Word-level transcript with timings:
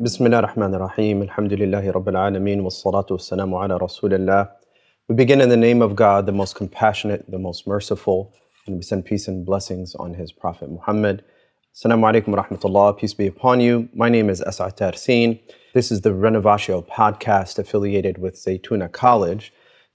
بسم 0.00 0.26
الله 0.26 0.38
الرحمن 0.38 0.74
الرحيم 0.74 1.22
الحمد 1.22 1.52
لله 1.52 1.90
رب 1.90 2.08
العالمين 2.08 2.60
والصلاة 2.60 3.06
والسلام 3.10 3.54
على 3.54 3.76
رسول 3.76 4.14
الله 4.14 4.48
We 5.08 5.14
begin 5.16 5.40
in 5.40 5.48
the 5.48 5.56
name 5.56 5.82
of 5.82 5.96
God, 5.96 6.26
the 6.26 6.32
most 6.32 6.54
compassionate, 6.54 7.24
the 7.28 7.38
most 7.38 7.66
merciful, 7.66 8.32
and 8.66 8.76
we 8.76 8.82
send 8.82 9.04
peace 9.04 9.26
and 9.26 9.44
blessings 9.44 9.96
on 9.96 10.14
his 10.14 10.30
Prophet 10.30 10.70
Muhammad. 10.70 11.24
Assalamu 11.74 12.04
alaikum 12.12 12.28
wa 12.28 12.44
rahmatullah, 12.44 12.98
peace 12.98 13.14
be 13.14 13.26
upon 13.26 13.60
you. 13.60 13.88
My 13.94 14.08
name 14.08 14.30
is 14.30 14.40
As'ad 14.42 14.76
Tarsin. 14.76 15.40
This 15.74 15.90
is 15.90 16.02
the 16.02 16.10
Renovatio 16.10 16.86
podcast 16.86 17.58
affiliated 17.58 18.18
with 18.18 18.36
Zaytuna 18.36 18.92
College. 18.92 19.52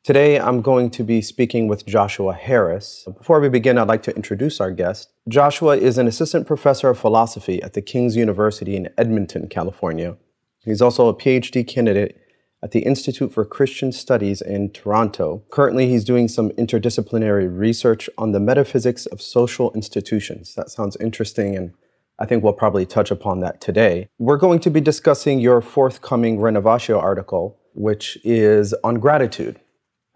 Today, 0.07 0.39
I'm 0.39 0.61
going 0.61 0.89
to 0.91 1.03
be 1.03 1.21
speaking 1.21 1.67
with 1.67 1.85
Joshua 1.85 2.33
Harris. 2.33 3.05
Before 3.17 3.41
we 3.41 3.49
begin, 3.49 3.77
I'd 3.77 3.89
like 3.89 4.03
to 4.03 4.15
introduce 4.15 4.61
our 4.61 4.71
guest. 4.71 5.11
Joshua 5.27 5.75
is 5.75 5.97
an 5.97 6.07
assistant 6.07 6.47
professor 6.47 6.87
of 6.87 6.97
philosophy 6.97 7.61
at 7.61 7.73
the 7.73 7.81
King's 7.81 8.15
University 8.15 8.77
in 8.77 8.87
Edmonton, 8.97 9.49
California. 9.49 10.15
He's 10.63 10.81
also 10.81 11.09
a 11.09 11.13
PhD 11.13 11.67
candidate 11.67 12.21
at 12.63 12.71
the 12.71 12.83
Institute 12.83 13.33
for 13.33 13.43
Christian 13.43 13.91
Studies 13.91 14.41
in 14.41 14.69
Toronto. 14.71 15.43
Currently, 15.51 15.89
he's 15.89 16.05
doing 16.05 16.29
some 16.29 16.51
interdisciplinary 16.51 17.49
research 17.51 18.09
on 18.17 18.31
the 18.31 18.39
metaphysics 18.39 19.07
of 19.07 19.21
social 19.21 19.73
institutions. 19.73 20.55
That 20.55 20.69
sounds 20.69 20.95
interesting, 21.01 21.57
and 21.57 21.73
I 22.17 22.25
think 22.25 22.45
we'll 22.45 22.53
probably 22.53 22.85
touch 22.85 23.11
upon 23.11 23.41
that 23.41 23.59
today. 23.59 24.07
We're 24.19 24.37
going 24.37 24.61
to 24.61 24.69
be 24.69 24.79
discussing 24.79 25.41
your 25.41 25.59
forthcoming 25.59 26.37
Renovatio 26.37 26.97
article, 26.97 27.59
which 27.73 28.17
is 28.23 28.73
on 28.85 29.01
gratitude. 29.01 29.59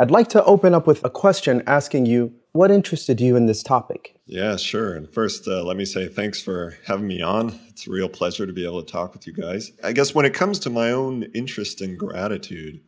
I'd 0.02 0.10
like 0.10 0.30
to 0.30 0.44
open 0.46 0.74
up 0.74 0.88
with 0.88 1.06
a 1.06 1.12
question 1.12 1.62
asking 1.68 2.08
you 2.08 2.34
what 2.54 2.72
interested 2.72 3.22
you 3.22 3.36
in 3.36 3.46
this 3.46 3.62
topic? 3.62 4.16
Yeah, 4.26 4.56
sure. 4.56 4.96
And 4.96 5.08
first, 5.08 5.48
uh, 5.48 5.64
let 5.64 5.78
me 5.78 5.86
say 5.86 6.08
thanks 6.08 6.42
for 6.42 6.76
having 6.88 7.06
me 7.06 7.22
on. 7.22 7.60
It's 7.68 7.86
a 7.86 7.92
real 7.92 8.10
pleasure 8.10 8.48
to 8.48 8.52
be 8.52 8.66
able 8.66 8.82
to 8.82 8.92
talk 8.92 9.14
with 9.14 9.28
you 9.28 9.34
guys. 9.34 9.72
I 9.84 9.92
guess 9.92 10.16
when 10.16 10.26
it 10.26 10.34
comes 10.34 10.58
to 10.62 10.72
my 10.72 10.90
own 10.92 11.26
interest 11.36 11.84
in 11.84 11.98
gratitude, 11.98 12.82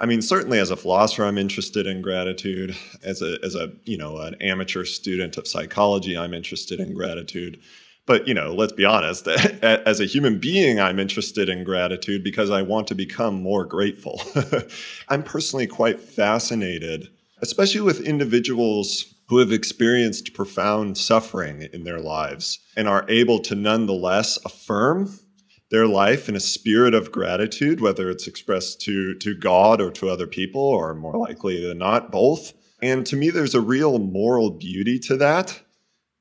I 0.00 0.06
mean, 0.06 0.22
certainly 0.22 0.58
as 0.58 0.70
a 0.70 0.76
philosopher, 0.76 1.26
I'm 1.26 1.36
interested 1.36 1.86
in 1.86 2.00
gratitude. 2.00 2.74
As 3.04 3.20
a, 3.20 3.36
as 3.44 3.54
a, 3.54 3.72
you 3.84 3.98
know, 3.98 4.16
an 4.16 4.36
amateur 4.40 4.86
student 4.86 5.36
of 5.36 5.46
psychology, 5.46 6.16
I'm 6.16 6.32
interested 6.32 6.80
in 6.80 6.94
gratitude. 6.94 7.60
But, 8.06 8.28
you 8.28 8.34
know, 8.34 8.54
let's 8.54 8.72
be 8.72 8.84
honest, 8.84 9.26
as 9.28 10.00
a 10.00 10.06
human 10.06 10.38
being, 10.38 10.80
I'm 10.80 11.00
interested 11.00 11.48
in 11.48 11.64
gratitude 11.64 12.22
because 12.22 12.50
I 12.50 12.62
want 12.62 12.86
to 12.88 12.94
become 12.94 13.42
more 13.42 13.64
grateful. 13.64 14.22
I'm 15.08 15.24
personally 15.24 15.66
quite 15.66 16.00
fascinated, 16.00 17.08
especially 17.42 17.80
with 17.80 18.00
individuals 18.00 19.12
who 19.28 19.38
have 19.38 19.50
experienced 19.50 20.34
profound 20.34 20.96
suffering 20.96 21.68
in 21.72 21.82
their 21.82 21.98
lives 21.98 22.60
and 22.76 22.88
are 22.88 23.04
able 23.08 23.40
to 23.40 23.56
nonetheless 23.56 24.38
affirm 24.44 25.18
their 25.70 25.88
life 25.88 26.28
in 26.28 26.36
a 26.36 26.40
spirit 26.40 26.94
of 26.94 27.10
gratitude, 27.10 27.80
whether 27.80 28.08
it's 28.08 28.28
expressed 28.28 28.80
to, 28.82 29.16
to 29.16 29.34
God 29.34 29.80
or 29.80 29.90
to 29.90 30.08
other 30.08 30.28
people, 30.28 30.62
or 30.62 30.94
more 30.94 31.16
likely 31.16 31.60
than 31.66 31.78
not, 31.78 32.12
both. 32.12 32.52
And 32.80 33.04
to 33.06 33.16
me, 33.16 33.30
there's 33.30 33.54
a 33.54 33.60
real 33.60 33.98
moral 33.98 34.50
beauty 34.50 35.00
to 35.00 35.16
that 35.16 35.60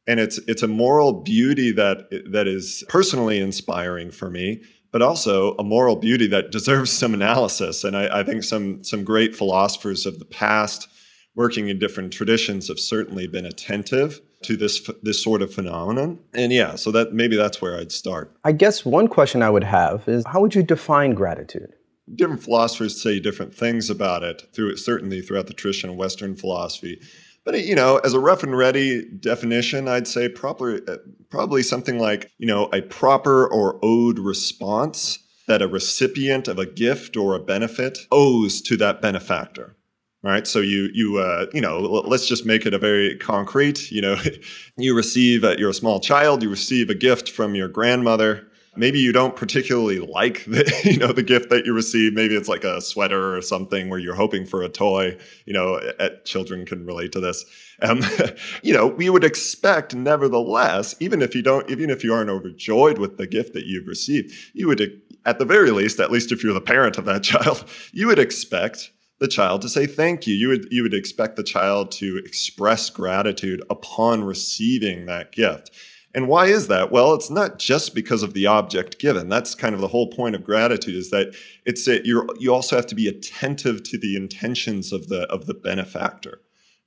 and 0.07 0.19
it's 0.19 0.37
it's 0.47 0.63
a 0.63 0.67
moral 0.67 1.13
beauty 1.13 1.71
that 1.71 2.09
that 2.31 2.47
is 2.47 2.83
personally 2.89 3.39
inspiring 3.39 4.11
for 4.11 4.29
me 4.29 4.61
but 4.95 5.01
also 5.01 5.55
a 5.57 5.63
moral 5.63 5.97
beauty 5.97 6.25
that 6.25 6.53
deserves 6.53 6.89
some 6.89 7.13
analysis. 7.13 7.83
And 7.83 7.97
I, 7.97 8.19
I, 8.19 8.23
think 8.23 8.45
some 8.45 8.81
some 8.81 9.03
great 9.03 9.35
philosophers 9.35 10.05
of 10.05 10.19
the 10.19 10.25
past 10.25 10.87
working 11.35 11.67
in 11.67 11.77
different 11.77 12.13
traditions 12.13 12.69
have 12.69 12.79
certainly 12.79 13.27
been 13.27 13.45
attentive 13.45 14.21
to 14.43 14.55
this 14.55 14.89
this 15.03 15.21
sort 15.21 15.41
of 15.41 15.53
phenomenon. 15.53 16.19
And 16.33 16.53
yeah 16.53 16.75
so 16.75 16.91
that 16.91 17.11
maybe 17.11 17.35
that's 17.35 17.61
where 17.61 17.77
i'd 17.77 17.91
start. 17.91 18.37
I 18.45 18.53
guess 18.53 18.85
one 18.85 19.09
question 19.09 19.41
i 19.41 19.49
would 19.49 19.65
have 19.65 20.07
is 20.07 20.23
how 20.27 20.39
would 20.39 20.55
you 20.55 20.63
define 20.63 21.13
gratitude? 21.13 21.73
Different 22.15 22.43
philosophers 22.43 23.01
say 23.01 23.19
different 23.19 23.53
things 23.53 23.89
about 23.89 24.23
it 24.23 24.43
through 24.53 24.77
certainly 24.77 25.21
throughout 25.21 25.47
the 25.47 25.53
tradition 25.53 25.89
of 25.89 25.97
western 25.97 26.37
philosophy 26.37 27.01
but 27.45 27.63
you 27.63 27.75
know, 27.75 27.97
as 27.97 28.13
a 28.13 28.19
rough 28.19 28.43
and 28.43 28.57
ready 28.57 29.05
definition, 29.05 29.87
I'd 29.87 30.07
say 30.07 30.27
probably 30.27 30.81
uh, 30.87 30.97
probably 31.29 31.63
something 31.63 31.99
like 31.99 32.31
you 32.37 32.47
know 32.47 32.65
a 32.73 32.81
proper 32.81 33.47
or 33.47 33.79
owed 33.83 34.19
response 34.19 35.19
that 35.47 35.61
a 35.61 35.67
recipient 35.67 36.47
of 36.47 36.57
a 36.57 36.65
gift 36.65 37.15
or 37.15 37.35
a 37.35 37.39
benefit 37.39 37.99
owes 38.11 38.61
to 38.63 38.75
that 38.77 39.01
benefactor. 39.01 39.77
Right. 40.23 40.47
So 40.47 40.59
you 40.59 40.89
you 40.91 41.19
uh, 41.19 41.45
you 41.53 41.61
know 41.61 41.79
let's 41.79 42.27
just 42.27 42.47
make 42.47 42.65
it 42.65 42.73
a 42.73 42.79
very 42.79 43.15
concrete. 43.17 43.91
You 43.91 44.01
know, 44.01 44.17
you 44.77 44.95
receive 44.95 45.43
uh, 45.43 45.55
you're 45.59 45.69
a 45.69 45.73
small 45.73 45.99
child. 45.99 46.41
You 46.41 46.49
receive 46.49 46.89
a 46.89 46.95
gift 46.95 47.29
from 47.29 47.53
your 47.53 47.67
grandmother 47.67 48.47
maybe 48.77 48.99
you 48.99 49.11
don't 49.11 49.35
particularly 49.35 49.99
like 49.99 50.45
the 50.45 50.81
you 50.83 50.97
know 50.97 51.11
the 51.11 51.23
gift 51.23 51.49
that 51.49 51.65
you 51.65 51.73
receive 51.73 52.13
maybe 52.13 52.35
it's 52.35 52.49
like 52.49 52.63
a 52.63 52.81
sweater 52.81 53.35
or 53.35 53.41
something 53.41 53.89
where 53.89 53.99
you're 53.99 54.15
hoping 54.15 54.45
for 54.45 54.61
a 54.61 54.69
toy 54.69 55.17
you 55.45 55.53
know 55.53 55.79
at, 55.99 56.25
children 56.25 56.65
can 56.65 56.85
relate 56.85 57.11
to 57.11 57.19
this 57.19 57.45
um, 57.81 58.01
you 58.63 58.73
know 58.73 58.87
we 58.87 59.09
would 59.09 59.23
expect 59.23 59.95
nevertheless 59.95 60.95
even 60.99 61.21
if 61.21 61.35
you 61.35 61.41
don't 61.41 61.69
even 61.69 61.89
if 61.89 62.03
you 62.03 62.13
aren't 62.13 62.29
overjoyed 62.29 62.97
with 62.97 63.17
the 63.17 63.27
gift 63.27 63.53
that 63.53 63.65
you've 63.65 63.87
received 63.87 64.33
you 64.53 64.67
would 64.67 65.01
at 65.25 65.39
the 65.39 65.45
very 65.45 65.71
least 65.71 65.99
at 65.99 66.11
least 66.11 66.31
if 66.31 66.43
you're 66.43 66.53
the 66.53 66.61
parent 66.61 66.97
of 66.97 67.05
that 67.05 67.23
child 67.23 67.65
you 67.91 68.07
would 68.07 68.19
expect 68.19 68.91
the 69.19 69.27
child 69.27 69.61
to 69.61 69.69
say 69.69 69.85
thank 69.85 70.27
you. 70.27 70.35
You 70.35 70.49
would 70.49 70.67
you 70.71 70.83
would 70.83 70.93
expect 70.93 71.35
the 71.35 71.43
child 71.43 71.91
to 71.93 72.17
express 72.17 72.89
gratitude 72.89 73.63
upon 73.69 74.23
receiving 74.23 75.05
that 75.05 75.31
gift. 75.31 75.71
And 76.15 76.29
why 76.29 76.45
is 76.45 76.67
that? 76.69 76.91
Well, 76.91 77.13
it's 77.13 77.29
not 77.29 77.59
just 77.59 77.93
because 77.93 78.23
of 78.23 78.33
the 78.33 78.45
object 78.45 78.99
given. 78.99 79.27
That's 79.27 79.53
kind 79.53 79.75
of 79.75 79.81
the 79.81 79.89
whole 79.89 80.07
point 80.07 80.33
of 80.33 80.45
gratitude 80.45 80.95
is 80.95 81.09
that 81.09 81.35
it's 81.65 81.87
a, 81.89 82.03
you 82.07 82.27
you 82.39 82.53
also 82.53 82.77
have 82.77 82.87
to 82.87 82.95
be 82.95 83.07
attentive 83.07 83.83
to 83.83 83.97
the 83.97 84.15
intentions 84.15 84.93
of 84.93 85.09
the 85.09 85.23
of 85.23 85.45
the 85.45 85.53
benefactor, 85.53 86.39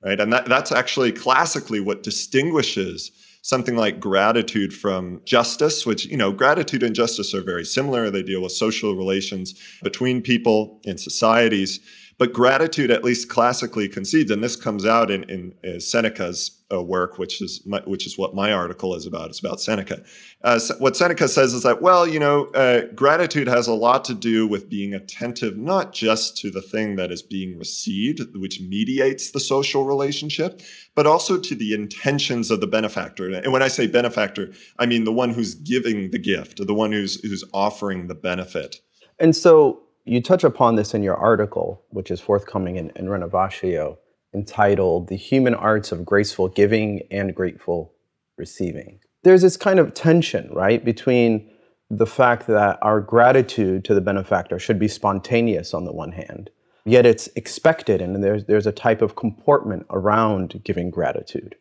right? 0.02 0.18
And 0.18 0.32
that, 0.32 0.46
that's 0.46 0.72
actually 0.72 1.12
classically 1.12 1.78
what 1.78 2.02
distinguishes 2.02 3.12
something 3.42 3.76
like 3.76 4.00
gratitude 4.00 4.74
from 4.74 5.20
justice, 5.24 5.86
which, 5.86 6.06
you 6.06 6.16
know, 6.16 6.32
gratitude 6.32 6.82
and 6.82 6.94
justice 6.94 7.34
are 7.34 7.42
very 7.42 7.64
similar. 7.64 8.10
They 8.10 8.22
deal 8.22 8.42
with 8.42 8.52
social 8.52 8.96
relations 8.96 9.54
between 9.82 10.22
people 10.22 10.80
in 10.84 10.98
societies. 10.98 11.80
But 12.18 12.32
gratitude, 12.32 12.90
at 12.90 13.04
least 13.04 13.28
classically 13.28 13.88
conceived, 13.88 14.30
and 14.32 14.42
this 14.42 14.56
comes 14.56 14.84
out 14.84 15.08
in, 15.08 15.22
in, 15.30 15.54
in 15.62 15.80
Seneca's 15.80 16.58
uh, 16.72 16.82
work, 16.82 17.16
which 17.16 17.40
is 17.40 17.62
my, 17.64 17.80
which 17.86 18.06
is 18.06 18.18
what 18.18 18.34
my 18.34 18.52
article 18.52 18.94
is 18.94 19.06
about. 19.06 19.30
It's 19.30 19.38
about 19.38 19.60
Seneca. 19.60 20.02
Uh, 20.42 20.58
what 20.78 20.96
Seneca 20.96 21.28
says 21.28 21.54
is 21.54 21.62
that, 21.62 21.80
well, 21.80 22.06
you 22.06 22.18
know, 22.18 22.46
uh, 22.48 22.86
gratitude 22.94 23.46
has 23.46 23.68
a 23.68 23.72
lot 23.72 24.04
to 24.06 24.14
do 24.14 24.46
with 24.46 24.68
being 24.68 24.92
attentive, 24.92 25.56
not 25.56 25.92
just 25.92 26.36
to 26.38 26.50
the 26.50 26.60
thing 26.60 26.96
that 26.96 27.10
is 27.10 27.22
being 27.22 27.56
received, 27.56 28.20
which 28.34 28.60
mediates 28.60 29.30
the 29.30 29.40
social 29.40 29.84
relationship, 29.84 30.60
but 30.94 31.06
also 31.06 31.38
to 31.38 31.54
the 31.54 31.72
intentions 31.72 32.50
of 32.50 32.60
the 32.60 32.66
benefactor. 32.66 33.30
And 33.30 33.52
when 33.52 33.62
I 33.62 33.68
say 33.68 33.86
benefactor, 33.86 34.52
I 34.78 34.86
mean 34.86 35.04
the 35.04 35.12
one 35.12 35.30
who's 35.30 35.54
giving 35.54 36.10
the 36.10 36.18
gift, 36.18 36.66
the 36.66 36.74
one 36.74 36.92
who's 36.92 37.20
who's 37.22 37.44
offering 37.54 38.08
the 38.08 38.14
benefit. 38.14 38.80
And 39.18 39.34
so 39.34 39.84
you 40.08 40.22
touch 40.22 40.44
upon 40.44 40.76
this 40.76 40.94
in 40.94 41.02
your 41.02 41.16
article, 41.16 41.84
which 41.90 42.10
is 42.10 42.20
forthcoming 42.20 42.76
in, 42.76 42.90
in 42.96 43.06
Renovatio, 43.06 43.98
entitled 44.34 45.08
The 45.08 45.16
Human 45.16 45.54
Arts 45.54 45.92
of 45.92 46.04
Graceful 46.04 46.48
Giving 46.48 47.02
and 47.10 47.34
Grateful 47.34 47.92
Receiving. 48.36 49.00
There's 49.22 49.42
this 49.42 49.56
kind 49.56 49.78
of 49.78 49.94
tension, 49.94 50.50
right, 50.52 50.84
between 50.84 51.50
the 51.90 52.06
fact 52.06 52.46
that 52.46 52.78
our 52.82 53.00
gratitude 53.00 53.84
to 53.86 53.94
the 53.94 54.00
benefactor 54.00 54.58
should 54.58 54.78
be 54.78 54.88
spontaneous 54.88 55.74
on 55.74 55.84
the 55.84 55.92
one 55.92 56.12
hand, 56.12 56.50
yet 56.84 57.06
it's 57.06 57.28
expected, 57.36 58.00
and 58.00 58.22
there's, 58.22 58.44
there's 58.44 58.66
a 58.66 58.72
type 58.72 59.02
of 59.02 59.16
comportment 59.16 59.86
around 59.90 60.60
giving 60.64 60.90
gratitude. 60.90 61.56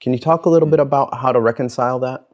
Can 0.00 0.12
you 0.12 0.18
talk 0.18 0.46
a 0.46 0.50
little 0.50 0.66
hmm. 0.66 0.72
bit 0.72 0.80
about 0.80 1.14
how 1.18 1.32
to 1.32 1.40
reconcile 1.40 1.98
that? 2.00 2.26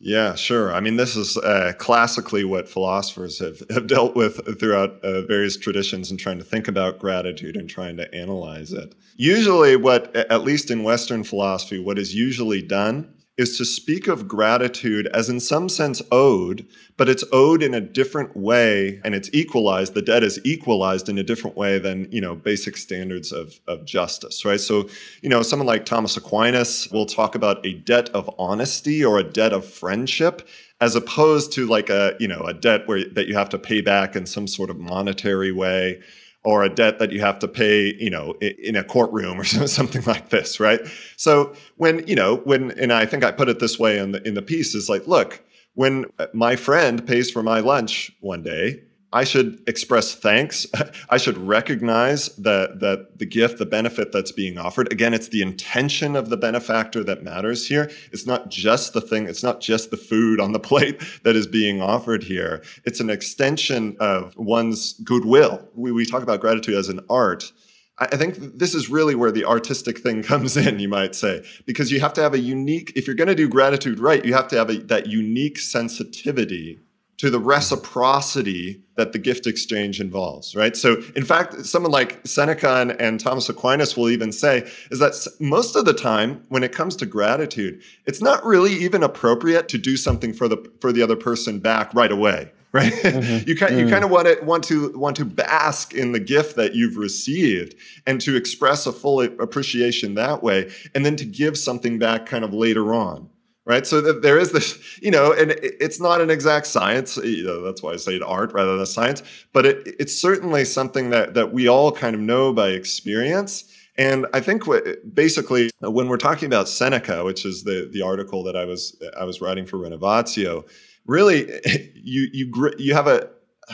Yeah, 0.00 0.34
sure. 0.34 0.74
I 0.74 0.80
mean, 0.80 0.96
this 0.96 1.16
is 1.16 1.36
uh, 1.36 1.72
classically 1.78 2.44
what 2.44 2.68
philosophers 2.68 3.38
have, 3.38 3.62
have 3.70 3.86
dealt 3.86 4.14
with 4.14 4.58
throughout 4.58 5.02
uh, 5.02 5.22
various 5.22 5.56
traditions 5.56 6.10
and 6.10 6.20
trying 6.20 6.38
to 6.38 6.44
think 6.44 6.68
about 6.68 6.98
gratitude 6.98 7.56
and 7.56 7.70
trying 7.70 7.96
to 7.96 8.14
analyze 8.14 8.72
it. 8.72 8.94
Usually, 9.16 9.76
what, 9.76 10.14
at 10.14 10.42
least 10.42 10.70
in 10.70 10.82
Western 10.82 11.24
philosophy, 11.24 11.78
what 11.78 11.98
is 11.98 12.14
usually 12.14 12.60
done 12.60 13.14
is 13.36 13.58
to 13.58 13.64
speak 13.64 14.06
of 14.06 14.28
gratitude 14.28 15.08
as 15.08 15.28
in 15.28 15.40
some 15.40 15.68
sense 15.68 16.00
owed, 16.12 16.66
but 16.96 17.08
it's 17.08 17.24
owed 17.32 17.62
in 17.62 17.74
a 17.74 17.80
different 17.80 18.36
way 18.36 19.00
and 19.04 19.14
it's 19.14 19.28
equalized. 19.32 19.94
The 19.94 20.02
debt 20.02 20.22
is 20.22 20.38
equalized 20.44 21.08
in 21.08 21.18
a 21.18 21.24
different 21.24 21.56
way 21.56 21.80
than, 21.80 22.06
you 22.12 22.20
know, 22.20 22.36
basic 22.36 22.76
standards 22.76 23.32
of, 23.32 23.58
of 23.66 23.84
justice, 23.84 24.44
right? 24.44 24.60
So, 24.60 24.88
you 25.20 25.28
know, 25.28 25.42
someone 25.42 25.66
like 25.66 25.84
Thomas 25.84 26.16
Aquinas 26.16 26.88
will 26.92 27.06
talk 27.06 27.34
about 27.34 27.64
a 27.66 27.74
debt 27.74 28.08
of 28.10 28.30
honesty 28.38 29.04
or 29.04 29.18
a 29.18 29.24
debt 29.24 29.52
of 29.52 29.64
friendship 29.64 30.46
as 30.80 30.94
opposed 30.94 31.52
to 31.54 31.66
like 31.66 31.90
a, 31.90 32.14
you 32.20 32.28
know, 32.28 32.42
a 32.42 32.54
debt 32.54 32.86
where 32.86 33.04
that 33.14 33.26
you 33.26 33.34
have 33.34 33.48
to 33.48 33.58
pay 33.58 33.80
back 33.80 34.14
in 34.14 34.26
some 34.26 34.46
sort 34.46 34.70
of 34.70 34.78
monetary 34.78 35.50
way 35.50 36.00
or 36.44 36.62
a 36.62 36.68
debt 36.68 36.98
that 36.98 37.10
you 37.10 37.20
have 37.20 37.38
to 37.38 37.48
pay, 37.48 37.94
you 37.98 38.10
know, 38.10 38.34
in 38.34 38.76
a 38.76 38.84
courtroom 38.84 39.40
or 39.40 39.44
something 39.66 40.02
like 40.04 40.28
this, 40.28 40.60
right? 40.60 40.80
So 41.16 41.54
when, 41.76 42.06
you 42.06 42.14
know, 42.14 42.36
when, 42.36 42.70
and 42.72 42.92
I 42.92 43.06
think 43.06 43.24
I 43.24 43.32
put 43.32 43.48
it 43.48 43.58
this 43.58 43.78
way 43.78 43.98
in 43.98 44.12
the, 44.12 44.26
in 44.26 44.34
the 44.34 44.42
piece 44.42 44.74
is 44.74 44.88
like, 44.88 45.06
look, 45.06 45.42
when 45.74 46.04
my 46.32 46.54
friend 46.54 47.06
pays 47.06 47.30
for 47.30 47.42
my 47.42 47.60
lunch 47.60 48.12
one 48.20 48.42
day, 48.42 48.82
I 49.14 49.22
should 49.22 49.62
express 49.68 50.12
thanks. 50.12 50.66
I 51.08 51.18
should 51.18 51.38
recognize 51.38 52.34
that 52.36 52.80
that 52.80 53.20
the 53.20 53.24
gift, 53.24 53.58
the 53.58 53.64
benefit 53.64 54.10
that's 54.10 54.32
being 54.32 54.58
offered. 54.58 54.92
Again, 54.92 55.14
it's 55.14 55.28
the 55.28 55.40
intention 55.40 56.16
of 56.16 56.30
the 56.30 56.36
benefactor 56.36 57.04
that 57.04 57.22
matters 57.22 57.68
here. 57.68 57.90
It's 58.10 58.26
not 58.26 58.50
just 58.50 58.92
the 58.92 59.00
thing, 59.00 59.28
it's 59.28 59.44
not 59.44 59.60
just 59.60 59.92
the 59.92 59.96
food 59.96 60.40
on 60.40 60.50
the 60.50 60.58
plate 60.70 61.00
that 61.22 61.36
is 61.36 61.46
being 61.46 61.80
offered 61.80 62.24
here. 62.24 62.62
It's 62.84 62.98
an 62.98 63.08
extension 63.08 63.96
of 64.00 64.36
one's 64.36 64.94
goodwill. 64.94 65.68
We, 65.74 65.92
we 65.92 66.04
talk 66.04 66.24
about 66.24 66.40
gratitude 66.40 66.74
as 66.74 66.88
an 66.88 67.00
art. 67.08 67.52
I 67.96 68.16
think 68.16 68.58
this 68.58 68.74
is 68.74 68.90
really 68.90 69.14
where 69.14 69.30
the 69.30 69.44
artistic 69.44 70.00
thing 70.00 70.22
comes 70.32 70.56
in, 70.56 70.80
you 70.80 70.88
might 70.88 71.14
say, 71.14 71.46
because 71.64 71.92
you 71.92 72.00
have 72.00 72.14
to 72.14 72.20
have 72.20 72.34
a 72.34 72.40
unique, 72.40 72.92
if 72.96 73.06
you're 73.06 73.14
going 73.14 73.28
to 73.28 73.36
do 73.36 73.48
gratitude 73.48 74.00
right, 74.00 74.24
you 74.24 74.34
have 74.34 74.48
to 74.48 74.56
have 74.56 74.68
a, 74.68 74.78
that 74.78 75.06
unique 75.06 75.60
sensitivity 75.60 76.80
to 77.24 77.30
the 77.30 77.40
reciprocity 77.40 78.82
that 78.96 79.14
the 79.14 79.18
gift 79.18 79.46
exchange 79.46 79.98
involves, 79.98 80.54
right? 80.54 80.76
So, 80.76 81.02
in 81.16 81.24
fact, 81.24 81.64
someone 81.64 81.90
like 81.90 82.20
Seneca 82.26 82.82
and, 82.82 82.90
and, 83.00 83.18
Thomas 83.18 83.48
Aquinas 83.48 83.96
will 83.96 84.10
even 84.10 84.30
say 84.30 84.70
is 84.90 84.98
that 84.98 85.14
most 85.40 85.74
of 85.74 85.86
the 85.86 85.94
time, 85.94 86.44
when 86.50 86.62
it 86.62 86.72
comes 86.72 86.96
to 86.96 87.06
gratitude, 87.06 87.80
it's 88.04 88.20
not 88.20 88.44
really 88.44 88.74
even 88.74 89.02
appropriate 89.02 89.70
to 89.70 89.78
do 89.78 89.96
something 89.96 90.34
for 90.34 90.48
the 90.48 90.70
for 90.82 90.92
the 90.92 91.00
other 91.00 91.16
person 91.16 91.60
back 91.60 91.94
right 91.94 92.12
away, 92.12 92.52
right? 92.72 92.92
Mm-hmm. 92.92 93.48
you 93.48 93.56
kind 93.56 93.78
you 93.78 93.86
mm. 93.86 93.90
kind 93.90 94.04
of 94.04 94.10
want 94.10 94.26
to 94.28 94.44
want 94.44 94.64
to 94.64 94.90
want 94.98 95.16
to 95.16 95.24
bask 95.24 95.94
in 95.94 96.12
the 96.12 96.20
gift 96.20 96.56
that 96.56 96.74
you've 96.74 96.98
received 96.98 97.74
and 98.06 98.20
to 98.20 98.36
express 98.36 98.84
a 98.84 98.92
full 98.92 99.22
appreciation 99.22 100.12
that 100.16 100.42
way, 100.42 100.70
and 100.94 101.06
then 101.06 101.16
to 101.16 101.24
give 101.24 101.56
something 101.56 101.98
back 101.98 102.26
kind 102.26 102.44
of 102.44 102.52
later 102.52 102.92
on 102.92 103.30
right? 103.64 103.86
So 103.86 104.00
there 104.00 104.38
is 104.38 104.52
this, 104.52 104.78
you 105.00 105.10
know, 105.10 105.32
and 105.32 105.52
it's 105.60 106.00
not 106.00 106.20
an 106.20 106.30
exact 106.30 106.66
science. 106.66 107.16
You 107.16 107.44
know, 107.44 107.62
that's 107.62 107.82
why 107.82 107.92
I 107.92 107.96
say 107.96 108.20
art 108.20 108.52
rather 108.52 108.76
than 108.76 108.86
science. 108.86 109.22
But 109.52 109.66
it, 109.66 109.96
it's 109.98 110.14
certainly 110.18 110.64
something 110.64 111.10
that 111.10 111.34
that 111.34 111.52
we 111.52 111.68
all 111.68 111.92
kind 111.92 112.14
of 112.14 112.20
know 112.20 112.52
by 112.52 112.68
experience. 112.68 113.70
And 113.96 114.26
I 114.34 114.40
think 114.40 114.66
what, 114.66 115.14
basically 115.14 115.70
when 115.80 116.08
we're 116.08 116.16
talking 116.16 116.46
about 116.46 116.68
Seneca, 116.68 117.24
which 117.24 117.44
is 117.44 117.64
the 117.64 117.88
the 117.90 118.02
article 118.02 118.42
that 118.44 118.56
I 118.56 118.64
was 118.64 119.00
I 119.18 119.24
was 119.24 119.40
writing 119.40 119.66
for 119.66 119.78
Renovatio, 119.78 120.68
really 121.06 121.50
you 121.94 122.28
you 122.32 122.72
you 122.78 122.94
have 122.94 123.06
a 123.06 123.30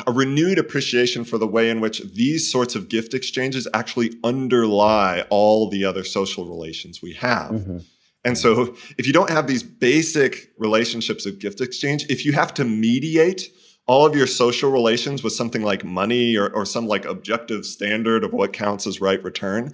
a 0.07 0.13
renewed 0.13 0.57
appreciation 0.57 1.25
for 1.25 1.37
the 1.37 1.49
way 1.49 1.69
in 1.69 1.81
which 1.81 2.01
these 2.15 2.51
sorts 2.51 2.77
of 2.77 2.89
gift 2.89 3.13
exchanges 3.13 3.67
actually 3.75 4.13
underlie 4.23 5.25
all 5.31 5.69
the 5.69 5.85
other 5.85 6.05
social 6.05 6.47
relations 6.47 7.03
we 7.03 7.15
have. 7.15 7.51
Mm-hmm. 7.51 7.79
And 8.25 8.37
so 8.37 8.77
if 8.99 9.07
you 9.07 9.13
don't 9.13 9.31
have 9.31 9.47
these 9.47 9.63
basic 9.63 10.53
relationships 10.59 11.27
of 11.27 11.39
gift 11.39 11.61
exchange, 11.61 12.05
if 12.09 12.25
you 12.25 12.33
have 12.33 12.53
to 12.55 12.65
mediate 12.65 13.51
all 13.87 14.07
of 14.07 14.15
your 14.15 14.27
social 14.27 14.71
relations 14.71 15.23
with 15.23 15.33
something 15.33 15.63
like 15.63 15.85
money 15.85 16.37
or, 16.37 16.49
or 16.51 16.65
some 16.65 16.87
like 16.87 17.05
objective 17.05 17.65
standard 17.65 18.23
of 18.23 18.33
what 18.33 18.53
counts 18.53 18.87
as 18.87 19.01
right 19.01 19.23
return, 19.25 19.73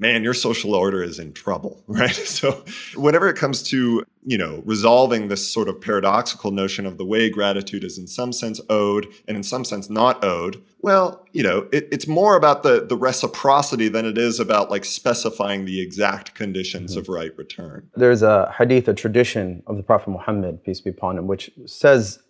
man, 0.00 0.24
your 0.24 0.34
social 0.34 0.74
order 0.74 1.02
is 1.02 1.18
in 1.18 1.32
trouble, 1.32 1.84
right? 1.86 2.10
So 2.10 2.64
whenever 2.96 3.28
it 3.28 3.36
comes 3.36 3.62
to, 3.64 4.02
you 4.24 4.38
know, 4.38 4.62
resolving 4.64 5.28
this 5.28 5.48
sort 5.48 5.68
of 5.68 5.80
paradoxical 5.80 6.50
notion 6.50 6.86
of 6.86 6.98
the 6.98 7.04
way 7.04 7.30
gratitude 7.30 7.84
is 7.84 7.98
in 7.98 8.06
some 8.06 8.32
sense 8.32 8.60
owed 8.68 9.06
and 9.28 9.36
in 9.36 9.42
some 9.42 9.64
sense 9.64 9.88
not 9.88 10.24
owed, 10.24 10.62
well, 10.80 11.26
you 11.32 11.42
know, 11.42 11.68
it, 11.70 11.86
it's 11.92 12.06
more 12.06 12.36
about 12.36 12.62
the, 12.62 12.84
the 12.86 12.96
reciprocity 12.96 13.88
than 13.88 14.06
it 14.06 14.16
is 14.16 14.40
about 14.40 14.70
like 14.70 14.84
specifying 14.84 15.66
the 15.66 15.80
exact 15.80 16.34
conditions 16.34 16.92
mm-hmm. 16.92 17.00
of 17.00 17.08
right 17.08 17.36
return. 17.36 17.88
There's 17.94 18.22
a 18.22 18.52
hadith, 18.56 18.88
a 18.88 18.94
tradition 18.94 19.62
of 19.66 19.76
the 19.76 19.82
Prophet 19.82 20.10
Muhammad, 20.10 20.64
peace 20.64 20.80
be 20.80 20.90
upon 20.90 21.18
him, 21.18 21.26
which 21.26 21.50
says 21.66 22.20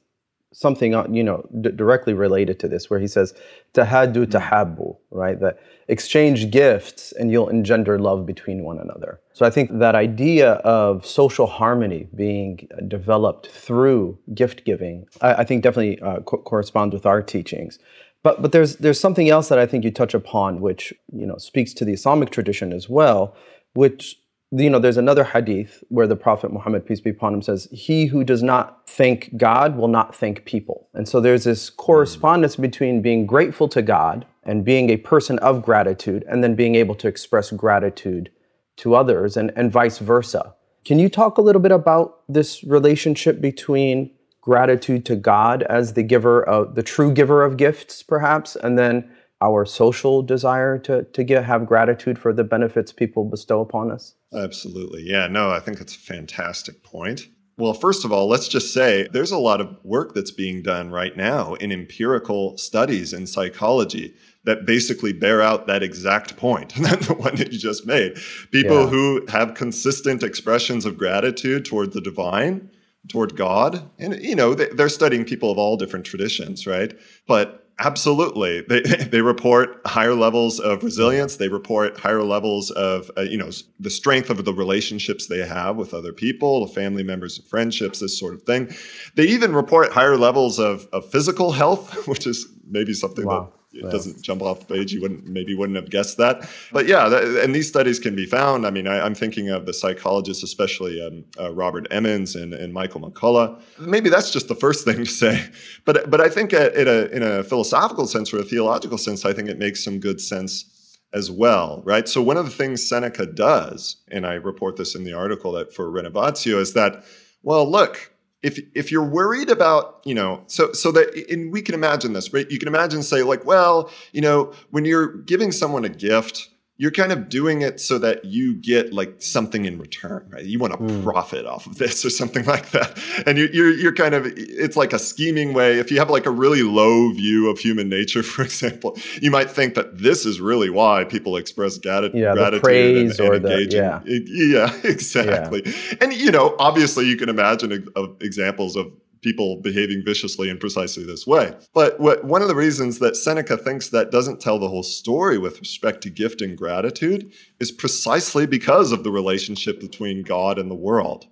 something 0.52 0.94
uh, 0.94 1.06
you 1.10 1.22
know 1.22 1.46
d- 1.60 1.70
directly 1.70 2.12
related 2.12 2.58
to 2.60 2.68
this 2.68 2.90
where 2.90 3.00
he 3.00 3.06
says 3.06 3.34
tahaddu 3.74 4.26
mm. 4.26 4.26
tahabbu 4.26 4.96
right? 5.10 5.40
That 5.40 5.58
exchange 5.88 6.50
gifts 6.50 7.12
and 7.12 7.30
you'll 7.32 7.48
engender 7.48 7.98
love 7.98 8.26
between 8.26 8.62
one 8.64 8.78
another. 8.78 9.20
So 9.32 9.46
i 9.46 9.50
think 9.50 9.78
that 9.78 9.94
idea 9.94 10.52
of 10.78 11.06
social 11.06 11.46
harmony 11.46 12.08
being 12.14 12.68
developed 12.88 13.48
through 13.48 14.18
gift 14.34 14.64
giving 14.64 15.06
i, 15.20 15.34
I 15.34 15.44
think 15.44 15.62
definitely 15.62 16.00
uh, 16.00 16.20
co- 16.20 16.38
corresponds 16.38 16.94
with 16.94 17.06
our 17.06 17.22
teachings. 17.22 17.78
But 18.22 18.42
but 18.42 18.52
there's 18.52 18.76
there's 18.76 19.00
something 19.00 19.28
else 19.30 19.48
that 19.48 19.58
i 19.58 19.66
think 19.66 19.84
you 19.84 19.90
touch 19.90 20.14
upon 20.14 20.60
which 20.60 20.92
you 21.12 21.26
know 21.26 21.38
speaks 21.38 21.72
to 21.74 21.84
the 21.86 21.92
islamic 21.92 22.30
tradition 22.30 22.72
as 22.72 22.86
well 22.88 23.34
which 23.72 24.19
you 24.52 24.68
know, 24.68 24.80
there's 24.80 24.96
another 24.96 25.24
hadith 25.24 25.84
where 25.88 26.06
the 26.06 26.16
Prophet 26.16 26.52
Muhammad, 26.52 26.84
peace 26.84 27.00
be 27.00 27.10
upon 27.10 27.34
him, 27.34 27.42
says, 27.42 27.68
He 27.70 28.06
who 28.06 28.24
does 28.24 28.42
not 28.42 28.88
thank 28.88 29.36
God 29.36 29.76
will 29.76 29.88
not 29.88 30.14
thank 30.14 30.44
people. 30.44 30.88
And 30.92 31.08
so 31.08 31.20
there's 31.20 31.44
this 31.44 31.68
hmm. 31.68 31.76
correspondence 31.76 32.56
between 32.56 33.02
being 33.02 33.26
grateful 33.26 33.68
to 33.68 33.82
God 33.82 34.26
and 34.42 34.64
being 34.64 34.90
a 34.90 34.96
person 34.96 35.38
of 35.40 35.62
gratitude, 35.62 36.24
and 36.26 36.42
then 36.42 36.54
being 36.54 36.74
able 36.74 36.94
to 36.94 37.06
express 37.06 37.50
gratitude 37.50 38.30
to 38.76 38.94
others, 38.94 39.36
and, 39.36 39.52
and 39.54 39.70
vice 39.70 39.98
versa. 39.98 40.54
Can 40.86 40.98
you 40.98 41.10
talk 41.10 41.36
a 41.36 41.42
little 41.42 41.60
bit 41.60 41.72
about 41.72 42.22
this 42.26 42.64
relationship 42.64 43.40
between 43.40 44.10
gratitude 44.40 45.04
to 45.04 45.16
God 45.16 45.62
as 45.64 45.92
the 45.92 46.02
giver 46.02 46.42
of 46.42 46.74
the 46.74 46.82
true 46.82 47.12
giver 47.12 47.44
of 47.44 47.58
gifts, 47.58 48.02
perhaps, 48.02 48.56
and 48.56 48.78
then 48.78 49.10
our 49.42 49.64
social 49.64 50.22
desire 50.22 50.78
to, 50.78 51.04
to 51.04 51.24
get, 51.24 51.44
have 51.44 51.66
gratitude 51.66 52.18
for 52.18 52.32
the 52.32 52.44
benefits 52.44 52.92
people 52.92 53.24
bestow 53.24 53.60
upon 53.60 53.90
us? 53.90 54.14
Absolutely. 54.34 55.02
Yeah, 55.02 55.26
no, 55.28 55.50
I 55.50 55.60
think 55.60 55.80
it's 55.80 55.96
a 55.96 55.98
fantastic 55.98 56.82
point. 56.82 57.28
Well, 57.56 57.74
first 57.74 58.06
of 58.06 58.12
all, 58.12 58.26
let's 58.26 58.48
just 58.48 58.72
say 58.72 59.06
there's 59.12 59.32
a 59.32 59.38
lot 59.38 59.60
of 59.60 59.76
work 59.84 60.14
that's 60.14 60.30
being 60.30 60.62
done 60.62 60.90
right 60.90 61.14
now 61.14 61.54
in 61.54 61.70
empirical 61.70 62.56
studies 62.56 63.12
in 63.12 63.26
psychology 63.26 64.14
that 64.44 64.64
basically 64.64 65.12
bear 65.12 65.42
out 65.42 65.66
that 65.66 65.82
exact 65.82 66.36
point, 66.38 66.74
the 66.74 67.14
one 67.18 67.36
that 67.36 67.52
you 67.52 67.58
just 67.58 67.86
made. 67.86 68.16
People 68.50 68.84
yeah. 68.84 68.88
who 68.88 69.26
have 69.28 69.54
consistent 69.54 70.22
expressions 70.22 70.86
of 70.86 70.96
gratitude 70.96 71.66
toward 71.66 71.92
the 71.92 72.00
divine, 72.00 72.70
toward 73.08 73.36
God, 73.36 73.90
and 73.98 74.18
you 74.22 74.34
know, 74.34 74.54
they're 74.54 74.88
studying 74.88 75.26
people 75.26 75.50
of 75.50 75.58
all 75.58 75.76
different 75.76 76.06
traditions, 76.06 76.66
right? 76.66 76.98
But 77.26 77.59
Absolutely. 77.80 78.60
They, 78.60 78.80
they 79.10 79.22
report 79.22 79.80
higher 79.86 80.14
levels 80.14 80.60
of 80.60 80.84
resilience. 80.84 81.36
They 81.36 81.48
report 81.48 81.98
higher 81.98 82.22
levels 82.22 82.70
of, 82.70 83.10
uh, 83.16 83.22
you 83.22 83.38
know, 83.38 83.50
the 83.78 83.90
strength 83.90 84.28
of 84.28 84.44
the 84.44 84.52
relationships 84.52 85.26
they 85.26 85.46
have 85.46 85.76
with 85.76 85.94
other 85.94 86.12
people, 86.12 86.66
family 86.66 87.02
members 87.02 87.38
and 87.38 87.48
friendships, 87.48 88.00
this 88.00 88.18
sort 88.18 88.34
of 88.34 88.42
thing. 88.42 88.74
They 89.14 89.24
even 89.24 89.54
report 89.54 89.92
higher 89.92 90.16
levels 90.16 90.58
of, 90.58 90.88
of 90.92 91.10
physical 91.10 91.52
health, 91.52 92.06
which 92.06 92.26
is 92.26 92.46
maybe 92.68 92.92
something 92.92 93.24
wow. 93.24 93.50
that 93.52 93.59
it 93.72 93.90
doesn't 93.90 94.20
jump 94.22 94.42
off 94.42 94.60
the 94.60 94.74
page. 94.74 94.92
You 94.92 95.00
wouldn't 95.00 95.26
maybe 95.26 95.54
wouldn't 95.54 95.76
have 95.76 95.90
guessed 95.90 96.16
that. 96.16 96.48
But 96.72 96.86
yeah, 96.86 97.08
that, 97.08 97.24
and 97.44 97.54
these 97.54 97.68
studies 97.68 97.98
can 97.98 98.16
be 98.16 98.26
found. 98.26 98.66
I 98.66 98.70
mean, 98.70 98.86
I, 98.86 99.04
am 99.06 99.14
thinking 99.14 99.48
of 99.48 99.66
the 99.66 99.72
psychologists, 99.72 100.42
especially 100.42 101.04
um, 101.04 101.24
uh, 101.38 101.52
Robert 101.52 101.86
Emmons 101.90 102.34
and, 102.34 102.52
and, 102.52 102.72
Michael 102.72 103.00
McCullough. 103.00 103.60
Maybe 103.78 104.10
that's 104.10 104.30
just 104.30 104.48
the 104.48 104.54
first 104.54 104.84
thing 104.84 105.04
to 105.04 105.10
say. 105.10 105.50
But 105.84 106.10
but 106.10 106.20
I 106.20 106.28
think 106.28 106.52
in 106.52 106.88
a 106.88 107.06
in 107.06 107.22
a 107.22 107.42
philosophical 107.42 108.06
sense 108.06 108.32
or 108.32 108.38
a 108.38 108.44
theological 108.44 108.98
sense, 108.98 109.24
I 109.24 109.32
think 109.32 109.48
it 109.48 109.58
makes 109.58 109.82
some 109.82 109.98
good 109.98 110.20
sense 110.20 110.98
as 111.12 111.30
well, 111.30 111.82
right? 111.84 112.08
So 112.08 112.22
one 112.22 112.36
of 112.36 112.44
the 112.44 112.50
things 112.50 112.86
Seneca 112.86 113.26
does, 113.26 113.96
and 114.08 114.26
I 114.26 114.34
report 114.34 114.76
this 114.76 114.94
in 114.94 115.04
the 115.04 115.12
article 115.12 115.52
that 115.52 115.74
for 115.74 115.90
Renovatio, 115.90 116.58
is 116.58 116.74
that 116.74 117.04
well, 117.42 117.68
look, 117.68 118.12
if 118.42 118.58
if 118.74 118.90
you're 118.90 119.04
worried 119.04 119.50
about 119.50 120.00
you 120.04 120.14
know 120.14 120.42
so 120.46 120.72
so 120.72 120.90
that 120.92 121.14
and 121.30 121.52
we 121.52 121.62
can 121.62 121.74
imagine 121.74 122.12
this 122.12 122.32
right? 122.32 122.50
You 122.50 122.58
can 122.58 122.68
imagine 122.68 123.02
say 123.02 123.22
like 123.22 123.44
well 123.44 123.90
you 124.12 124.20
know 124.20 124.52
when 124.70 124.84
you're 124.84 125.08
giving 125.08 125.52
someone 125.52 125.84
a 125.84 125.88
gift 125.88 126.48
you're 126.80 126.90
kind 126.90 127.12
of 127.12 127.28
doing 127.28 127.60
it 127.60 127.78
so 127.78 127.98
that 127.98 128.24
you 128.24 128.54
get 128.54 128.90
like 128.90 129.16
something 129.18 129.66
in 129.66 129.78
return, 129.78 130.26
right? 130.30 130.46
You 130.46 130.58
want 130.58 130.72
to 130.72 130.78
mm. 130.78 131.04
profit 131.04 131.44
off 131.44 131.66
of 131.66 131.76
this 131.76 132.02
or 132.06 132.08
something 132.08 132.46
like 132.46 132.70
that. 132.70 132.98
And 133.26 133.36
you're, 133.36 133.50
you're, 133.50 133.70
you're, 133.70 133.92
kind 133.92 134.14
of, 134.14 134.24
it's 134.26 134.78
like 134.78 134.94
a 134.94 134.98
scheming 134.98 135.52
way. 135.52 135.78
If 135.78 135.90
you 135.90 135.98
have 135.98 136.08
like 136.08 136.24
a 136.24 136.30
really 136.30 136.62
low 136.62 137.12
view 137.12 137.50
of 137.50 137.58
human 137.58 137.90
nature, 137.90 138.22
for 138.32 138.40
example, 138.40 138.96
you 139.20 139.30
might 139.30 139.50
think 139.50 139.74
that 139.74 139.98
this 139.98 140.24
is 140.24 140.40
really 140.40 140.70
why 140.70 141.04
people 141.04 141.36
express 141.36 141.76
gratitude, 141.76 142.18
yeah, 142.18 142.32
gratitude 142.32 142.62
praise 142.62 143.20
and, 143.20 143.28
and 143.28 143.44
or 143.44 143.50
engage 143.50 143.72
the, 143.72 143.76
yeah. 143.76 144.00
Yeah, 144.06 144.80
exactly. 144.84 145.60
Yeah. 145.66 145.94
And, 146.00 146.14
you 146.14 146.30
know, 146.30 146.56
obviously 146.58 147.06
you 147.06 147.16
can 147.16 147.28
imagine 147.28 147.92
examples 148.22 148.76
of 148.76 148.90
people 149.20 149.56
behaving 149.56 150.02
viciously 150.04 150.48
in 150.48 150.58
precisely 150.58 151.04
this 151.04 151.26
way. 151.26 151.54
But 151.74 152.00
what, 152.00 152.24
one 152.24 152.42
of 152.42 152.48
the 152.48 152.54
reasons 152.54 152.98
that 153.00 153.16
Seneca 153.16 153.56
thinks 153.56 153.88
that 153.90 154.10
doesn't 154.10 154.40
tell 154.40 154.58
the 154.58 154.68
whole 154.68 154.82
story 154.82 155.38
with 155.38 155.60
respect 155.60 156.02
to 156.02 156.10
gift 156.10 156.40
and 156.40 156.56
gratitude 156.56 157.32
is 157.58 157.70
precisely 157.70 158.46
because 158.46 158.92
of 158.92 159.04
the 159.04 159.10
relationship 159.10 159.80
between 159.80 160.22
God 160.22 160.58
and 160.58 160.70
the 160.70 160.74
world. 160.74 161.26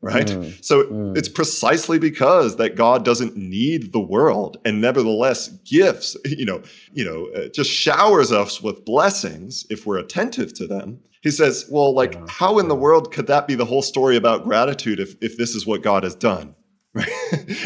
right? 0.00 0.26
Mm, 0.26 0.62
so 0.62 0.84
mm. 0.84 1.16
it's 1.16 1.28
precisely 1.28 1.98
because 1.98 2.56
that 2.56 2.76
God 2.76 3.04
doesn't 3.04 3.36
need 3.36 3.92
the 3.92 4.00
world 4.00 4.58
and 4.64 4.80
nevertheless 4.80 5.48
gifts, 5.48 6.16
you 6.24 6.44
know, 6.44 6.62
you 6.92 7.04
know, 7.04 7.26
uh, 7.28 7.48
just 7.48 7.70
showers 7.70 8.30
us 8.30 8.60
with 8.60 8.84
blessings 8.84 9.66
if 9.70 9.86
we're 9.86 9.98
attentive 9.98 10.52
to 10.54 10.66
them. 10.66 11.00
He 11.22 11.30
says, 11.30 11.64
well, 11.70 11.94
like, 11.94 12.28
how 12.28 12.58
in 12.58 12.68
the 12.68 12.74
world 12.74 13.10
could 13.10 13.26
that 13.28 13.46
be 13.48 13.54
the 13.54 13.64
whole 13.64 13.80
story 13.80 14.14
about 14.14 14.44
gratitude 14.44 15.00
if, 15.00 15.14
if 15.22 15.38
this 15.38 15.54
is 15.54 15.66
what 15.66 15.82
God 15.82 16.02
has 16.02 16.14
done? 16.14 16.54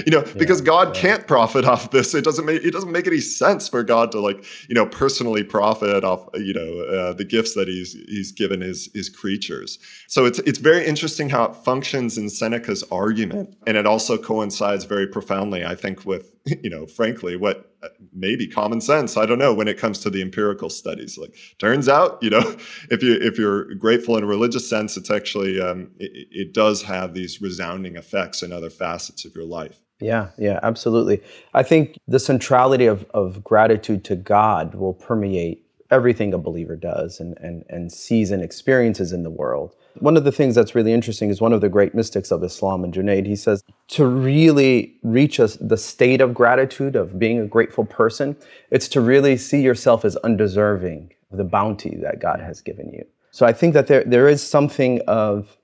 You 0.06 0.12
know, 0.12 0.25
yeah, 0.25 0.32
because 0.37 0.61
God 0.61 0.94
yeah. 0.94 1.02
can't 1.02 1.26
profit 1.26 1.64
off 1.64 1.90
this. 1.90 2.14
It 2.14 2.25
doesn't 2.25 2.44
make 2.44 2.64
it 2.64 2.73
doesn't 2.73 2.90
make 2.90 3.06
any 3.06 3.20
sense 3.20 3.68
for 3.68 3.82
God 3.82 4.11
to 4.12 4.20
like 4.20 4.44
you 4.68 4.75
know 4.75 4.87
personally 4.87 5.44
profit 5.44 6.02
off 6.04 6.28
you 6.35 6.54
know 6.54 6.80
uh, 6.85 7.12
the 7.12 7.25
gifts 7.25 7.54
that 7.54 7.68
he's 7.68 7.92
he's 7.92 8.32
given 8.32 8.61
his 8.61 8.88
his 8.94 9.08
creatures. 9.08 9.78
So 10.06 10.25
it's 10.25 10.38
it's 10.40 10.58
very 10.58 10.87
interesting 10.87 11.28
how 11.28 11.44
it 11.44 11.56
functions 11.56 12.16
in 12.16 12.30
Seneca's 12.30 12.82
argument, 12.90 13.56
and 13.66 13.76
it 13.76 13.87
also 13.87 14.16
coincides 14.16 14.85
very 14.85 15.06
profoundly, 15.06 15.64
I 15.64 15.75
think, 15.75 16.06
with 16.06 16.35
you 16.62 16.70
know, 16.70 16.87
frankly, 16.87 17.37
what 17.37 17.68
maybe 18.12 18.47
common 18.47 18.80
sense. 18.80 19.16
I 19.16 19.26
don't 19.26 19.38
know 19.38 19.54
when 19.54 19.68
it 19.68 19.78
comes 19.78 19.99
to 20.00 20.11
the 20.11 20.23
empirical 20.23 20.70
studies. 20.70 21.18
Like, 21.18 21.35
turns 21.58 21.88
out, 21.88 22.18
you 22.23 22.30
know, 22.30 22.56
if 22.90 23.02
you 23.02 23.14
if 23.14 23.38
you're 23.38 23.75
grateful 23.75 24.16
in 24.16 24.25
a 24.25 24.26
religious 24.26 24.68
sense, 24.68 24.97
it's 24.97 25.11
actually 25.11 25.61
um, 25.61 25.90
it, 25.99 26.28
it 26.30 26.54
does 26.54 26.82
have 26.82 27.14
these 27.14 27.40
resounding 27.40 27.97
effects 27.97 28.42
in 28.42 28.52
other 28.52 28.70
facets 28.70 29.25
of 29.25 29.35
your 29.35 29.44
life. 29.44 29.80
Yeah, 30.00 30.28
yeah, 30.38 30.61
absolutely. 30.62 31.23
I 31.54 31.62
think 31.64 31.97
the 32.06 32.20
centrality 32.20 32.87
of, 32.87 33.04
of 33.14 33.42
gratitude 33.42 34.04
to 34.04 34.16
God 34.16 34.76
will 34.76 34.94
permeate 34.94 35.64
everything 35.90 36.32
a 36.35 36.38
believer 36.38 36.76
does 36.76 37.18
and, 37.18 37.37
and, 37.38 37.64
and 37.68 37.90
sees 37.90 38.30
and 38.30 38.42
experiences 38.42 39.12
in 39.12 39.23
the 39.23 39.30
world. 39.30 39.75
One 39.99 40.16
of 40.16 40.25
the 40.25 40.32
things 40.32 40.54
that's 40.54 40.75
really 40.75 40.92
interesting 40.92 41.30
is 41.30 41.40
one 41.40 41.52
of 41.52 41.61
the 41.61 41.68
great 41.68 41.94
mystics 41.94 42.30
of 42.30 42.44
Islam, 42.44 42.85
and 42.85 42.92
Junaid, 42.92 43.26
he 43.26 43.35
says 43.35 43.64
to 43.88 44.07
really 44.07 44.97
reach 45.02 45.40
us 45.40 45.57
the 45.61 45.76
state 45.76 46.21
of 46.21 46.35
gratitude, 46.35 46.95
of 46.95 47.18
being 47.18 47.40
a 47.40 47.47
grateful 47.47 47.85
person, 47.85 48.37
it's 48.71 48.88
to 48.88 49.00
really 49.00 49.37
see 49.37 49.62
yourself 49.62 50.04
as 50.04 50.16
undeserving 50.16 51.12
of 51.30 51.38
the 51.38 51.45
bounty 51.45 51.97
that 52.02 52.21
God 52.21 52.40
has 52.40 52.61
given 52.61 52.90
you. 52.92 53.04
So 53.30 53.47
I 53.47 53.52
think 53.52 53.75
that 53.75 53.87
there, 53.87 54.04
there 54.04 54.28
is 54.28 54.47
something 54.47 55.00
of 55.07 55.57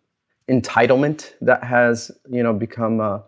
entitlement 0.48 1.32
that 1.40 1.64
has, 1.64 2.10
you 2.30 2.42
know, 2.42 2.52
become 2.52 3.00
uh, 3.00 3.20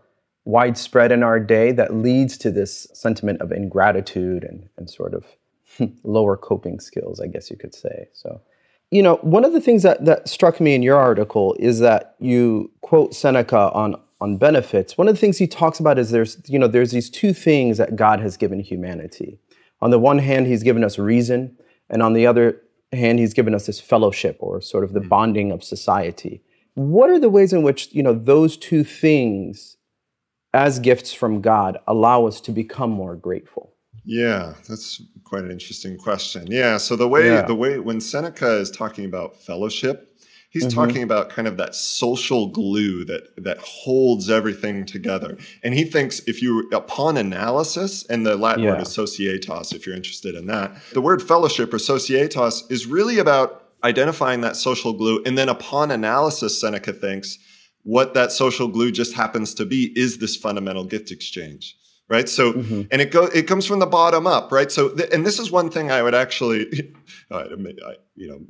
widespread 0.44 1.12
in 1.12 1.22
our 1.22 1.40
day 1.40 1.72
that 1.72 1.94
leads 1.94 2.38
to 2.38 2.50
this 2.50 2.86
sentiment 2.94 3.40
of 3.40 3.52
ingratitude 3.52 4.44
and, 4.44 4.68
and 4.76 4.88
sort 4.88 5.12
of 5.12 5.24
lower 6.04 6.36
coping 6.36 6.80
skills, 6.80 7.20
I 7.20 7.26
guess 7.26 7.50
you 7.50 7.56
could 7.56 7.74
say. 7.74 8.08
So, 8.14 8.40
you 8.90 9.02
know, 9.02 9.16
one 9.16 9.44
of 9.44 9.52
the 9.52 9.60
things 9.60 9.82
that, 9.82 10.04
that 10.04 10.28
struck 10.28 10.60
me 10.60 10.74
in 10.74 10.82
your 10.82 10.96
article 10.96 11.56
is 11.58 11.80
that 11.80 12.14
you 12.18 12.70
quote 12.80 13.14
Seneca 13.14 13.72
on 13.72 14.00
on 14.20 14.38
benefits. 14.38 14.96
One 14.96 15.08
of 15.08 15.14
the 15.14 15.20
things 15.20 15.38
he 15.38 15.46
talks 15.46 15.80
about 15.80 15.98
is 15.98 16.10
there's, 16.10 16.38
you 16.48 16.58
know, 16.58 16.68
there's 16.68 16.90
these 16.90 17.10
two 17.10 17.32
things 17.32 17.78
that 17.78 17.96
God 17.96 18.20
has 18.20 18.36
given 18.36 18.60
humanity. 18.60 19.38
On 19.80 19.90
the 19.90 19.98
one 19.98 20.18
hand, 20.18 20.46
he's 20.46 20.62
given 20.62 20.82
us 20.82 20.98
reason, 20.98 21.56
and 21.90 22.02
on 22.02 22.14
the 22.14 22.26
other 22.26 22.62
hand, 22.92 23.18
he's 23.18 23.34
given 23.34 23.54
us 23.54 23.66
this 23.66 23.80
fellowship 23.80 24.38
or 24.40 24.60
sort 24.60 24.84
of 24.84 24.92
the 24.92 25.00
mm. 25.00 25.08
bonding 25.08 25.52
of 25.52 25.62
society. 25.62 26.42
What 26.74 27.10
are 27.10 27.18
the 27.18 27.30
ways 27.30 27.52
in 27.52 27.62
which, 27.62 27.92
you 27.92 28.02
know, 28.02 28.14
those 28.14 28.56
two 28.56 28.84
things 28.84 29.76
as 30.54 30.78
gifts 30.78 31.12
from 31.12 31.40
God 31.40 31.78
allow 31.86 32.26
us 32.26 32.40
to 32.42 32.52
become 32.52 32.90
more 32.90 33.16
grateful? 33.16 33.74
Yeah, 34.04 34.54
that's 34.68 35.02
quite 35.24 35.44
an 35.44 35.50
interesting 35.50 35.98
question. 35.98 36.46
Yeah, 36.48 36.76
so 36.76 36.96
the 36.96 37.08
way 37.08 37.26
yeah. 37.26 37.42
the 37.42 37.54
way 37.54 37.78
when 37.80 38.00
Seneca 38.00 38.56
is 38.56 38.70
talking 38.70 39.04
about 39.04 39.34
fellowship, 39.34 40.15
he's 40.56 40.72
mm-hmm. 40.72 40.80
talking 40.80 41.02
about 41.02 41.28
kind 41.28 41.46
of 41.46 41.56
that 41.58 41.74
social 41.74 42.48
glue 42.48 43.04
that 43.04 43.44
that 43.44 43.58
holds 43.58 44.30
everything 44.30 44.86
together. 44.86 45.36
And 45.62 45.74
he 45.74 45.84
thinks 45.84 46.20
if 46.26 46.40
you 46.40 46.68
upon 46.72 47.16
analysis, 47.16 48.04
and 48.06 48.26
the 48.26 48.36
Latin 48.36 48.64
yeah. 48.64 48.72
word 48.72 48.80
is 48.80 48.88
societas, 48.88 49.74
if 49.74 49.86
you're 49.86 49.94
interested 49.94 50.34
in 50.34 50.46
that, 50.46 50.74
the 50.92 51.00
word 51.00 51.22
fellowship 51.22 51.72
or 51.74 51.78
societas 51.78 52.70
is 52.70 52.86
really 52.86 53.18
about 53.18 53.64
identifying 53.84 54.40
that 54.40 54.56
social 54.56 54.92
glue. 54.92 55.22
And 55.26 55.36
then 55.36 55.48
upon 55.48 55.90
analysis, 55.90 56.60
Seneca 56.60 56.92
thinks 56.92 57.38
what 57.82 58.14
that 58.14 58.32
social 58.32 58.68
glue 58.68 58.90
just 58.90 59.14
happens 59.14 59.54
to 59.54 59.64
be 59.64 59.92
is 59.94 60.18
this 60.18 60.36
fundamental 60.36 60.84
gift 60.84 61.10
exchange 61.10 61.76
right 62.08 62.28
so 62.28 62.52
mm-hmm. 62.52 62.82
and 62.90 63.02
it 63.02 63.10
goes 63.10 63.32
it 63.34 63.46
comes 63.48 63.66
from 63.66 63.78
the 63.78 63.86
bottom 63.86 64.26
up 64.26 64.52
right 64.52 64.70
so 64.70 64.88
th- 64.90 65.10
and 65.12 65.26
this 65.26 65.38
is 65.38 65.50
one 65.50 65.70
thing 65.70 65.90
i 65.90 66.02
would 66.02 66.14
actually 66.14 66.92
I, 67.30 67.44
you 68.14 68.28
know 68.28 68.40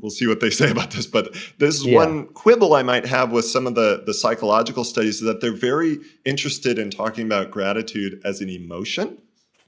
we'll 0.00 0.10
see 0.10 0.26
what 0.26 0.40
they 0.40 0.50
say 0.60 0.70
about 0.70 0.90
this 0.90 1.06
but 1.06 1.32
this 1.58 1.76
is 1.76 1.86
yeah. 1.86 1.96
one 1.96 2.26
quibble 2.28 2.74
i 2.74 2.82
might 2.82 3.06
have 3.06 3.32
with 3.32 3.44
some 3.44 3.66
of 3.66 3.74
the 3.74 4.02
the 4.06 4.14
psychological 4.14 4.84
studies 4.84 5.16
is 5.16 5.22
that 5.22 5.40
they're 5.40 5.52
very 5.52 5.98
interested 6.24 6.78
in 6.78 6.90
talking 6.90 7.26
about 7.26 7.50
gratitude 7.50 8.20
as 8.24 8.40
an 8.40 8.48
emotion 8.48 9.18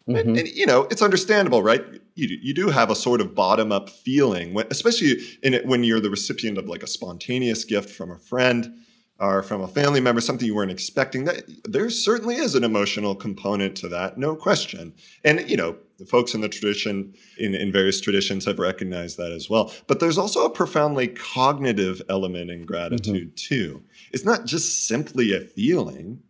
mm-hmm. 0.08 0.16
and, 0.16 0.36
and, 0.38 0.48
you 0.48 0.66
know 0.66 0.84
it's 0.84 1.02
understandable 1.02 1.62
right 1.62 1.84
you, 2.14 2.38
you 2.40 2.54
do 2.54 2.68
have 2.68 2.90
a 2.90 2.96
sort 2.96 3.20
of 3.20 3.34
bottom 3.34 3.72
up 3.72 3.90
feeling 3.90 4.54
when, 4.54 4.66
especially 4.70 5.16
in 5.42 5.54
it, 5.54 5.66
when 5.66 5.82
you're 5.82 6.00
the 6.00 6.10
recipient 6.10 6.58
of 6.58 6.66
like 6.66 6.82
a 6.82 6.86
spontaneous 6.86 7.64
gift 7.64 7.90
from 7.90 8.10
a 8.10 8.18
friend 8.18 8.72
from 9.42 9.60
a 9.60 9.68
family 9.68 10.00
member, 10.00 10.20
something 10.20 10.46
you 10.46 10.54
weren't 10.54 10.70
expecting, 10.70 11.24
that 11.24 11.44
there 11.64 11.88
certainly 11.90 12.36
is 12.36 12.54
an 12.54 12.64
emotional 12.64 13.14
component 13.14 13.76
to 13.76 13.88
that, 13.88 14.18
no 14.18 14.34
question. 14.36 14.92
And 15.24 15.48
you 15.48 15.56
know, 15.56 15.76
the 15.98 16.04
folks 16.04 16.34
in 16.34 16.40
the 16.40 16.48
tradition, 16.48 17.14
in, 17.38 17.54
in 17.54 17.72
various 17.72 18.00
traditions, 18.00 18.44
have 18.46 18.58
recognized 18.58 19.16
that 19.18 19.32
as 19.32 19.48
well. 19.48 19.72
But 19.86 20.00
there's 20.00 20.18
also 20.18 20.44
a 20.44 20.50
profoundly 20.50 21.08
cognitive 21.08 22.02
element 22.08 22.50
in 22.50 22.66
gratitude 22.66 23.36
mm-hmm. 23.36 23.54
too. 23.54 23.82
It's 24.12 24.24
not 24.24 24.44
just 24.44 24.86
simply 24.86 25.32
a 25.32 25.40
feeling; 25.40 26.22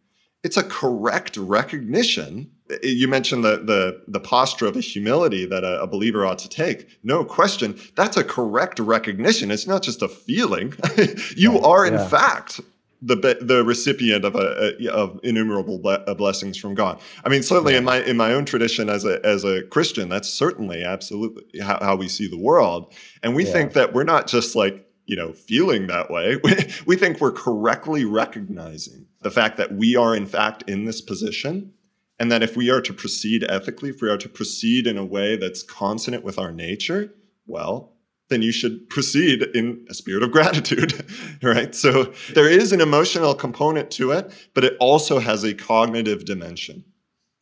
it's 0.42 0.56
a 0.56 0.62
correct 0.62 1.36
recognition. 1.36 2.50
You 2.82 3.08
mentioned 3.08 3.44
the 3.44 3.56
the, 3.56 4.02
the 4.06 4.20
posture 4.20 4.66
of 4.66 4.76
a 4.76 4.80
humility 4.80 5.46
that 5.46 5.64
a, 5.64 5.82
a 5.82 5.86
believer 5.86 6.26
ought 6.26 6.38
to 6.40 6.48
take. 6.48 6.98
No 7.02 7.24
question, 7.24 7.78
that's 7.96 8.16
a 8.16 8.24
correct 8.24 8.78
recognition. 8.78 9.50
It's 9.50 9.66
not 9.66 9.82
just 9.82 10.02
a 10.02 10.08
feeling. 10.08 10.74
you 11.36 11.58
are, 11.60 11.86
in 11.86 11.94
yeah. 11.94 12.08
fact, 12.08 12.60
the 13.06 13.38
the 13.40 13.64
recipient 13.64 14.24
of 14.24 14.34
a, 14.34 14.74
a 14.80 14.88
of 14.90 15.20
innumerable 15.22 15.78
ble- 15.78 16.02
uh, 16.06 16.14
blessings 16.14 16.56
from 16.56 16.74
God. 16.74 17.00
I 17.24 17.28
mean, 17.28 17.42
certainly 17.42 17.76
in 17.76 17.84
my 17.84 18.02
in 18.02 18.16
my 18.16 18.32
own 18.32 18.44
tradition 18.44 18.88
as 18.88 19.04
a 19.04 19.24
as 19.24 19.44
a 19.44 19.62
Christian, 19.64 20.08
that's 20.08 20.28
certainly 20.28 20.82
absolutely 20.82 21.60
how, 21.60 21.78
how 21.80 21.96
we 21.96 22.08
see 22.08 22.26
the 22.26 22.38
world, 22.38 22.92
and 23.22 23.34
we 23.34 23.44
yeah. 23.44 23.52
think 23.52 23.72
that 23.74 23.92
we're 23.92 24.04
not 24.04 24.26
just 24.26 24.56
like 24.56 24.86
you 25.06 25.16
know 25.16 25.32
feeling 25.32 25.86
that 25.88 26.10
way. 26.10 26.36
We, 26.42 26.54
we 26.86 26.96
think 26.96 27.20
we're 27.20 27.32
correctly 27.32 28.04
recognizing 28.04 29.06
the 29.20 29.30
fact 29.30 29.58
that 29.58 29.72
we 29.72 29.96
are 29.96 30.16
in 30.16 30.26
fact 30.26 30.64
in 30.66 30.86
this 30.86 31.00
position, 31.02 31.74
and 32.18 32.32
that 32.32 32.42
if 32.42 32.56
we 32.56 32.70
are 32.70 32.80
to 32.80 32.94
proceed 32.94 33.44
ethically, 33.48 33.90
if 33.90 34.00
we 34.00 34.08
are 34.08 34.18
to 34.18 34.28
proceed 34.28 34.86
in 34.86 34.96
a 34.96 35.04
way 35.04 35.36
that's 35.36 35.62
consonant 35.62 36.24
with 36.24 36.38
our 36.38 36.52
nature, 36.52 37.12
well, 37.46 37.93
then 38.28 38.42
you 38.42 38.52
should 38.52 38.88
proceed 38.88 39.42
in 39.54 39.84
a 39.88 39.94
spirit 39.94 40.22
of 40.22 40.32
gratitude, 40.32 41.04
right? 41.42 41.74
So 41.74 42.12
there 42.34 42.48
is 42.48 42.72
an 42.72 42.80
emotional 42.80 43.34
component 43.34 43.90
to 43.92 44.12
it, 44.12 44.32
but 44.54 44.64
it 44.64 44.76
also 44.80 45.18
has 45.18 45.44
a 45.44 45.54
cognitive 45.54 46.24
dimension. 46.24 46.84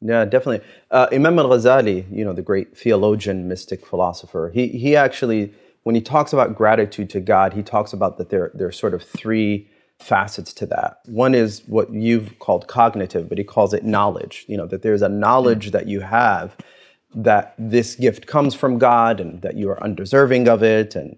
Yeah, 0.01 0.25
definitely. 0.25 0.67
Uh, 0.91 1.07
Imam 1.13 1.39
al 1.39 1.49
Ghazali, 1.49 2.05
you 2.11 2.25
know, 2.25 2.33
the 2.33 2.43
great 2.43 2.77
theologian, 2.77 3.47
mystic, 3.47 3.87
philosopher, 3.87 4.51
he, 4.53 4.69
he 4.69 4.97
actually, 4.97 5.53
when 5.85 5.95
he 5.95 6.01
talks 6.01 6.33
about 6.33 6.57
gratitude 6.57 7.09
to 7.11 7.21
God, 7.21 7.53
he 7.53 7.63
talks 7.63 7.93
about 7.93 8.19
that 8.19 8.31
there, 8.31 8.51
there 8.55 8.67
are 8.67 8.73
sort 8.73 8.95
of 8.95 9.03
three 9.03 9.69
facets 10.01 10.53
to 10.55 10.67
that. 10.67 10.99
One 11.07 11.35
is 11.35 11.63
what 11.67 11.93
you've 11.93 12.39
called 12.41 12.67
cognitive, 12.67 13.29
but 13.29 13.39
he 13.39 13.45
calls 13.45 13.73
it 13.73 13.85
knowledge, 13.85 14.45
you 14.49 14.57
know, 14.57 14.67
that 14.67 14.83
there's 14.83 15.03
a 15.03 15.09
knowledge 15.09 15.71
that 15.71 15.87
you 15.87 16.01
have 16.01 16.57
that 17.15 17.55
this 17.59 17.95
gift 17.95 18.27
comes 18.27 18.55
from 18.55 18.79
God 18.79 19.21
and 19.21 19.43
that 19.43 19.57
you 19.57 19.69
are 19.71 19.83
undeserving 19.83 20.49
of 20.49 20.63
it. 20.63 20.95
And, 20.95 21.17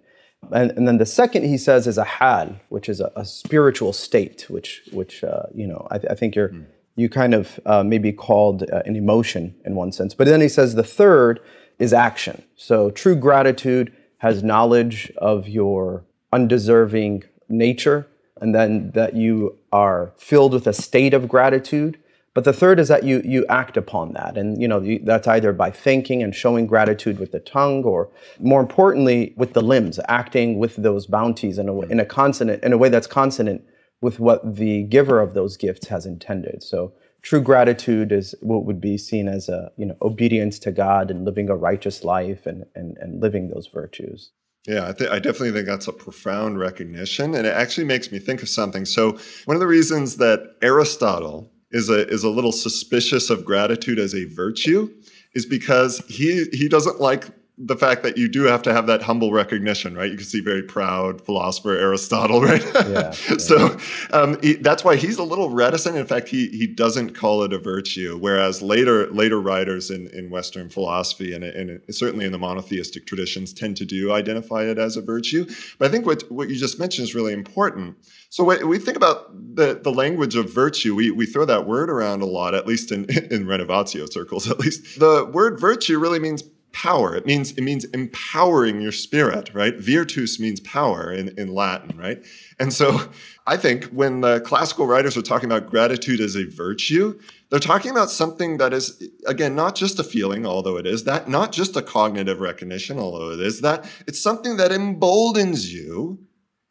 and, 0.53 0.71
and 0.73 0.89
then 0.89 0.99
the 0.99 1.07
second 1.07 1.45
he 1.45 1.57
says 1.57 1.87
is 1.87 1.99
a 1.99 2.05
hal, 2.05 2.57
which 2.69 2.89
is 2.89 3.01
a, 3.01 3.13
a 3.17 3.25
spiritual 3.25 3.93
state, 3.93 4.47
which, 4.49 4.83
which 4.93 5.23
uh, 5.25 5.45
you 5.55 5.67
know, 5.67 5.87
I, 5.91 5.99
th- 5.99 6.11
I, 6.11 6.15
think 6.15 6.35
you're, 6.35 6.51
mm. 6.51 6.67
you 6.97 7.09
kind 7.09 7.35
of 7.35 7.61
uh, 7.67 7.83
maybe 7.83 8.13
called 8.13 8.65
uh, 8.71 8.83
an 8.85 8.97
emotion 8.97 9.55
in 9.65 9.75
one 9.75 9.93
sense. 9.93 10.15
But 10.15 10.27
then 10.27 10.41
he 10.41 10.49
says 10.49 10.75
the 10.75 10.83
third 10.83 11.41
is 11.79 11.93
action. 11.93 12.43
So 12.57 12.91
true 12.91 13.17
gratitude 13.17 13.93
has 14.19 14.43
knowledge 14.43 15.13
of 15.19 15.49
your 15.49 16.05
undeserving 16.33 17.25
nature, 17.49 18.07
and 18.41 18.55
then 18.55 18.91
that 18.93 19.15
you 19.15 19.57
are 19.73 20.13
filled 20.17 20.53
with 20.53 20.67
a 20.67 20.73
state 20.73 21.15
of 21.15 21.29
gratitude 21.29 21.99
but 22.35 22.43
the 22.43 22.53
third 22.53 22.81
is 22.81 22.89
that 22.89 23.05
you 23.05 23.23
you 23.25 23.47
act 23.49 23.77
upon 23.77 24.13
that, 24.15 24.37
and 24.37 24.61
you 24.61 24.67
know 24.67 24.81
you, 24.81 24.99
that's 25.05 25.29
either 25.29 25.53
by 25.53 25.71
thinking 25.71 26.23
and 26.23 26.35
showing 26.35 26.67
gratitude 26.67 27.21
with 27.21 27.31
the 27.31 27.39
tongue, 27.39 27.85
or 27.85 28.11
more 28.41 28.61
importantly, 28.61 29.35
with 29.37 29.53
the 29.53 29.63
limbs, 29.63 30.01
acting 30.09 30.59
with 30.59 30.75
those 30.77 31.07
bounties 31.07 31.59
in 31.59 31.69
a 31.69 31.81
in 31.83 32.01
a 32.01 32.05
consonant 32.05 32.63
in 32.65 32.73
a 32.73 32.79
way 32.79 32.89
that's 32.89 33.07
consonant 33.07 33.63
with 34.01 34.19
what 34.19 34.57
the 34.57 34.83
giver 34.83 35.21
of 35.21 35.35
those 35.35 35.57
gifts 35.57 35.87
has 35.89 36.07
intended. 36.07 36.63
So 36.63 36.93
true 37.23 37.41
gratitude 37.41 38.13
is 38.13 38.35
what 38.43 38.67
would 38.67 38.81
be 38.81 38.99
seen 38.99 39.29
as 39.29 39.49
a 39.49 39.71
you 39.77 39.87
know 39.87 39.97
obedience 40.03 40.59
to 40.61 40.73
God 40.73 41.13
and 41.13 41.25
living 41.25 41.49
a 41.49 41.57
righteous 41.57 42.03
life 42.03 42.47
and 42.47 42.65
and, 42.75 42.97
and 42.99 43.23
living 43.23 43.49
those 43.49 43.69
virtues. 43.69 44.33
Yeah, 44.67 44.89
I, 44.89 44.93
th- 44.93 45.11
I 45.11 45.19
definitely 45.19 45.53
think 45.53 45.67
that's 45.67 45.89
a 45.89 45.93
profound 45.93 46.59
recognition. 46.59 47.35
And 47.35 47.47
it 47.47 47.53
actually 47.53 47.85
makes 47.85 48.11
me 48.11 48.19
think 48.19 48.43
of 48.43 48.49
something. 48.49 48.87
So, 48.87 49.19
one 49.45 49.57
of 49.57 49.61
the 49.61 49.67
reasons 49.67 50.17
that 50.17 50.57
Aristotle 50.63 51.51
is 51.75 51.91
a, 51.91 52.09
is 52.09 52.25
a 52.25 52.31
little 52.31 52.53
suspicious 52.53 53.29
of 53.29 53.45
gratitude 53.45 53.99
as 53.99 54.15
a 54.15 54.25
virtue 54.25 54.89
is 55.35 55.45
because 55.45 55.99
he, 56.09 56.45
he 56.53 56.69
doesn't 56.69 57.01
like 57.01 57.27
the 57.57 57.77
fact 57.77 58.03
that 58.03 58.19
you 58.19 58.29
do 58.29 58.43
have 58.43 58.63
to 58.63 58.73
have 58.73 58.89
that 58.89 59.03
humble 59.03 59.33
recognition, 59.33 59.97
right? 59.97 60.11
You 60.11 60.17
can 60.17 60.27
see 60.27 60.41
very 60.41 60.63
proud 60.63 61.21
philosopher 61.21 61.77
Aristotle, 61.77 62.41
right? 62.43 62.65
Yeah, 62.75 62.89
yeah. 62.89 63.11
so 63.13 63.79
um, 64.13 64.41
he, 64.43 64.55
that's 64.55 64.83
why 64.83 64.97
he's 64.97 65.19
a 65.19 65.23
little 65.23 65.51
reticent. 65.51 65.97
In 65.97 66.07
fact, 66.07 66.29
he 66.29 66.49
he 66.49 66.67
doesn't 66.67 67.15
call 67.15 67.43
it 67.45 67.53
a 67.53 67.59
virtue, 67.59 68.19
whereas 68.19 68.61
later 68.61 69.09
later 69.11 69.41
writers 69.41 69.91
in, 69.91 70.09
in 70.09 70.31
Western 70.31 70.69
philosophy 70.69 71.33
and, 71.33 71.45
and 71.45 71.81
certainly 71.95 72.25
in 72.25 72.33
the 72.33 72.39
monotheistic 72.39 73.07
traditions 73.07 73.53
tend 73.53 73.77
to 73.77 73.85
do 73.85 74.13
identify 74.13 74.65
it 74.65 74.79
as 74.79 74.97
a 74.97 75.03
virtue. 75.03 75.47
But 75.79 75.89
I 75.89 75.91
think 75.93 76.07
what 76.07 76.31
what 76.33 76.49
you 76.49 76.57
just 76.57 76.81
mentioned 76.81 77.05
is 77.05 77.15
really 77.15 77.33
important. 77.33 77.97
So 78.31 78.43
when 78.43 78.67
we 78.67 78.81
think 78.81 78.97
about 78.97 79.33
the, 79.55 79.79
the 79.81 79.93
language 79.93 80.35
of 80.35 80.53
virtue, 80.53 80.97
we, 80.97 81.13
we 81.13 81.25
throw 81.25 81.45
that 81.45 81.69
word 81.69 81.89
around 81.89 82.21
a 82.21 82.27
lot, 82.27 82.53
at 82.53 82.67
least 82.67 82.91
in, 82.91 83.05
in 83.31 83.47
Renovatio 83.47 84.13
circles, 84.13 84.51
at 84.51 84.59
least. 84.59 84.99
The 84.99 85.25
word 85.25 85.61
virtue 85.61 86.01
really 86.01 86.19
means 86.19 86.43
power. 86.75 87.15
It 87.15 87.25
means 87.25 87.53
it 87.53 87.63
means 87.63 87.85
empowering 87.87 88.81
your 88.83 88.93
spirit, 88.93 89.51
right? 89.55 89.75
Virtus 89.79 90.39
means 90.39 90.61
power 90.61 91.11
in, 91.11 91.29
in 91.39 91.55
Latin, 91.55 91.97
right? 91.97 92.23
And 92.59 92.73
so 92.73 93.09
I 93.47 93.57
think 93.57 93.85
when 93.85 94.21
the 94.21 94.41
classical 94.41 94.87
writers 94.87 95.17
are 95.17 95.23
talking 95.23 95.51
about 95.51 95.71
gratitude 95.71 96.21
as 96.21 96.37
a 96.37 96.45
virtue, 96.45 97.19
they're 97.49 97.61
talking 97.61 97.93
about 97.93 98.11
something 98.11 98.59
that 98.59 98.73
is 98.75 99.03
again 99.27 99.55
not 99.55 99.77
just 99.77 99.99
a 99.99 100.05
feeling, 100.05 100.45
although 100.45 100.77
it 100.77 100.87
is 100.87 101.05
that, 101.05 101.29
not 101.29 101.53
just 101.53 101.77
a 101.77 101.83
cognitive 101.83 102.41
recognition, 102.41 102.99
although 102.99 103.31
it 103.31 103.41
is 103.41 103.61
that. 103.61 103.85
It's 104.07 104.21
something 104.21 104.57
that 104.57 104.73
emboldens 104.73 105.73
you 105.73 106.19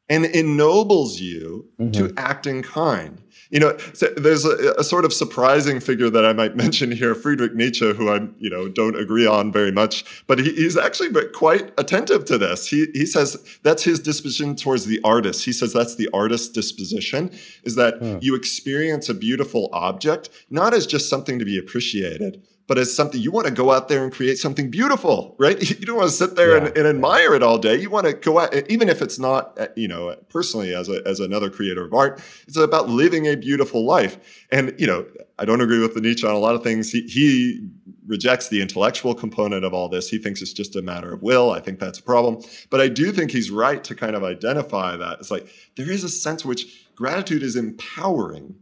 and 0.09 0.25
ennobles 0.25 1.19
you 1.19 1.69
mm-hmm. 1.79 1.91
to 1.91 2.13
act 2.17 2.45
in 2.45 2.61
kind. 2.61 3.21
You 3.49 3.59
know, 3.59 3.77
so 3.93 4.07
there's 4.17 4.45
a, 4.45 4.73
a, 4.79 4.83
sort 4.83 5.05
of 5.05 5.13
surprising 5.13 5.79
figure 5.79 6.09
that 6.09 6.25
I 6.25 6.33
might 6.33 6.55
mention 6.63 6.91
here, 6.91 7.13
Friedrich 7.13 7.53
Nietzsche, 7.53 7.93
who 7.93 8.09
I, 8.09 8.27
you 8.39 8.49
know, 8.49 8.67
don't 8.67 8.99
agree 8.99 9.27
on 9.27 9.51
very 9.51 9.71
much, 9.71 10.23
but 10.25 10.39
he, 10.39 10.53
he's 10.53 10.75
actually 10.75 11.09
quite 11.29 11.71
attentive 11.77 12.25
to 12.25 12.37
this. 12.37 12.67
He, 12.67 12.87
he 12.93 13.05
says 13.05 13.37
that's 13.61 13.83
his 13.83 13.99
disposition 13.99 14.55
towards 14.55 14.85
the 14.85 14.99
artist. 15.03 15.45
He 15.45 15.53
says 15.53 15.71
that's 15.71 15.95
the 15.95 16.09
artist's 16.13 16.49
disposition, 16.49 17.31
is 17.63 17.75
that 17.75 17.99
mm. 18.01 18.21
you 18.23 18.35
experience 18.35 19.07
a 19.07 19.13
beautiful 19.13 19.69
object, 19.71 20.29
not 20.49 20.73
as 20.73 20.87
just 20.87 21.07
something 21.07 21.37
to 21.37 21.45
be 21.45 21.57
appreciated, 21.57 22.41
but 22.65 22.77
as 22.77 22.95
something 22.95 23.19
you 23.19 23.31
want 23.31 23.45
to 23.45 23.53
go 23.53 23.71
out 23.71 23.89
there 23.89 24.03
and 24.03 24.13
create 24.13 24.37
something 24.37 24.69
beautiful, 24.69 25.35
right? 25.37 25.57
You 25.83 25.87
don't 25.87 25.97
want 25.97 26.09
to 26.09 26.15
sit 26.15 26.35
there 26.35 26.51
yeah. 26.51 26.67
and, 26.67 26.77
and, 26.77 26.87
admire 26.87 27.33
it 27.33 27.43
all 27.43 27.57
day. 27.57 27.75
You 27.75 27.89
want 27.89 28.05
to 28.05 28.13
go 28.13 28.39
out, 28.39 28.53
even 28.69 28.87
if 28.87 29.01
it's 29.01 29.19
not, 29.19 29.59
uh, 29.59 29.67
you 29.75 29.87
know, 29.87 30.15
personally 30.29 30.73
as 30.73 30.87
a, 30.87 31.01
as 31.05 31.19
another 31.19 31.49
creator 31.49 31.83
of 31.85 31.93
art, 31.93 32.21
it's 32.47 32.55
about 32.55 32.87
living 32.87 33.25
a 33.27 33.35
beautiful 33.35 33.85
life. 33.85 34.45
And, 34.51 34.73
you 34.77 34.87
know, 34.87 35.05
I 35.37 35.45
don't 35.45 35.59
agree 35.59 35.79
with 35.79 35.93
the 35.93 35.99
Nietzsche 35.99 36.25
on 36.25 36.33
a 36.33 36.37
lot 36.37 36.55
of 36.55 36.63
things. 36.63 36.91
He, 36.91 37.01
he 37.01 37.67
rejects 38.07 38.47
the 38.47 38.61
intellectual 38.61 39.13
component 39.13 39.65
of 39.65 39.73
all 39.73 39.89
this. 39.89 40.09
He 40.09 40.17
thinks 40.17 40.41
it's 40.41 40.53
just 40.53 40.75
a 40.75 40.81
matter 40.81 41.11
of 41.11 41.21
will. 41.21 41.51
I 41.51 41.59
think 41.59 41.79
that's 41.79 41.99
a 41.99 42.03
problem. 42.03 42.41
But 42.69 42.79
I 42.79 42.87
do 42.87 43.11
think 43.11 43.31
he's 43.31 43.51
right 43.51 43.83
to 43.83 43.95
kind 43.95 44.15
of 44.15 44.23
identify 44.23 44.95
that. 44.95 45.19
It's 45.19 45.31
like 45.31 45.47
there 45.75 45.89
is 45.89 46.03
a 46.03 46.09
sense 46.09 46.45
which 46.45 46.87
gratitude 46.95 47.43
is 47.43 47.55
empowering, 47.55 48.55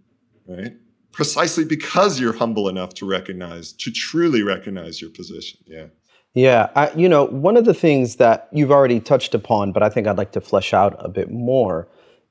right? 0.47 0.73
Precisely 1.11 1.65
because 1.65 2.19
you're 2.19 2.37
humble 2.37 2.69
enough 2.69 2.93
to 2.95 3.05
recognize, 3.05 3.73
to 3.73 3.91
truly 3.91 4.43
recognize 4.43 5.01
your 5.01 5.11
position. 5.11 5.59
Yeah. 5.65 5.87
Yeah. 6.33 6.69
I, 6.75 6.91
you 6.91 7.09
know, 7.09 7.25
one 7.25 7.57
of 7.57 7.65
the 7.65 7.73
things 7.73 8.15
that 8.17 8.47
you've 8.51 8.71
already 8.71 8.99
touched 8.99 9.35
upon, 9.35 9.73
but 9.73 9.83
I 9.83 9.89
think 9.89 10.07
I'd 10.07 10.17
like 10.17 10.31
to 10.33 10.41
flesh 10.41 10.73
out 10.73 10.95
a 10.99 11.09
bit 11.09 11.29
more, 11.29 11.89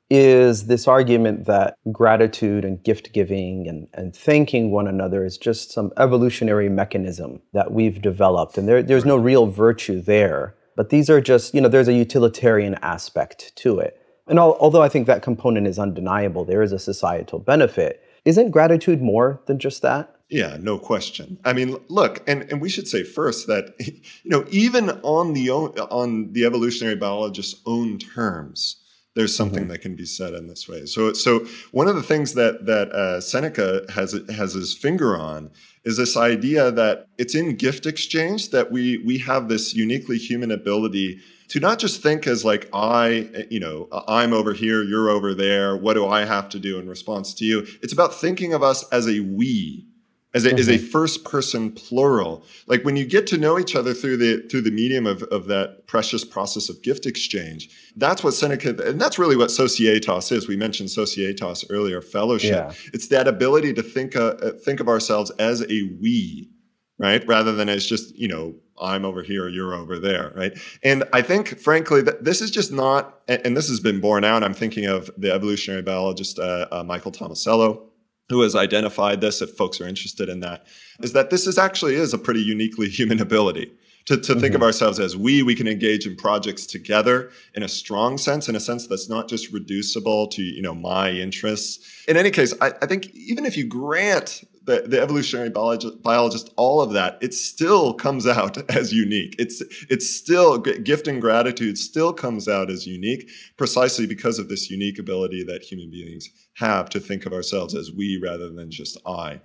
is 0.09 0.67
this 0.67 0.89
argument 0.89 1.45
that 1.45 1.77
gratitude 1.93 2.65
and 2.65 2.83
gift 2.83 3.13
giving 3.13 3.69
and, 3.69 3.87
and 3.95 4.17
thanking 4.17 4.71
one 4.71 4.89
another 4.89 5.25
is 5.25 5.39
just 5.39 5.71
some 5.71 5.93
evolutionary 5.99 6.69
mechanism 6.69 7.41
that 7.53 7.73
we've 7.73 8.03
developed. 8.03 8.59
And 8.59 8.67
there, 8.67 8.83
there's 8.83 9.05
no 9.05 9.17
real 9.17 9.47
virtue 9.47 10.01
there. 10.01 10.57
But 10.77 10.89
these 10.89 11.11
are 11.11 11.21
just, 11.21 11.55
you 11.55 11.61
know, 11.61 11.69
there's 11.69 11.89
a 11.89 11.93
utilitarian 11.93 12.75
aspect 12.77 13.55
to 13.57 13.79
it. 13.79 14.01
And 14.27 14.39
al- 14.39 14.57
although 14.59 14.83
I 14.83 14.89
think 14.89 15.07
that 15.07 15.23
component 15.23 15.67
is 15.67 15.79
undeniable, 15.79 16.45
there 16.45 16.63
is 16.63 16.73
a 16.73 16.79
societal 16.79 17.39
benefit 17.39 18.03
isn't 18.25 18.51
gratitude 18.51 19.01
more 19.03 19.41
than 19.47 19.59
just 19.59 19.83
that? 19.83 20.17
Yeah, 20.29 20.59
no 20.61 20.79
question. 20.79 21.39
I 21.45 21.53
mean, 21.53 21.77
look, 21.89 22.23
and, 22.29 22.43
and 22.51 22.61
we 22.61 22.69
should 22.69 22.87
say 22.87 23.03
first 23.03 23.49
that 23.49 23.75
you 23.79 24.31
know 24.31 24.45
even 24.51 24.91
on 25.03 25.33
the 25.33 25.51
on 25.51 26.33
the 26.33 26.45
evolutionary 26.45 26.97
biologist's 26.97 27.61
own 27.67 27.99
terms, 27.99 28.77
there's 29.17 29.35
something 29.35 29.65
mm-hmm. 29.65 29.73
that 29.73 29.83
can 29.83 29.97
be 29.97 30.07
said 30.07 30.35
in 30.35 30.47
this 30.47 30.69
way. 30.69 30.87
So 30.87 31.13
so 31.13 31.47
one 31.73 31.89
of 31.89 31.97
the 31.97 32.03
things 32.03 32.35
that 32.35 32.67
that 32.67 32.93
uh, 32.93 33.21
Seneca 33.21 33.85
has 33.93 34.19
has 34.31 34.55
his 34.55 34.73
finger 34.73 35.17
on 35.17 35.51
is 35.85 35.97
this 35.97 36.17
idea 36.17 36.71
that 36.71 37.09
it's 37.19 37.35
in 37.35 37.57
gift 37.57 37.85
exchange 37.85 38.51
that 38.51 38.71
we 38.71 38.99
we 38.99 39.19
have 39.19 39.49
this 39.49 39.75
uniquely 39.75 40.17
human 40.17 40.53
ability 40.53 41.21
to 41.51 41.59
not 41.59 41.81
just 41.81 42.01
think 42.01 42.29
as 42.29 42.45
like 42.45 42.69
I, 42.73 43.47
you 43.51 43.59
know, 43.59 43.89
I'm 44.07 44.33
over 44.33 44.53
here, 44.53 44.85
you're 44.85 45.11
over 45.11 45.35
there. 45.35 45.77
What 45.77 45.95
do 45.95 46.07
I 46.07 46.25
have 46.25 46.49
to 46.51 46.61
do 46.61 46.79
in 46.79 46.89
response 46.89 47.35
to 47.35 47.45
you? 47.45 47.67
It's 47.83 47.93
about 47.93 48.15
thinking 48.15 48.55
of 48.55 48.63
us 48.63 48.89
as 48.91 49.09
a 49.09 49.19
we, 49.19 49.85
as 50.33 50.45
a, 50.45 50.51
mm-hmm. 50.51 50.59
as 50.59 50.69
a 50.69 50.75
mm-hmm. 50.75 50.87
first 50.87 51.25
person 51.25 51.73
plural. 51.73 52.45
Like 52.69 52.85
when 52.85 52.95
you 52.95 53.05
get 53.05 53.27
to 53.29 53.37
know 53.37 53.59
each 53.59 53.75
other 53.75 53.95
through 53.95 54.19
the 54.19 54.47
through 54.49 54.61
the 54.61 54.71
medium 54.71 55.07
of, 55.07 55.25
of 55.25 55.47
that 55.49 55.89
precious 55.89 56.25
process 56.25 56.69
of 56.69 56.83
gift 56.83 57.05
exchange, 57.05 57.69
that's 57.97 58.23
what 58.23 58.35
Seneca, 58.35 58.71
and 58.89 59.01
that's 59.01 59.19
really 59.19 59.37
what 59.37 59.51
societas 59.51 60.31
is. 60.31 60.47
We 60.47 60.57
mentioned 60.57 60.91
societas 60.91 61.65
earlier, 61.69 62.01
fellowship. 62.01 62.53
Yeah. 62.53 62.73
It's 62.93 63.09
that 63.09 63.27
ability 63.27 63.75
to 63.75 63.83
think 63.83 64.15
uh, 64.15 64.53
think 64.65 64.79
of 64.79 64.87
ourselves 64.87 65.33
as 65.33 65.63
a 65.63 65.91
we, 66.01 66.49
right, 66.97 67.27
rather 67.27 67.53
than 67.53 67.69
as 67.69 67.85
just 67.85 68.17
you 68.17 68.29
know 68.29 68.55
I'm 68.81 69.05
over 69.05 69.23
here, 69.23 69.49
you're 69.49 69.75
over 69.75 69.99
there, 69.99 70.33
right? 70.35 70.53
And 70.83 71.05
I 71.13 71.23
think, 71.23 71.59
frankly, 71.59 72.03
that 72.03 72.25
this 72.25 72.41
is 72.41 72.51
just 72.51 72.73
not, 72.73 73.21
and 73.29 73.57
this 73.57 73.69
has 73.69 73.81
been 73.81 74.01
borne 74.01 74.25
out. 74.25 74.43
I'm 74.43 74.55
thinking 74.55 74.87
of 74.87 75.11
the 75.17 75.33
evolutionary 75.33 75.83
biologist 75.83 76.39
uh, 76.39 76.67
uh, 76.71 76.83
Michael 76.85 77.13
Tomasello, 77.13 77.83
who 78.29 78.43
has 78.43 78.55
identified 78.55 79.21
this. 79.21 79.43
If 79.43 79.51
folks 79.51 79.81
are 79.81 79.87
interested 79.87 80.29
in 80.29 80.41
that, 80.41 80.67
is 81.01 81.13
that 81.13 81.31
this 81.31 81.47
is 81.47 81.59
actually 81.59 81.95
is 81.95 82.15
a 82.15 82.19
pretty 82.19 82.41
uniquely 82.41 82.89
human 82.89 83.21
ability 83.21 83.73
to, 84.07 84.17
to 84.17 84.33
mm-hmm. 84.33 84.41
think 84.41 84.55
of 84.55 84.59
mm-hmm. 84.59 84.67
ourselves 84.67 84.99
as 84.99 85.17
we. 85.17 85.43
We 85.43 85.55
can 85.55 85.69
engage 85.69 86.07
in 86.07 86.17
projects 86.17 86.67
together 86.67 87.31
in 87.55 87.63
a 87.63 87.69
strong 87.69 88.19
sense, 88.19 88.49
in 88.49 88.57
a 88.57 88.61
sense 88.61 88.87
that's 88.87 89.09
not 89.09 89.29
just 89.29 89.53
reducible 89.53 90.29
to 90.29 90.43
you 90.43 90.63
know 90.63 90.75
my 90.75 91.11
interests. 91.11 92.05
In 92.09 92.17
any 92.17 92.31
case, 92.31 92.55
I, 92.61 92.73
I 92.83 92.87
think 92.87 93.15
even 93.15 93.45
if 93.45 93.57
you 93.57 93.65
grant 93.67 94.45
the, 94.71 94.83
the 94.87 95.01
evolutionary 95.01 95.51
biologist, 95.51 96.03
biologist, 96.03 96.51
all 96.57 96.81
of 96.81 96.93
that, 96.93 97.19
it 97.21 97.35
still 97.35 97.93
comes 97.93 98.27
out 98.27 98.71
as 98.71 98.93
unique. 98.93 99.35
It's 99.39 99.63
it's 99.89 100.09
still 100.09 100.59
gift 100.59 101.09
and 101.09 101.21
gratitude 101.21 101.77
still 101.77 102.13
comes 102.13 102.49
out 102.49 102.71
as 102.71 102.87
unique, 102.87 103.29
precisely 103.57 104.07
because 104.07 104.39
of 104.39 104.49
this 104.49 104.71
unique 104.71 104.99
ability 104.99 105.43
that 105.45 105.63
human 105.63 105.91
beings 105.91 106.31
have 106.55 106.89
to 106.91 107.01
think 107.01 107.27
of 107.27 107.33
ourselves 107.33 107.75
as 107.75 107.91
we 107.93 108.21
rather 108.23 108.49
than 108.51 108.71
just 108.71 108.97
I. 109.07 109.41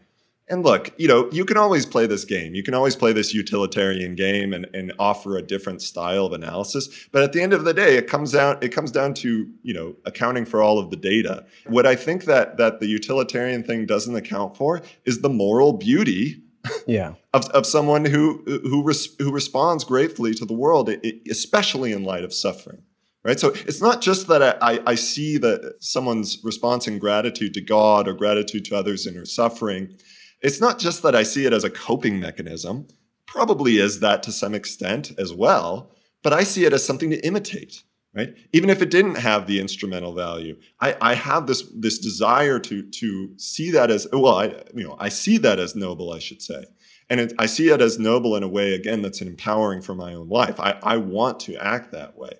And 0.48 0.64
look, 0.64 0.94
you 0.98 1.08
know, 1.08 1.28
you 1.32 1.44
can 1.44 1.58
always 1.58 1.88
play 1.88 2.06
this 2.06 2.24
game. 2.24 2.54
You 2.54 2.62
can 2.62 2.76
always 2.76 2.96
play 2.96 3.14
this 3.14 3.34
utilitarian 3.34 4.14
game 4.14 4.54
and, 4.54 4.68
and 4.76 4.94
offer 5.00 5.38
a 5.38 5.42
different 5.42 5.82
style 5.82 6.28
of 6.28 6.34
analysis. 6.34 7.08
But 7.12 7.24
at 7.24 7.34
the 7.34 7.42
end 7.42 7.52
of 7.52 7.64
the 7.64 7.74
day, 7.74 7.98
it 7.98 8.08
comes 8.08 8.32
down 8.32 8.60
it 8.62 8.70
comes 8.70 8.92
down 8.92 9.16
to, 9.16 9.50
you 9.64 9.74
know, 9.74 9.96
accounting 10.06 10.46
for 10.46 10.62
all 10.62 10.78
of 10.78 10.92
the 10.92 10.98
data. 10.98 11.46
What 11.66 11.88
I 11.88 11.96
think 11.96 12.26
that 12.26 12.58
that 12.58 12.80
the 12.80 12.88
utilitarian 12.88 13.64
thing 13.64 13.88
doesn't 13.88 14.16
account 14.16 14.56
for 14.56 14.84
is 15.04 15.22
the 15.22 15.30
moral 15.30 15.74
beauty 15.74 16.44
yeah. 16.88 17.14
of, 17.34 17.50
of 17.50 17.66
someone 17.66 18.06
who 18.06 18.44
who 18.46 18.84
res, 18.84 19.16
who 19.18 19.32
responds 19.32 19.84
gratefully 19.84 20.36
to 20.36 20.46
the 20.46 20.54
world, 20.54 20.92
especially 21.30 21.92
in 21.92 22.04
light 22.04 22.24
of 22.24 22.34
suffering 22.34 22.84
right 23.24 23.40
so 23.40 23.50
it's 23.50 23.82
not 23.82 24.02
just 24.02 24.28
that 24.28 24.64
I, 24.64 24.80
I, 24.86 24.96
see 24.96 25.38
that 25.40 25.78
someone's 25.80 26.38
response 26.44 26.88
in 26.88 27.00
gratitude 27.00 27.54
to 27.56 27.62
god 27.62 28.08
or 28.08 28.14
gratitude 28.14 28.64
to 28.66 28.78
others 28.78 29.06
in 29.08 29.16
their 29.16 29.26
suffering 29.26 29.98
it's 30.46 30.62
not 30.62 30.78
just 30.78 31.02
that 31.02 31.16
I 31.16 31.24
see 31.24 31.46
it 31.46 31.54
as 31.54 31.64
a 31.64 31.72
coping 31.72 32.20
mechanism, 32.20 32.88
probably 33.26 33.78
is 33.78 34.00
that 34.02 34.22
to 34.24 34.32
some 34.32 34.54
extent 34.54 35.12
as 35.18 35.34
well, 35.34 35.92
but 36.22 36.34
I 36.34 36.44
see 36.44 36.66
it 36.66 36.74
as 36.74 36.86
something 36.86 37.10
to 37.10 37.26
imitate, 37.26 37.82
right? 38.16 38.36
Even 38.54 38.70
if 38.70 38.80
it 38.80 38.92
didn't 38.92 39.16
have 39.16 39.48
the 39.48 39.60
instrumental 39.60 40.14
value, 40.14 40.56
I, 40.80 40.96
I 41.02 41.16
have 41.16 41.48
this 41.48 41.64
this 41.76 41.98
desire 41.98 42.60
to 42.60 42.84
to 42.84 43.34
see 43.38 43.72
that 43.72 43.90
as 43.90 44.08
well. 44.14 44.38
I 44.38 44.46
you 44.76 44.88
know 44.88 44.96
I 45.00 45.10
see 45.10 45.40
that 45.40 45.60
as 45.60 45.76
noble, 45.76 46.14
I 46.14 46.20
should 46.20 46.44
say, 46.44 46.66
and 47.10 47.20
it, 47.20 47.34
I 47.40 47.48
see 47.48 47.70
it 47.70 47.82
as 47.82 47.98
noble 47.98 48.36
in 48.36 48.44
a 48.44 48.48
way 48.48 48.76
again 48.76 49.02
that's 49.02 49.22
empowering 49.22 49.82
for 49.82 49.96
my 49.96 50.14
own 50.14 50.30
life. 50.30 50.60
I 50.60 50.78
I 50.84 50.98
want 50.98 51.40
to 51.42 51.56
act 51.56 51.92
that 51.94 52.18
way. 52.18 52.34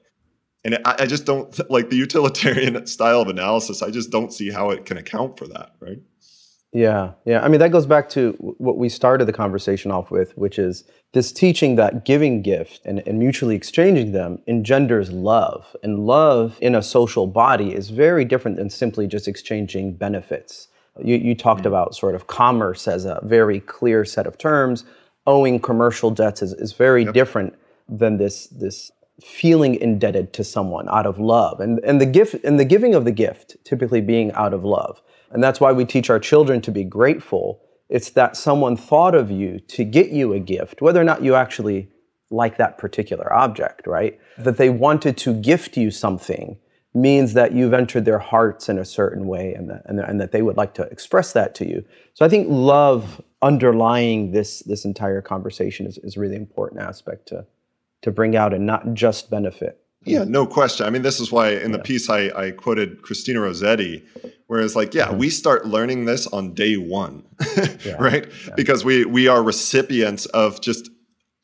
And 0.64 0.80
I, 0.86 0.96
I 1.00 1.06
just 1.06 1.26
don't 1.26 1.70
like 1.72 1.90
the 1.90 1.96
utilitarian 1.96 2.86
style 2.96 3.22
of 3.22 3.30
analysis. 3.30 3.82
I 3.82 3.90
just 3.90 4.12
don't 4.12 4.32
see 4.34 4.52
how 4.52 4.70
it 4.72 4.86
can 4.86 4.98
account 4.98 5.38
for 5.38 5.48
that, 5.48 5.76
right? 5.80 6.00
Yeah, 6.76 7.14
yeah. 7.24 7.42
I 7.42 7.48
mean, 7.48 7.62
that 7.62 7.72
goes 7.72 7.86
back 7.86 8.10
to 8.10 8.34
what 8.38 8.78
we 8.78 8.90
started 8.90 9.26
the 9.26 9.34
conversation 9.34 9.92
off 9.92 10.12
with, 10.12 10.38
which 10.38 10.60
is 10.60 10.84
this 11.14 11.32
teaching 11.32 11.78
that 11.78 12.04
giving 12.04 12.42
gift 12.42 12.82
and, 12.84 13.02
and, 13.08 13.18
mutually 13.18 13.56
exchanging 13.56 14.12
them 14.12 14.40
engenders 14.46 15.10
love. 15.10 15.74
And 15.84 16.06
love 16.06 16.58
in 16.60 16.76
a 16.76 16.84
social 16.84 17.28
body 17.28 17.74
is 17.74 17.92
very 17.92 18.26
different 18.26 18.58
than 18.58 18.70
simply 18.70 19.08
just 19.08 19.26
exchanging 19.26 19.96
benefits. 19.96 20.68
You, 21.02 21.16
you 21.16 21.34
talked 21.34 21.60
mm-hmm. 21.60 21.70
about 21.70 21.96
sort 21.96 22.14
of 22.14 22.28
commerce 22.28 22.90
as 22.90 23.06
a 23.06 23.22
very 23.24 23.62
clear 23.62 24.04
set 24.04 24.28
of 24.28 24.38
terms. 24.38 24.84
Owing 25.26 25.62
commercial 25.62 26.12
debts 26.12 26.42
is, 26.42 26.52
is 26.56 26.74
very 26.74 27.06
yep. 27.06 27.14
different 27.14 27.56
than 27.88 28.18
this, 28.18 28.48
this 28.48 28.92
feeling 29.22 29.76
indebted 29.76 30.34
to 30.34 30.44
someone 30.44 30.90
out 30.90 31.06
of 31.06 31.20
love. 31.20 31.62
And, 31.62 31.80
and 31.86 32.02
the 32.02 32.06
gift 32.06 32.44
and 32.44 32.60
the 32.60 32.66
giving 32.66 32.96
of 32.96 33.06
the 33.06 33.14
gift 33.14 33.56
typically 33.64 34.02
being 34.02 34.34
out 34.34 34.54
of 34.54 34.66
love. 34.66 35.02
And 35.32 35.44
that's 35.44 35.60
why 35.60 35.72
we 35.72 35.86
teach 35.86 36.10
our 36.10 36.20
children 36.20 36.62
to 36.62 36.72
be 36.72 36.84
grateful. 36.84 37.62
It's 37.90 38.10
that 38.12 38.36
someone 38.36 38.78
thought 38.78 39.16
of 39.16 39.30
you 39.30 39.60
to 39.60 39.84
get 39.84 40.10
you 40.10 40.34
a 40.34 40.40
gift, 40.40 40.82
whether 40.82 41.00
or 41.00 41.04
not 41.04 41.24
you 41.24 41.36
actually 41.36 41.90
like 42.32 42.58
that 42.58 42.78
particular 42.78 43.32
object, 43.32 43.86
right? 43.88 44.20
That 44.38 44.58
they 44.58 44.70
wanted 44.70 45.18
to 45.18 45.34
gift 45.34 45.78
you 45.78 45.92
something 45.92 46.58
means 46.96 47.34
that 47.34 47.52
you've 47.52 47.74
entered 47.74 48.06
their 48.06 48.20
hearts 48.20 48.70
in 48.70 48.80
a 48.80 48.86
certain 48.86 49.28
way 49.28 49.54
and, 49.54 49.70
that, 49.70 49.82
and, 49.86 50.00
and 50.00 50.20
that 50.20 50.32
they 50.32 50.42
would 50.42 50.56
like 50.56 50.74
to 50.74 50.84
express 50.84 51.34
that 51.34 51.54
to 51.54 51.68
you. 51.68 51.84
So 52.14 52.26
I 52.26 52.30
think 52.30 52.48
love 52.50 53.22
underlying 53.42 54.32
this, 54.32 54.60
this 54.62 54.86
entire 54.86 55.22
conversation 55.22 55.86
is, 55.86 55.98
is 56.00 56.16
really 56.16 56.38
important 56.38 56.82
aspect 56.82 57.28
to, 57.28 57.46
to 58.02 58.12
bring 58.12 58.38
out 58.38 58.54
and 58.54 58.66
not 58.66 58.94
just 58.94 59.30
benefit. 59.30 59.85
Yeah, 60.06 60.24
no 60.24 60.46
question. 60.46 60.86
I 60.86 60.90
mean, 60.90 61.02
this 61.02 61.20
is 61.20 61.32
why 61.32 61.50
in 61.52 61.72
the 61.72 61.78
yeah. 61.80 61.84
piece 61.84 62.10
I, 62.10 62.30
I 62.30 62.52
quoted 62.52 63.02
Christina 63.02 63.42
Rossetti, 63.42 64.04
whereas 64.48 64.76
like, 64.76 64.94
yeah, 64.94 65.08
mm-hmm. 65.08 65.18
we 65.18 65.30
start 65.30 65.66
learning 65.66 66.06
this 66.06 66.28
on 66.28 66.54
day 66.54 66.78
one, 66.78 67.24
yeah. 67.58 67.96
right? 68.00 68.28
Yeah. 68.48 68.54
Because 68.56 68.86
we 68.86 69.06
we 69.06 69.28
are 69.28 69.42
recipients 69.42 70.26
of 70.28 70.62
just 70.62 70.90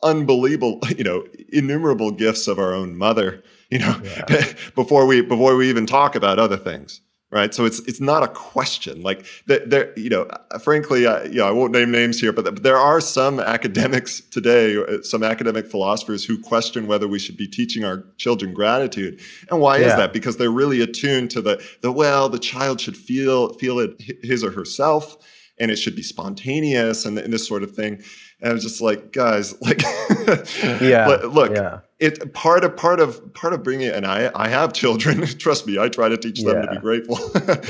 unbelievable, 0.03 0.79
you 0.97 1.03
know, 1.03 1.25
innumerable 1.51 2.11
gifts 2.11 2.47
of 2.47 2.59
our 2.59 2.73
own 2.73 2.97
mother, 2.97 3.43
you 3.69 3.79
know, 3.79 4.01
before 4.75 5.05
we 5.05 5.21
before 5.21 5.55
we 5.55 5.69
even 5.69 5.85
talk 5.85 6.15
about 6.15 6.39
other 6.39 6.57
things 6.57 7.01
right? 7.31 7.53
So 7.53 7.65
it's 7.65 7.79
it's 7.79 8.01
not 8.01 8.23
a 8.23 8.27
question. 8.27 9.01
Like 9.01 9.25
there, 9.45 9.97
you 9.97 10.09
know, 10.09 10.29
frankly, 10.61 11.07
I, 11.07 11.23
you 11.23 11.35
know, 11.35 11.47
I 11.47 11.51
won't 11.51 11.71
name 11.71 11.89
names 11.89 12.19
here, 12.19 12.33
but 12.33 12.61
there 12.61 12.77
are 12.77 12.99
some 12.99 13.39
academics 13.39 14.19
today, 14.19 14.77
uh, 14.77 15.01
some 15.01 15.23
academic 15.23 15.65
philosophers 15.65 16.25
who 16.25 16.37
question 16.37 16.87
whether 16.87 17.07
we 17.07 17.19
should 17.19 17.37
be 17.37 17.47
teaching 17.47 17.83
our 17.85 18.03
children 18.17 18.53
gratitude. 18.53 19.19
And 19.49 19.61
why 19.61 19.77
yeah. 19.77 19.87
is 19.87 19.95
that? 19.95 20.13
Because 20.13 20.37
they're 20.37 20.51
really 20.51 20.81
attuned 20.81 21.31
to 21.31 21.41
the 21.41 21.63
the 21.81 21.91
well, 21.91 22.29
the 22.29 22.39
child 22.39 22.81
should 22.81 22.97
feel 22.97 23.53
feel 23.53 23.79
it 23.79 23.99
his 24.21 24.43
or 24.43 24.51
herself, 24.51 25.17
and 25.57 25.71
it 25.71 25.77
should 25.77 25.95
be 25.95 26.03
spontaneous 26.03 27.05
and, 27.05 27.17
and 27.17 27.31
this 27.31 27.47
sort 27.47 27.63
of 27.63 27.71
thing. 27.71 28.03
And 28.41 28.49
I 28.49 28.53
was 28.53 28.63
just 28.63 28.81
like, 28.81 29.13
guys, 29.13 29.59
like, 29.61 29.83
yeah, 30.81 31.05
look, 31.31 31.51
yeah. 31.51 31.81
It 32.01 32.33
part 32.33 32.63
of 32.63 32.75
part 32.75 32.99
of 32.99 33.33
part 33.33 33.53
of 33.53 33.63
bringing, 33.63 33.89
and 33.89 34.05
I 34.05 34.31
I 34.35 34.49
have 34.49 34.73
children. 34.73 35.25
Trust 35.37 35.67
me, 35.67 35.79
I 35.79 35.87
try 35.87 36.09
to 36.09 36.17
teach 36.17 36.41
them 36.41 36.55
yeah. 36.55 36.65
to 36.65 36.71
be 36.71 36.77
grateful. 36.77 37.19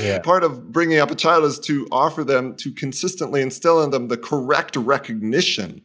yeah. 0.00 0.18
Part 0.18 0.42
of 0.42 0.72
bringing 0.72 0.98
up 0.98 1.10
a 1.10 1.14
child 1.14 1.44
is 1.44 1.58
to 1.60 1.86
offer 1.92 2.24
them 2.24 2.56
to 2.56 2.72
consistently 2.72 3.42
instill 3.42 3.82
in 3.82 3.90
them 3.90 4.08
the 4.08 4.16
correct 4.16 4.74
recognition 4.74 5.82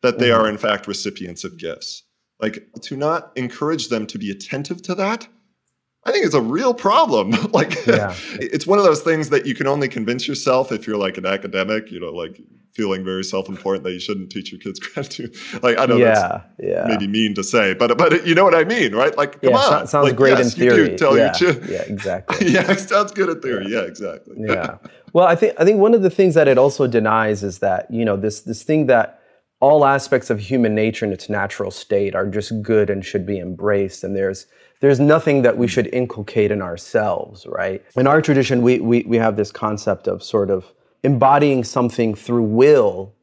that 0.00 0.18
they 0.18 0.28
mm. 0.28 0.38
are 0.38 0.48
in 0.48 0.56
fact 0.56 0.86
recipients 0.86 1.44
of 1.44 1.58
gifts. 1.58 2.04
Like 2.40 2.68
to 2.82 2.96
not 2.96 3.32
encourage 3.36 3.88
them 3.88 4.06
to 4.06 4.18
be 4.18 4.30
attentive 4.30 4.80
to 4.82 4.94
that 4.94 5.28
I 6.08 6.12
think 6.12 6.24
it's 6.24 6.34
a 6.34 6.40
real 6.40 6.74
problem. 6.74 7.30
like, 7.52 7.86
yeah. 7.86 8.14
it's 8.40 8.66
one 8.66 8.78
of 8.78 8.84
those 8.84 9.02
things 9.02 9.28
that 9.30 9.46
you 9.46 9.54
can 9.54 9.66
only 9.66 9.88
convince 9.88 10.26
yourself 10.26 10.72
if 10.72 10.86
you're 10.86 10.96
like 10.96 11.18
an 11.18 11.26
academic, 11.26 11.90
you 11.90 12.00
know, 12.00 12.10
like 12.10 12.40
feeling 12.72 13.04
very 13.04 13.24
self-important 13.24 13.84
that 13.84 13.92
you 13.92 14.00
shouldn't 14.00 14.30
teach 14.30 14.52
your 14.52 14.60
kids 14.60 14.78
gratitude. 14.94 15.34
Like, 15.62 15.78
I 15.78 15.86
know 15.86 15.96
yeah, 15.96 16.14
that's 16.14 16.44
yeah. 16.58 16.84
maybe 16.86 17.06
mean 17.06 17.34
to 17.34 17.44
say, 17.44 17.74
but 17.74 17.96
but 17.98 18.26
you 18.26 18.34
know 18.34 18.44
what 18.44 18.54
I 18.54 18.64
mean, 18.64 18.94
right? 18.94 19.16
Like, 19.16 19.40
come 19.40 19.50
yeah, 19.50 19.56
on, 19.56 19.86
sounds 19.86 20.08
like, 20.08 20.16
great 20.16 20.38
yes, 20.38 20.54
in 20.54 20.60
theory. 20.60 20.96
tell 20.96 21.16
yeah, 21.16 21.36
your 21.38 21.64
yeah, 21.64 21.82
exactly. 21.86 22.50
yeah, 22.50 22.70
it 22.70 22.80
sounds 22.80 23.12
good 23.12 23.28
in 23.28 23.40
theory. 23.40 23.66
Yeah, 23.68 23.80
exactly. 23.80 24.36
yeah. 24.38 24.78
Well, 25.12 25.26
I 25.26 25.34
think 25.34 25.54
I 25.58 25.64
think 25.64 25.78
one 25.78 25.94
of 25.94 26.02
the 26.02 26.10
things 26.10 26.34
that 26.34 26.48
it 26.48 26.58
also 26.58 26.86
denies 26.86 27.42
is 27.42 27.58
that 27.60 27.90
you 27.90 28.04
know 28.04 28.16
this 28.16 28.42
this 28.42 28.62
thing 28.62 28.86
that 28.86 29.20
all 29.60 29.84
aspects 29.84 30.30
of 30.30 30.38
human 30.38 30.74
nature 30.74 31.04
in 31.04 31.12
its 31.12 31.28
natural 31.28 31.70
state 31.70 32.14
are 32.14 32.26
just 32.26 32.62
good 32.62 32.90
and 32.90 33.04
should 33.04 33.26
be 33.26 33.38
embraced, 33.38 34.04
and 34.04 34.14
there's 34.14 34.46
there's 34.80 35.00
nothing 35.00 35.42
that 35.42 35.58
we 35.58 35.66
should 35.66 35.92
inculcate 35.92 36.50
in 36.50 36.62
ourselves, 36.62 37.46
right? 37.46 37.82
In 37.96 38.06
our 38.06 38.22
tradition, 38.22 38.62
we, 38.62 38.78
we, 38.78 39.02
we 39.02 39.16
have 39.16 39.36
this 39.36 39.50
concept 39.50 40.06
of 40.06 40.22
sort 40.22 40.50
of 40.50 40.72
embodying 41.02 41.64
something 41.64 42.14
through 42.14 42.42
will 42.42 43.14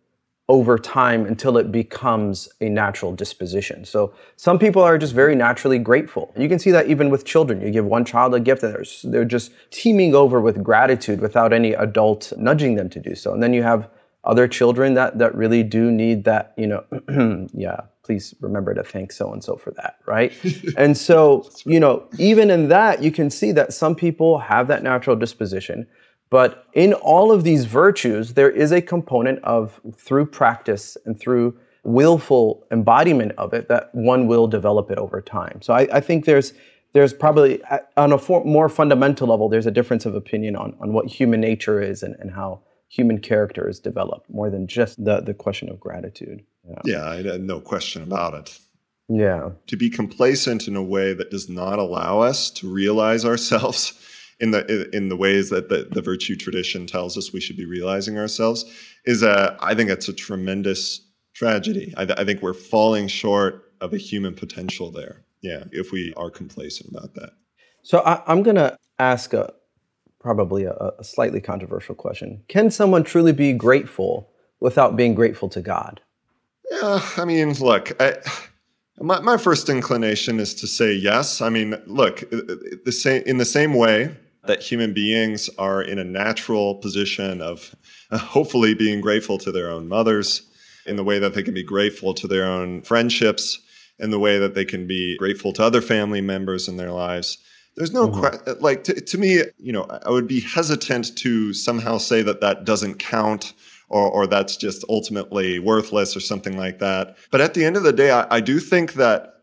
over 0.48 0.78
time 0.78 1.26
until 1.26 1.58
it 1.58 1.72
becomes 1.72 2.48
a 2.62 2.70
natural 2.70 3.12
disposition. 3.12 3.84
So 3.84 4.14
some 4.36 4.60
people 4.60 4.82
are 4.84 4.98
just 4.98 5.14
very 5.14 5.34
naturally 5.34 5.80
grateful. 5.80 6.32
You 6.38 6.48
can 6.48 6.60
see 6.60 6.70
that 6.72 6.88
even 6.88 7.10
with 7.10 7.26
children. 7.26 7.62
You 7.62 7.72
give 7.72 7.86
one 7.86 8.06
child 8.06 8.36
a 8.36 8.40
gift 8.40 8.62
and 8.62 8.76
they're, 8.76 9.12
they're 9.12 9.26
just 9.26 9.52
teeming 9.72 10.14
over 10.14 10.40
with 10.40 10.64
gratitude 10.64 11.20
without 11.20 11.52
any 11.52 11.74
adult 11.74 12.32
nudging 12.38 12.76
them 12.76 12.90
to 12.90 13.00
do 13.00 13.16
so. 13.16 13.34
And 13.34 13.42
then 13.42 13.54
you 13.54 13.64
have 13.64 13.90
other 14.24 14.48
children 14.48 14.94
that, 14.96 15.18
that 15.18 15.34
really 15.36 15.64
do 15.64 15.92
need 15.92 16.26
that, 16.26 16.54
you 16.58 16.68
know, 16.68 17.48
yeah, 17.54 17.82
please 18.04 18.36
remember 18.40 18.74
to 18.76 18.84
thank 18.84 19.12
so 19.12 19.34
and 19.34 19.44
so 19.44 19.56
for 19.56 19.72
that, 19.72 19.98
right? 20.06 20.32
and 20.78 20.96
so, 20.96 21.50
you 21.66 21.80
know, 21.80 22.08
even 22.20 22.52
in 22.52 22.70
that, 22.70 23.02
you 23.02 23.12
can 23.12 23.32
see 23.32 23.52
that 23.52 23.74
some 23.74 23.96
people 23.96 24.38
have 24.38 24.68
that 24.68 24.84
natural 24.84 25.16
disposition. 25.16 25.88
But 26.30 26.66
in 26.74 26.94
all 26.94 27.32
of 27.32 27.44
these 27.44 27.66
virtues, 27.66 28.34
there 28.34 28.50
is 28.50 28.72
a 28.72 28.82
component 28.82 29.44
of 29.44 29.80
through 29.98 30.26
practice 30.28 30.98
and 31.06 31.20
through 31.20 31.58
willful 31.84 32.66
embodiment 32.72 33.32
of 33.38 33.54
it 33.54 33.70
that 33.70 33.94
one 33.94 34.28
will 34.28 34.48
develop 34.48 34.90
it 34.90 34.98
over 34.98 35.22
time. 35.22 35.62
So 35.62 35.74
I, 35.74 35.88
I 35.94 36.02
think 36.02 36.26
there's 36.26 36.54
there's 36.94 37.14
probably 37.14 37.62
uh, 37.64 37.80
on 37.98 38.14
a 38.14 38.18
for, 38.18 38.44
more 38.46 38.70
fundamental 38.70 39.28
level, 39.28 39.50
there's 39.50 39.66
a 39.66 39.72
difference 39.72 40.06
of 40.06 40.16
opinion 40.16 40.56
on, 40.56 40.76
on 40.80 40.94
what 40.94 41.08
human 41.08 41.42
nature 41.42 41.82
is 41.82 42.02
and, 42.02 42.16
and 42.20 42.32
how 42.32 42.62
human 42.88 43.20
character 43.20 43.68
is 43.68 43.80
developed 43.80 44.30
more 44.30 44.50
than 44.50 44.66
just 44.66 45.04
the, 45.04 45.20
the 45.20 45.34
question 45.34 45.70
of 45.70 45.80
gratitude. 45.80 46.44
Yeah, 46.86 47.18
yeah 47.18 47.38
no 47.38 47.60
question 47.60 48.02
about 48.02 48.34
it. 48.34 48.60
Yeah. 49.10 49.52
To 49.68 49.76
be 49.76 49.90
complacent 49.90 50.68
in 50.68 50.76
a 50.76 50.82
way 50.82 51.14
that 51.14 51.30
does 51.30 51.50
not 51.50 51.80
allow 51.80 52.22
us 52.22 52.50
to 52.52 52.72
realize 52.72 53.26
ourselves 53.26 53.94
in 54.40 54.52
the 54.52 54.90
in 54.96 55.10
the 55.10 55.16
ways 55.16 55.50
that 55.50 55.70
the, 55.70 55.88
the 55.92 56.02
virtue 56.02 56.36
tradition 56.36 56.86
tells 56.86 57.18
us 57.18 57.32
we 57.32 57.40
should 57.40 57.58
be 57.58 57.66
realizing 57.66 58.18
ourselves 58.18 58.66
is 59.06 59.24
a 59.24 59.58
I 59.60 59.76
think 59.76 59.90
it's 59.90 60.08
a 60.08 60.14
tremendous 60.14 61.02
tragedy. 61.34 61.94
I, 61.98 62.04
I 62.04 62.26
think 62.26 62.42
we're 62.42 62.54
falling 62.54 63.08
short 63.08 63.72
of 63.82 63.94
a 63.94 63.98
human 63.98 64.34
potential 64.34 64.92
there. 64.92 65.24
Yeah, 65.42 65.66
if 65.72 65.92
we 65.92 66.14
are 66.18 66.30
complacent 66.30 66.90
about 66.90 67.14
that. 67.16 67.32
So 67.84 68.00
I, 68.00 68.32
am 68.32 68.42
going 68.42 68.56
to 68.56 68.78
ask 68.98 69.34
a 69.34 69.54
probably 70.20 70.64
a, 70.64 70.74
a 70.98 71.04
slightly 71.04 71.40
controversial 71.40 71.94
question. 71.94 72.44
Can 72.48 72.72
someone 72.72 73.04
truly 73.04 73.32
be 73.32 73.54
grateful 73.54 74.32
without 74.60 74.96
being 74.96 75.14
grateful 75.14 75.50
to 75.50 75.62
God? 75.62 76.02
Yeah, 76.72 77.00
I 77.18 77.26
mean, 77.26 77.54
look, 77.54 77.92
I, 78.02 78.16
my, 78.98 79.20
my 79.20 79.38
first 79.38 79.70
inclination 79.70 80.40
is 80.40 80.56
to 80.56 80.68
say 80.68 80.94
yes. 80.94 81.42
I 81.42 81.50
mean, 81.50 81.80
look, 81.86 82.24
uh, 82.34 82.38
uh, 82.38 82.56
the 82.86 82.92
same 82.92 83.22
in 83.28 83.38
the 83.38 83.46
same 83.46 83.76
way 83.76 84.18
that 84.48 84.62
human 84.62 84.94
beings 84.94 85.50
are 85.58 85.82
in 85.82 86.00
a 86.00 86.04
natural 86.04 86.76
position 86.76 87.42
of 87.42 87.76
hopefully 88.12 88.74
being 88.74 89.02
grateful 89.02 89.38
to 89.40 89.52
their 89.52 89.70
own 89.70 89.88
mothers, 89.88 90.44
in 90.86 90.96
the 90.96 91.04
way 91.04 91.20
that 91.20 91.34
they 91.34 91.44
can 91.44 91.54
be 91.54 91.64
grateful 91.64 92.14
to 92.14 92.28
their 92.28 92.46
own 92.46 92.82
friendships, 92.82 93.60
in 94.00 94.12
the 94.12 94.20
way 94.20 94.38
that 94.38 94.56
they 94.56 94.66
can 94.66 94.86
be 94.86 95.18
grateful 95.18 95.52
to 95.54 95.64
other 95.64 95.82
family 95.82 96.22
members 96.22 96.68
in 96.68 96.78
their 96.78 96.92
lives. 96.92 97.38
There's 97.76 97.92
no 97.92 98.08
mm-hmm. 98.08 98.46
que- 98.46 98.56
like 98.62 98.84
to, 98.86 98.94
to 98.94 99.18
me, 99.18 99.42
you 99.58 99.74
know, 99.74 99.84
I 100.06 100.10
would 100.10 100.28
be 100.28 100.42
hesitant 100.42 101.18
to 101.18 101.54
somehow 101.54 101.98
say 101.98 102.22
that 102.22 102.42
that 102.42 102.66
doesn't 102.66 103.00
count 103.00 103.54
or, 103.90 104.10
or 104.10 104.28
that's 104.28 104.58
just 104.58 104.84
ultimately 104.90 105.60
worthless 105.60 106.16
or 106.16 106.20
something 106.20 106.58
like 106.58 106.80
that. 106.80 107.18
But 107.32 107.42
at 107.42 107.54
the 107.54 107.66
end 107.66 107.78
of 107.78 107.84
the 107.84 107.94
day, 107.94 108.12
I, 108.12 108.28
I 108.30 108.40
do 108.40 108.60
think 108.60 108.94
that 108.94 109.35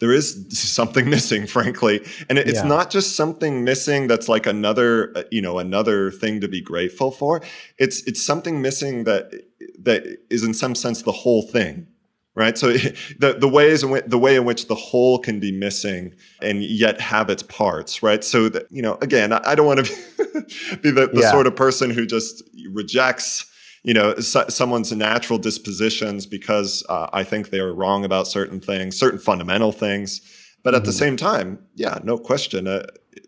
there 0.00 0.12
is 0.12 0.46
something 0.50 1.08
missing 1.10 1.46
frankly 1.46 2.04
and 2.28 2.38
it's 2.38 2.54
yeah. 2.54 2.66
not 2.66 2.90
just 2.90 3.16
something 3.16 3.64
missing 3.64 4.06
that's 4.06 4.28
like 4.28 4.46
another 4.46 5.12
uh, 5.16 5.22
you 5.30 5.42
know 5.42 5.58
another 5.58 6.10
thing 6.10 6.40
to 6.40 6.48
be 6.48 6.60
grateful 6.60 7.10
for 7.10 7.42
it's 7.78 8.02
it's 8.04 8.22
something 8.22 8.60
missing 8.62 9.04
that 9.04 9.32
that 9.78 10.04
is 10.30 10.44
in 10.44 10.54
some 10.54 10.74
sense 10.74 11.02
the 11.02 11.12
whole 11.12 11.42
thing 11.42 11.86
right 12.34 12.56
so 12.56 12.72
the 13.18 13.36
the 13.38 13.48
ways 13.48 13.82
in 13.82 13.90
which, 13.90 14.04
the 14.06 14.18
way 14.18 14.36
in 14.36 14.44
which 14.44 14.68
the 14.68 14.74
whole 14.74 15.18
can 15.18 15.40
be 15.40 15.52
missing 15.52 16.14
and 16.40 16.62
yet 16.62 17.00
have 17.00 17.28
its 17.28 17.42
parts 17.42 18.02
right 18.02 18.24
so 18.24 18.48
that 18.48 18.66
you 18.70 18.80
know 18.80 18.96
again 19.02 19.32
i, 19.32 19.40
I 19.44 19.54
don't 19.54 19.66
want 19.66 19.84
to 19.84 19.92
be 20.82 20.90
the, 20.90 21.10
the 21.12 21.20
yeah. 21.22 21.30
sort 21.30 21.46
of 21.46 21.56
person 21.56 21.90
who 21.90 22.06
just 22.06 22.42
rejects 22.72 23.47
you 23.82 23.94
know 23.94 24.16
so, 24.16 24.44
someone's 24.48 24.92
natural 24.92 25.38
dispositions 25.38 26.26
because 26.26 26.84
uh, 26.88 27.08
I 27.12 27.24
think 27.24 27.50
they're 27.50 27.72
wrong 27.72 28.04
about 28.04 28.26
certain 28.26 28.60
things, 28.60 28.98
certain 28.98 29.18
fundamental 29.18 29.72
things. 29.72 30.20
But 30.64 30.74
at 30.74 30.84
the 30.84 30.92
same 30.92 31.16
time, 31.16 31.60
yeah, 31.76 32.00
no 32.02 32.18
question, 32.18 32.66
uh, 32.66 32.84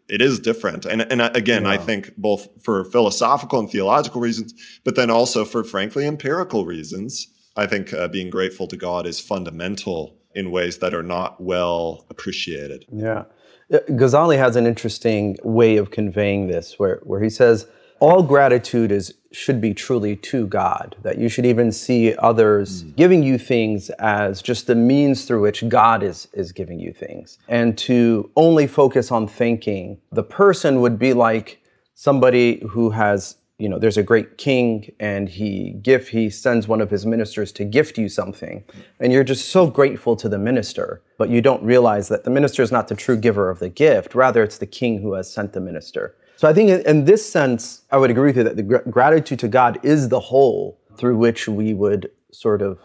it 0.08 0.20
is 0.20 0.40
different. 0.40 0.84
And 0.84 1.02
and 1.02 1.22
uh, 1.22 1.30
again, 1.34 1.64
I 1.64 1.76
think 1.76 2.16
both 2.16 2.48
for 2.62 2.84
philosophical 2.84 3.60
and 3.60 3.70
theological 3.70 4.20
reasons, 4.20 4.52
but 4.84 4.96
then 4.96 5.10
also 5.10 5.44
for 5.44 5.64
frankly 5.64 6.06
empirical 6.06 6.66
reasons, 6.66 7.28
I 7.56 7.66
think 7.66 7.92
uh, 7.92 8.08
being 8.08 8.30
grateful 8.30 8.66
to 8.68 8.76
God 8.76 9.06
is 9.06 9.20
fundamental 9.20 10.16
in 10.34 10.50
ways 10.50 10.78
that 10.78 10.94
are 10.94 11.02
not 11.02 11.40
well 11.40 12.06
appreciated. 12.10 12.84
Yeah. 12.92 13.24
Uh, 13.72 13.78
Ghazali 13.90 14.36
has 14.38 14.56
an 14.56 14.66
interesting 14.66 15.36
way 15.42 15.76
of 15.76 15.90
conveying 15.90 16.48
this 16.48 16.78
where, 16.78 17.00
where 17.02 17.22
he 17.22 17.30
says, 17.30 17.66
all 18.00 18.22
gratitude 18.22 18.90
is 18.90 19.14
should 19.32 19.60
be 19.60 19.72
truly 19.72 20.16
to 20.16 20.46
God, 20.46 20.96
that 21.02 21.18
you 21.18 21.28
should 21.28 21.46
even 21.46 21.70
see 21.70 22.14
others 22.16 22.82
mm. 22.82 22.96
giving 22.96 23.22
you 23.22 23.38
things 23.38 23.90
as 23.90 24.42
just 24.42 24.66
the 24.66 24.74
means 24.74 25.24
through 25.24 25.40
which 25.40 25.68
God 25.68 26.02
is, 26.02 26.26
is 26.32 26.50
giving 26.50 26.80
you 26.80 26.92
things. 26.92 27.38
And 27.48 27.78
to 27.78 28.30
only 28.34 28.66
focus 28.66 29.12
on 29.12 29.28
thanking 29.28 29.98
the 30.10 30.24
person 30.24 30.80
would 30.80 30.98
be 30.98 31.12
like 31.12 31.62
somebody 31.94 32.60
who 32.70 32.90
has 32.90 33.36
you 33.60 33.68
know, 33.68 33.78
there's 33.78 33.98
a 33.98 34.02
great 34.02 34.38
king 34.38 34.90
and 35.00 35.28
he 35.28 35.72
gift 35.82 36.08
he 36.08 36.30
sends 36.30 36.66
one 36.66 36.80
of 36.80 36.90
his 36.90 37.04
ministers 37.04 37.52
to 37.52 37.64
gift 37.64 37.98
you 37.98 38.08
something. 38.08 38.64
And 39.00 39.12
you're 39.12 39.22
just 39.22 39.50
so 39.50 39.66
grateful 39.66 40.16
to 40.16 40.30
the 40.30 40.38
minister, 40.38 41.02
but 41.18 41.28
you 41.28 41.42
don't 41.42 41.62
realize 41.62 42.08
that 42.08 42.24
the 42.24 42.30
minister 42.30 42.62
is 42.62 42.72
not 42.72 42.88
the 42.88 42.94
true 42.94 43.18
giver 43.18 43.50
of 43.50 43.58
the 43.58 43.68
gift. 43.68 44.14
Rather, 44.14 44.42
it's 44.42 44.56
the 44.56 44.66
king 44.66 45.02
who 45.02 45.12
has 45.12 45.30
sent 45.30 45.52
the 45.52 45.60
minister. 45.60 46.16
So 46.40 46.48
I 46.48 46.54
think 46.54 46.70
in 46.70 47.04
this 47.04 47.30
sense, 47.30 47.82
I 47.90 47.98
would 47.98 48.10
agree 48.10 48.28
with 48.28 48.38
you 48.38 48.44
that 48.44 48.56
the 48.56 48.62
gr- 48.62 48.88
gratitude 48.88 49.38
to 49.40 49.46
God 49.46 49.78
is 49.82 50.08
the 50.08 50.20
whole 50.20 50.80
through 50.96 51.18
which 51.18 51.46
we 51.46 51.74
would 51.74 52.10
sort 52.32 52.62
of 52.62 52.78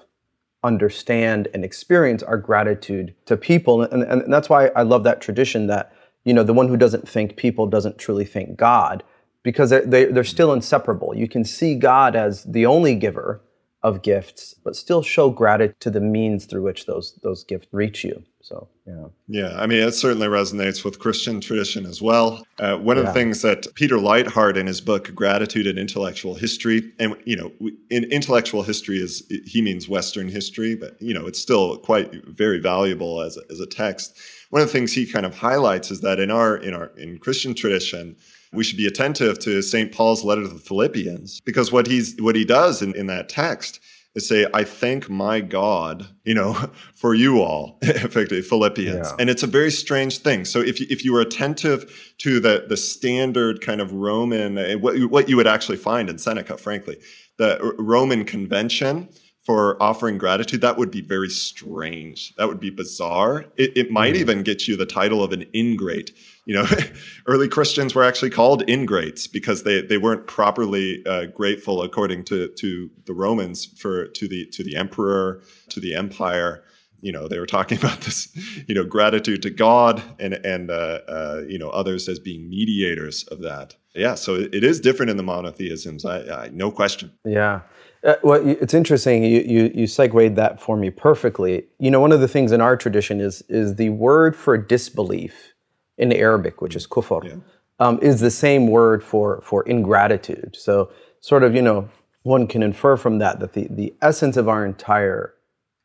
understand 0.62 1.48
and 1.54 1.64
experience 1.64 2.22
our 2.22 2.36
gratitude 2.36 3.16
to 3.28 3.38
people. 3.38 3.84
And, 3.84 4.04
and 4.04 4.34
that's 4.34 4.50
why 4.50 4.72
I 4.76 4.82
love 4.82 5.06
that 5.06 5.22
tradition 5.22 5.68
that, 5.68 5.94
you 6.26 6.34
know, 6.34 6.44
the 6.44 6.54
one 6.54 6.68
who 6.68 6.76
doesn't 6.76 7.08
thank 7.08 7.38
people 7.38 7.66
doesn't 7.66 7.98
truly 7.98 8.26
thank 8.26 8.58
God 8.58 9.04
because 9.42 9.70
they're, 9.70 9.86
they, 9.86 10.04
they're 10.04 10.26
still 10.26 10.52
inseparable. 10.52 11.16
You 11.16 11.30
can 11.30 11.46
see 11.46 11.76
God 11.76 12.14
as 12.14 12.44
the 12.44 12.66
only 12.66 12.94
giver 12.94 13.40
of 13.86 14.02
gifts, 14.02 14.56
but 14.64 14.76
still 14.76 15.04
show 15.04 15.30
gratitude 15.30 15.80
to 15.80 15.92
the 15.92 16.02
means 16.02 16.46
through 16.46 16.64
which 16.64 16.88
those 16.88 17.20
those 17.22 17.44
gifts 17.44 17.68
reach 17.72 18.04
you. 18.04 18.24
So 18.42 18.68
yeah, 18.88 19.06
yeah. 19.28 19.62
I 19.62 19.68
mean, 19.68 19.78
it 19.78 19.92
certainly 19.92 20.28
resonates 20.28 20.84
with 20.84 20.98
Christian 20.98 21.40
tradition 21.40 21.86
as 21.86 22.02
well. 22.02 22.48
Uh, 22.58 22.78
one 22.78 22.98
of 22.98 23.06
the 23.06 23.14
things 23.14 23.44
that 23.44 23.68
Peter 23.76 23.98
Leithart 23.98 24.58
in 24.58 24.66
his 24.66 24.82
book 24.82 25.14
"Gratitude 25.14 25.68
and 25.68 25.78
Intellectual 25.78 26.34
History," 26.34 26.94
and 26.98 27.16
you 27.26 27.36
know, 27.36 27.52
in 27.92 28.06
intellectual 28.06 28.64
history 28.64 28.98
is 28.98 29.24
he 29.46 29.62
means 29.62 29.88
Western 29.88 30.30
history, 30.30 30.74
but 30.76 31.00
you 31.00 31.14
know, 31.14 31.28
it's 31.28 31.40
still 31.40 31.78
quite 31.78 32.12
very 32.26 32.60
valuable 32.60 33.22
as 33.22 33.38
a, 33.38 33.42
as 33.52 33.60
a 33.60 33.68
text. 33.68 34.18
One 34.50 34.64
of 34.64 34.68
the 34.68 34.74
things 34.74 34.94
he 34.94 35.06
kind 35.06 35.28
of 35.28 35.36
highlights 35.36 35.92
is 35.92 36.02
that 36.02 36.20
in 36.20 36.32
our 36.32 36.58
in 36.58 36.74
our 36.74 36.88
in 36.98 37.20
Christian 37.20 37.54
tradition 37.54 38.16
we 38.56 38.64
should 38.64 38.78
be 38.78 38.88
attentive 38.88 39.40
to 39.40 39.62
St. 39.62 39.92
Paul's 39.92 40.24
letter 40.24 40.44
to 40.44 40.48
the 40.48 40.60
Philippians 40.60 41.42
because 41.42 41.72
what 41.72 41.88
he's 41.88 42.16
what 42.20 42.36
he 42.36 42.46
does 42.46 42.82
in, 42.82 42.96
in 42.96 43.08
that 43.08 43.30
text 43.30 43.80
is 44.16 44.28
say, 44.28 44.48
I 44.54 44.64
thank 44.64 45.10
my 45.10 45.42
God, 45.42 46.08
you 46.24 46.34
know, 46.34 46.54
for 46.96 47.14
you 47.14 47.42
all, 47.42 47.78
effectively, 47.82 48.42
Philippians. 48.42 49.08
Yeah. 49.10 49.16
And 49.20 49.30
it's 49.30 49.44
a 49.44 49.48
very 49.48 49.72
strange 49.72 50.20
thing. 50.20 50.46
So 50.46 50.62
if 50.62 50.80
you, 50.80 50.88
if 50.90 51.04
you 51.04 51.14
were 51.14 51.22
attentive 51.22 52.14
to 52.20 52.40
the, 52.40 52.66
the 52.68 52.78
standard 52.78 53.62
kind 53.62 53.82
of 53.82 53.92
Roman, 53.92 54.58
eh, 54.58 54.76
what, 54.76 54.98
what 55.10 55.30
you 55.30 55.36
would 55.36 55.48
actually 55.48 55.78
find 55.78 56.10
in 56.10 56.18
Seneca, 56.18 56.58
frankly, 56.58 56.98
the 57.38 57.76
Roman 57.78 58.24
convention 58.24 59.10
for 59.44 59.82
offering 59.84 60.18
gratitude, 60.18 60.62
that 60.62 60.78
would 60.78 60.90
be 60.90 61.02
very 61.02 61.30
strange. 61.30 62.34
That 62.38 62.48
would 62.48 62.60
be 62.60 62.72
bizarre. 62.72 63.46
It, 63.58 63.78
it 63.78 63.92
might 63.92 64.16
mm. 64.16 64.20
even 64.20 64.44
get 64.44 64.68
you 64.68 64.76
the 64.76 64.88
title 64.88 65.24
of 65.24 65.34
an 65.34 65.46
ingrate. 65.54 66.12
You 66.46 66.56
know, 66.56 66.66
early 67.28 67.48
Christians 67.48 67.96
were 67.96 68.04
actually 68.04 68.30
called 68.30 68.68
ingrates 68.70 69.28
because 69.28 69.64
they, 69.64 69.82
they 69.82 69.98
weren't 69.98 70.28
properly 70.28 71.04
uh, 71.06 71.26
grateful 71.26 71.82
according 71.82 72.24
to, 72.26 72.50
to 72.50 72.90
the 73.06 73.14
Romans 73.14 73.66
for 73.66 74.08
to 74.08 74.28
the 74.28 74.46
to 74.48 74.64
the 74.64 74.76
emperor 74.76 75.42
to 75.70 75.80
the 75.80 75.96
empire. 75.96 76.64
You 77.02 77.12
know, 77.12 77.28
they 77.28 77.40
were 77.40 77.46
talking 77.46 77.78
about 77.84 78.02
this, 78.02 78.30
you 78.68 78.76
know, 78.76 78.84
gratitude 78.84 79.42
to 79.44 79.50
God 79.50 80.02
and 80.20 80.34
and 80.34 80.70
uh, 80.70 81.02
uh, 81.08 81.42
you 81.48 81.58
know 81.58 81.70
others 81.70 82.08
as 82.08 82.20
being 82.20 82.50
mediators 82.50 83.24
of 83.26 83.42
that. 83.42 83.76
Yeah, 83.96 84.16
so 84.16 84.36
it, 84.36 84.64
is 84.64 84.82
different 84.82 85.10
in 85.10 85.18
the 85.18 85.24
monotheisms. 85.24 86.04
I, 86.06 86.44
I 86.44 86.50
no 86.50 86.70
question. 86.70 87.14
Yeah. 87.24 87.62
Uh, 88.04 88.16
well, 88.24 88.46
it's 88.46 88.74
interesting. 88.74 89.24
You, 89.24 89.42
you 89.42 89.72
you 89.74 89.88
segued 89.88 90.36
that 90.36 90.62
for 90.62 90.78
me 90.78 90.92
perfectly. 90.92 91.66
You 91.80 91.90
know, 91.90 92.00
one 92.00 92.12
of 92.12 92.22
the 92.22 92.28
things 92.28 92.52
in 92.52 92.62
our 92.62 92.78
tradition 92.78 93.20
is 93.20 93.42
is 93.50 93.76
the 93.76 93.90
word 93.90 94.36
for 94.36 94.58
disbelief 94.58 95.55
in 95.98 96.12
Arabic, 96.12 96.62
which 96.62 96.76
is 96.76 96.88
kufr, 96.88 97.24
yeah. 97.24 97.36
um, 97.80 98.00
is 98.02 98.20
the 98.20 98.32
same 98.32 98.68
word 98.68 99.04
for 99.04 99.42
for 99.42 99.64
ingratitude. 99.64 100.56
So, 100.58 100.92
sort 101.22 101.44
of, 101.44 101.56
you 101.56 101.62
know, 101.62 101.90
one 102.24 102.48
can 102.48 102.64
infer 102.64 102.98
from 102.98 103.20
that 103.20 103.40
that 103.40 103.54
the 103.54 103.68
the 103.70 103.94
essence 104.02 104.38
of 104.38 104.50
our 104.50 104.66
entire 104.66 105.34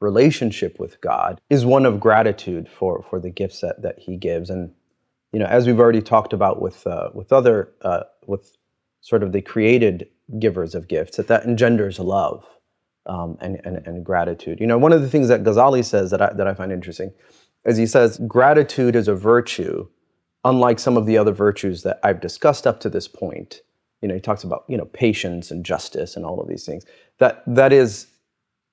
relationship 0.00 0.80
with 0.80 1.00
God 1.00 1.40
is 1.50 1.66
one 1.66 1.84
of 1.84 2.00
gratitude 2.00 2.68
for 2.68 3.04
for 3.08 3.20
the 3.20 3.30
gifts 3.30 3.60
that 3.60 3.82
that 3.82 3.98
He 3.98 4.16
gives, 4.16 4.50
and 4.50 4.72
you 5.32 5.38
know, 5.38 5.46
as 5.46 5.66
we've 5.66 5.80
already 5.80 6.02
talked 6.02 6.32
about 6.32 6.60
with 6.60 6.86
uh, 6.86 7.10
with 7.14 7.32
other 7.32 7.72
uh, 7.82 8.04
with 8.26 8.56
sort 9.00 9.22
of 9.22 9.32
the 9.32 9.40
created 9.40 10.08
givers 10.38 10.74
of 10.74 10.88
gifts, 10.88 11.16
that 11.16 11.28
that 11.28 11.44
engenders 11.44 11.98
love 11.98 12.46
um, 13.06 13.36
and, 13.40 13.60
and, 13.64 13.86
and 13.86 14.04
gratitude. 14.04 14.60
You 14.60 14.66
know, 14.66 14.78
one 14.78 14.92
of 14.92 15.02
the 15.02 15.08
things 15.08 15.28
that 15.28 15.42
Ghazali 15.42 15.84
says 15.84 16.10
that 16.10 16.22
I, 16.22 16.32
that 16.34 16.46
I 16.46 16.54
find 16.54 16.72
interesting 16.72 17.12
is 17.64 17.76
he 17.76 17.86
says 17.86 18.20
gratitude 18.26 18.96
is 18.96 19.08
a 19.08 19.14
virtue, 19.14 19.88
unlike 20.44 20.78
some 20.78 20.96
of 20.96 21.06
the 21.06 21.18
other 21.18 21.32
virtues 21.32 21.82
that 21.82 22.00
I've 22.02 22.20
discussed 22.20 22.66
up 22.66 22.80
to 22.80 22.90
this 22.90 23.08
point. 23.08 23.60
You 24.00 24.08
know, 24.08 24.14
he 24.14 24.20
talks 24.20 24.44
about 24.44 24.64
you 24.68 24.76
know 24.76 24.86
patience 24.86 25.50
and 25.50 25.64
justice 25.64 26.16
and 26.16 26.24
all 26.24 26.40
of 26.40 26.48
these 26.48 26.64
things. 26.64 26.84
That 27.18 27.42
that 27.46 27.72
is 27.72 28.06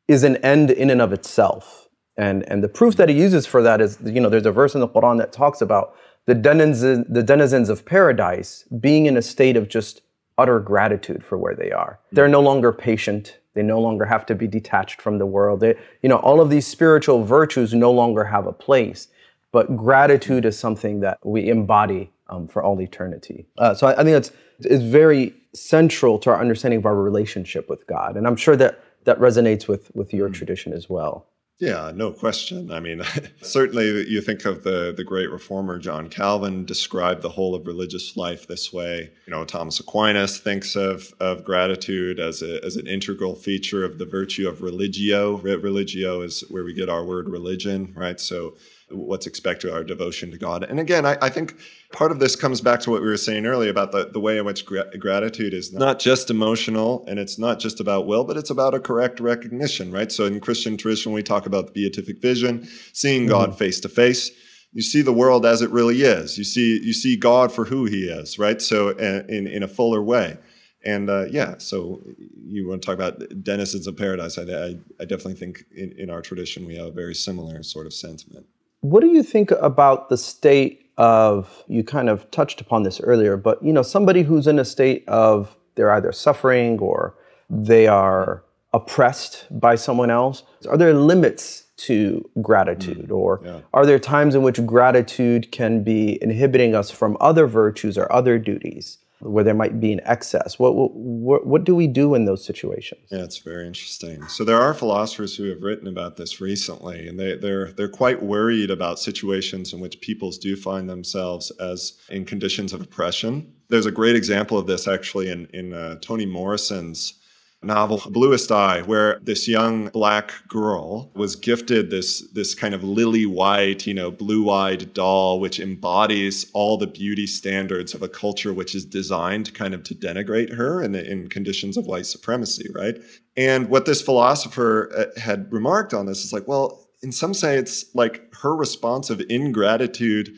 is 0.07 0.23
an 0.23 0.37
end 0.37 0.71
in 0.71 0.89
and 0.89 1.01
of 1.01 1.13
itself. 1.13 1.89
And 2.15 2.43
and 2.49 2.63
the 2.63 2.69
proof 2.69 2.95
that 2.95 3.09
he 3.09 3.15
uses 3.15 3.45
for 3.45 3.61
that 3.61 3.81
is 3.81 3.97
you 4.03 4.21
know 4.21 4.29
there's 4.29 4.45
a 4.45 4.51
verse 4.51 4.73
in 4.73 4.81
the 4.81 4.87
Quran 4.87 5.17
that 5.19 5.33
talks 5.33 5.61
about 5.61 5.95
the 6.25 6.35
denizens 6.35 7.05
the 7.09 7.23
denizens 7.23 7.69
of 7.69 7.85
paradise 7.85 8.63
being 8.79 9.05
in 9.05 9.17
a 9.17 9.21
state 9.21 9.57
of 9.57 9.67
just 9.67 10.01
utter 10.37 10.59
gratitude 10.59 11.23
for 11.23 11.37
where 11.37 11.55
they 11.55 11.71
are. 11.71 11.99
Mm-hmm. 12.05 12.15
They're 12.15 12.27
no 12.27 12.41
longer 12.41 12.71
patient. 12.71 13.39
They 13.53 13.63
no 13.63 13.79
longer 13.79 14.05
have 14.05 14.25
to 14.27 14.35
be 14.35 14.47
detached 14.47 15.01
from 15.01 15.17
the 15.17 15.25
world. 15.25 15.61
They, 15.61 15.75
you 16.03 16.09
know, 16.09 16.17
all 16.17 16.39
of 16.39 16.49
these 16.51 16.67
spiritual 16.67 17.23
virtues 17.23 17.73
no 17.73 17.91
longer 17.91 18.23
have 18.23 18.45
a 18.45 18.53
place. 18.53 19.07
But 19.57 19.75
gratitude 19.75 20.45
is 20.45 20.55
something 20.55 20.99
that 20.99 21.17
we 21.25 21.49
embody 21.49 22.11
um, 22.29 22.47
for 22.47 22.61
all 22.61 22.79
eternity. 22.79 23.47
Uh, 23.57 23.73
so 23.73 23.87
I, 23.87 23.93
I, 23.93 24.03
think 24.03 24.15
it's 24.15 24.31
it's 24.59 24.83
very 24.83 25.33
central 25.55 26.19
to 26.19 26.29
our 26.29 26.39
understanding 26.39 26.77
of 26.77 26.85
our 26.85 26.93
relationship 26.93 27.67
with 27.67 27.87
God, 27.87 28.17
and 28.17 28.27
I'm 28.27 28.35
sure 28.35 28.55
that 28.55 28.83
that 29.05 29.17
resonates 29.17 29.67
with 29.67 29.89
with 29.95 30.13
your 30.13 30.29
mm. 30.29 30.33
tradition 30.35 30.73
as 30.73 30.91
well. 30.91 31.25
Yeah, 31.59 31.91
no 31.95 32.11
question. 32.11 32.69
I 32.71 32.79
mean, 32.79 33.01
certainly 33.41 34.07
you 34.07 34.21
think 34.21 34.45
of 34.45 34.63
the, 34.63 34.93
the 34.95 35.03
great 35.03 35.31
reformer 35.31 35.79
John 35.79 36.07
Calvin 36.07 36.63
described 36.63 37.23
the 37.23 37.29
whole 37.29 37.55
of 37.55 37.65
religious 37.65 38.15
life 38.15 38.45
this 38.45 38.71
way. 38.71 39.09
You 39.25 39.31
know, 39.31 39.43
Thomas 39.43 39.79
Aquinas 39.79 40.37
thinks 40.37 40.75
of, 40.75 41.15
of 41.19 41.43
gratitude 41.43 42.19
as, 42.19 42.43
a, 42.43 42.63
as 42.63 42.75
an 42.75 42.85
integral 42.85 43.33
feature 43.33 43.83
of 43.83 43.97
the 43.97 44.05
virtue 44.05 44.47
of 44.47 44.61
religio. 44.61 45.37
Religio 45.37 46.21
is 46.21 46.41
where 46.41 46.63
we 46.63 46.75
get 46.75 46.89
our 46.89 47.03
word 47.03 47.27
religion, 47.27 47.91
right? 47.95 48.19
So 48.19 48.53
what's 48.89 49.27
expected 49.27 49.71
our 49.71 49.83
devotion 49.83 50.31
to 50.31 50.37
God. 50.37 50.63
And 50.63 50.79
again, 50.79 51.05
I, 51.05 51.17
I, 51.21 51.29
think 51.29 51.55
part 51.91 52.11
of 52.11 52.19
this 52.19 52.37
comes 52.37 52.61
back 52.61 52.79
to 52.81 52.89
what 52.89 53.01
we 53.01 53.07
were 53.07 53.17
saying 53.17 53.45
earlier 53.45 53.69
about 53.69 53.91
the, 53.91 54.09
the 54.09 54.19
way 54.19 54.37
in 54.37 54.45
which 54.45 54.65
gra- 54.65 54.97
gratitude 54.97 55.53
is 55.53 55.73
not 55.73 55.99
just 55.99 56.29
emotional 56.29 57.03
and 57.07 57.19
it's 57.19 57.37
not 57.37 57.59
just 57.59 57.81
about 57.81 58.07
will, 58.07 58.23
but 58.23 58.37
it's 58.37 58.49
about 58.49 58.73
a 58.73 58.79
correct 58.79 59.19
recognition, 59.19 59.91
right? 59.91 60.11
So 60.11 60.25
in 60.25 60.39
Christian 60.39 60.77
tradition, 60.77 61.11
we 61.11 61.21
talk 61.21 61.45
about 61.45 61.67
the 61.67 61.73
beatific 61.73 62.21
vision, 62.21 62.67
seeing 62.93 63.23
mm-hmm. 63.23 63.31
God 63.31 63.57
face 63.57 63.81
to 63.81 63.89
face. 63.89 64.31
You 64.71 64.81
see 64.81 65.01
the 65.01 65.13
world 65.13 65.45
as 65.45 65.61
it 65.61 65.69
really 65.71 66.03
is. 66.03 66.37
You 66.37 66.43
see 66.43 66.79
you 66.81 66.93
see 66.93 67.17
God 67.17 67.51
for 67.51 67.65
who 67.65 67.85
He 67.85 68.03
is, 68.03 68.37
right? 68.37 68.61
So 68.61 68.89
in 68.89 69.47
in 69.47 69.63
a 69.63 69.67
fuller 69.67 70.03
way. 70.03 70.37
And 70.85 71.09
uh, 71.09 71.25
yeah, 71.29 71.55
so 71.57 72.01
you 72.45 72.67
want 72.67 72.81
to 72.81 72.85
talk 72.85 72.95
about 72.95 73.43
denizens 73.43 73.87
of 73.87 73.97
paradise? 73.97 74.37
I, 74.37 74.43
I, 74.43 74.75
I 74.99 75.05
definitely 75.05 75.33
think 75.33 75.65
in, 75.75 75.93
in 75.97 76.09
our 76.09 76.21
tradition 76.21 76.65
we 76.65 76.75
have 76.75 76.85
a 76.85 76.91
very 76.91 77.15
similar 77.15 77.63
sort 77.63 77.87
of 77.87 77.93
sentiment. 77.93 78.45
What 78.81 79.01
do 79.01 79.07
you 79.07 79.23
think 79.23 79.51
about 79.51 80.09
the 80.09 80.17
state 80.17 80.91
of, 80.97 81.63
you 81.67 81.83
kind 81.83 82.09
of 82.09 82.29
touched 82.31 82.61
upon 82.61 82.83
this 82.83 82.99
earlier, 83.01 83.37
but 83.37 83.63
you 83.63 83.73
know, 83.73 83.81
somebody 83.81 84.23
who's 84.23 84.47
in 84.47 84.59
a 84.59 84.65
state 84.65 85.03
of 85.07 85.55
they're 85.75 85.91
either 85.91 86.11
suffering 86.11 86.79
or 86.79 87.15
they 87.49 87.87
are 87.87 88.43
oppressed 88.73 89.45
by 89.49 89.75
someone 89.75 90.11
else? 90.11 90.43
Are 90.67 90.77
there 90.77 90.93
limits 90.93 91.63
to 91.77 92.27
gratitude? 92.41 93.09
Mm, 93.09 93.15
or 93.15 93.41
yeah. 93.43 93.61
are 93.73 93.85
there 93.85 93.99
times 93.99 94.35
in 94.35 94.41
which 94.41 94.63
gratitude 94.65 95.51
can 95.51 95.83
be 95.83 96.21
inhibiting 96.21 96.75
us 96.75 96.91
from 96.91 97.17
other 97.19 97.47
virtues 97.47 97.97
or 97.97 98.11
other 98.11 98.37
duties? 98.37 98.97
Where 99.19 99.43
there 99.43 99.53
might 99.53 99.79
be 99.79 99.91
an 99.91 100.01
excess. 100.03 100.59
What, 100.59 100.75
what, 100.75 101.45
what 101.45 101.63
do 101.63 101.75
we 101.75 101.87
do 101.87 102.13
in 102.13 102.25
those 102.25 102.45
situations? 102.45 103.01
Yeah, 103.11 103.23
it's 103.23 103.39
very 103.39 103.65
interesting. 103.65 104.27
So 104.27 104.43
there 104.43 104.59
are 104.59 104.73
philosophers 104.73 105.35
who 105.35 105.45
have 105.45 105.61
written 105.61 105.87
about 105.87 106.17
this 106.17 106.39
recently, 106.39 107.07
and 107.07 107.19
they, 107.19 107.35
they're 107.35 107.71
they're 107.73 107.89
quite 107.89 108.21
worried 108.21 108.69
about 108.69 108.99
situations 108.99 109.73
in 109.73 109.79
which 109.79 110.01
peoples 110.01 110.37
do 110.37 110.55
find 110.55 110.89
themselves 110.89 111.51
as 111.59 111.93
in 112.09 112.25
conditions 112.25 112.73
of 112.73 112.81
oppression. 112.81 113.53
There's 113.69 113.85
a 113.85 113.91
great 113.91 114.15
example 114.15 114.57
of 114.57 114.67
this 114.67 114.87
actually 114.87 115.29
in 115.29 115.47
in 115.53 115.73
uh, 115.73 115.95
Toni 115.99 116.25
Morrison's 116.25 117.16
novel 117.63 118.01
Bluest 118.09 118.51
Eye, 118.51 118.81
where 118.81 119.19
this 119.21 119.47
young 119.47 119.89
black 119.89 120.31
girl 120.47 121.11
was 121.15 121.35
gifted 121.35 121.89
this, 121.89 122.21
this 122.31 122.53
kind 122.53 122.75
of 122.75 122.83
lily 122.83 123.25
white, 123.25 123.87
you 123.87 123.93
know, 123.93 124.11
blue 124.11 124.49
eyed 124.49 124.93
doll, 124.93 125.39
which 125.39 125.59
embodies 125.59 126.49
all 126.53 126.77
the 126.77 126.87
beauty 126.87 127.25
standards 127.25 127.93
of 127.93 128.03
a 128.03 128.09
culture 128.09 128.53
which 128.53 128.75
is 128.75 128.85
designed 128.85 129.53
kind 129.53 129.73
of 129.73 129.83
to 129.83 129.95
denigrate 129.95 130.53
her 130.53 130.81
in, 130.81 130.93
in 130.93 131.27
conditions 131.29 131.77
of 131.77 131.87
white 131.87 132.05
supremacy, 132.05 132.67
right? 132.73 132.97
And 133.35 133.69
what 133.69 133.85
this 133.85 134.01
philosopher 134.01 134.91
uh, 134.95 135.19
had 135.19 135.51
remarked 135.51 135.93
on 135.93 136.05
this 136.05 136.23
is 136.23 136.33
like, 136.33 136.47
well, 136.47 136.87
in 137.01 137.11
some 137.11 137.33
sense, 137.33 137.85
like 137.93 138.33
her 138.41 138.55
response 138.55 139.09
of 139.09 139.21
ingratitude 139.29 140.35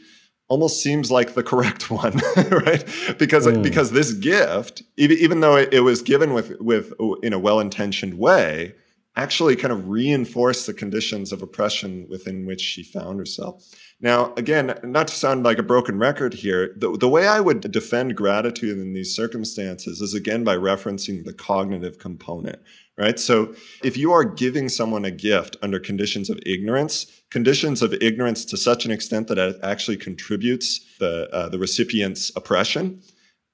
almost 0.49 0.81
seems 0.83 1.09
like 1.09 1.35
the 1.35 1.43
correct 1.43 1.89
one, 1.91 2.17
right? 2.35 2.83
Because 3.17 3.47
mm. 3.47 3.63
because 3.63 3.91
this 3.91 4.11
gift, 4.13 4.83
even, 4.97 5.17
even 5.17 5.39
though 5.39 5.55
it, 5.55 5.73
it, 5.73 5.81
was 5.81 6.01
given 6.01 6.33
with 6.33 6.59
with 6.59 6.93
in 7.23 7.31
a 7.31 7.39
well 7.39 7.59
intentioned 7.59 8.15
way, 8.15 8.73
actually 9.19 9.57
kind 9.57 9.73
of 9.73 9.89
reinforced 9.89 10.65
the 10.65 10.73
conditions 10.73 11.33
of 11.33 11.41
oppression 11.41 12.07
within 12.09 12.45
which 12.45 12.61
she 12.61 12.83
found 12.83 13.19
herself. 13.19 13.65
Now, 13.99 14.33
again, 14.37 14.79
not 14.81 15.09
to 15.09 15.13
sound 15.13 15.43
like 15.43 15.57
a 15.57 15.63
broken 15.63 15.99
record 15.99 16.35
here, 16.35 16.73
the, 16.77 16.95
the 16.97 17.09
way 17.09 17.27
I 17.27 17.41
would 17.41 17.59
defend 17.69 18.15
gratitude 18.15 18.77
in 18.77 18.93
these 18.93 19.13
circumstances 19.13 19.99
is 19.99 20.13
again 20.13 20.45
by 20.45 20.55
referencing 20.55 21.25
the 21.25 21.33
cognitive 21.33 21.99
component, 21.99 22.59
right? 22.97 23.19
So 23.19 23.53
if 23.83 23.97
you 23.97 24.13
are 24.13 24.23
giving 24.23 24.69
someone 24.69 25.03
a 25.03 25.11
gift 25.11 25.57
under 25.61 25.79
conditions 25.79 26.29
of 26.29 26.39
ignorance, 26.45 27.07
conditions 27.29 27.81
of 27.81 27.93
ignorance 28.01 28.45
to 28.45 28.55
such 28.55 28.85
an 28.85 28.91
extent 28.91 29.27
that 29.27 29.37
it 29.37 29.57
actually 29.61 29.97
contributes 29.97 30.79
the 30.99 31.29
uh, 31.33 31.49
the 31.49 31.59
recipient's 31.59 32.31
oppression, 32.37 33.01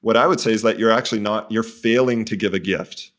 what 0.02 0.16
I 0.16 0.28
would 0.28 0.40
say 0.40 0.52
is 0.52 0.62
that 0.62 0.78
you're 0.78 0.92
actually 0.92 1.22
not 1.22 1.52
you're 1.52 1.64
failing 1.64 2.24
to 2.26 2.36
give 2.36 2.54
a 2.54 2.60
gift. 2.60 3.12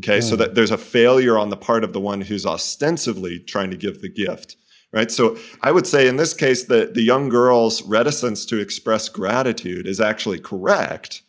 Okay, 0.00 0.18
mm. 0.18 0.22
so 0.22 0.36
hmm. 0.36 0.42
that 0.42 0.54
there's 0.54 0.70
a 0.70 0.78
failure 0.78 1.38
on 1.38 1.48
the 1.48 1.56
part 1.56 1.84
of 1.84 1.92
the 1.92 2.00
one 2.00 2.20
who's 2.20 2.46
ostensibly 2.46 3.38
trying 3.38 3.70
to 3.70 3.76
give 3.76 4.00
the 4.00 4.08
gift 4.08 4.56
right? 4.92 5.10
So 5.10 5.36
I 5.62 5.72
would 5.72 5.86
say 5.86 6.08
in 6.08 6.16
this 6.16 6.34
case 6.34 6.64
that 6.64 6.94
the 6.94 7.02
young 7.02 7.28
girl's 7.28 7.82
reticence 7.82 8.44
to 8.46 8.58
express 8.58 9.08
gratitude 9.08 9.86
is 9.86 10.00
actually 10.00 10.40
correct, 10.40 11.22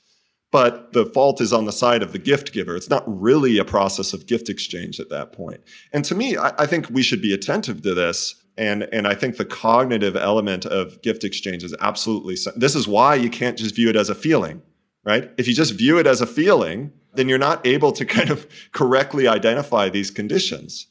but 0.52 0.94
the 0.94 1.06
fault 1.06 1.42
is 1.42 1.54
on 1.54 1.66
the 1.66 1.72
side 1.72 2.02
of 2.02 2.12
the 2.12 2.20
gift 2.20 2.54
giver. 2.54 2.76
It's 2.76 2.90
not 2.90 3.04
really 3.06 3.58
a 3.58 3.66
process 3.66 4.14
of 4.14 4.28
gift 4.28 4.50
exchange 4.50 5.00
at 5.00 5.10
that 5.10 5.32
point. 5.32 5.62
And 5.94 6.06
to 6.06 6.16
me, 6.16 6.38
I, 6.38 6.54
I 6.60 6.66
think 6.66 6.90
we 6.90 7.04
should 7.04 7.22
be 7.22 7.34
attentive 7.34 7.82
to 7.84 7.94
this. 7.94 8.36
And, 8.58 8.84
and 8.92 9.08
I 9.08 9.16
think 9.16 9.38
the 9.38 9.46
cognitive 9.46 10.18
element 10.18 10.66
of 10.66 11.02
gift 11.02 11.24
exchange 11.24 11.64
is 11.64 11.74
absolutely, 11.80 12.36
this 12.58 12.76
is 12.76 12.88
why 12.88 13.16
you 13.16 13.30
can't 13.30 13.58
just 13.58 13.76
view 13.76 13.90
it 13.90 13.96
as 13.96 14.10
a 14.10 14.16
feeling, 14.16 14.62
right? 15.06 15.32
If 15.38 15.48
you 15.48 15.54
just 15.54 15.76
view 15.76 15.98
it 15.98 16.06
as 16.06 16.20
a 16.20 16.28
feeling, 16.28 16.92
then 17.14 17.30
you're 17.30 17.38
not 17.38 17.66
able 17.66 17.92
to 17.92 18.06
kind 18.06 18.30
of 18.30 18.48
correctly 18.72 19.28
identify 19.28 19.90
these 19.90 20.12
conditions 20.12 20.88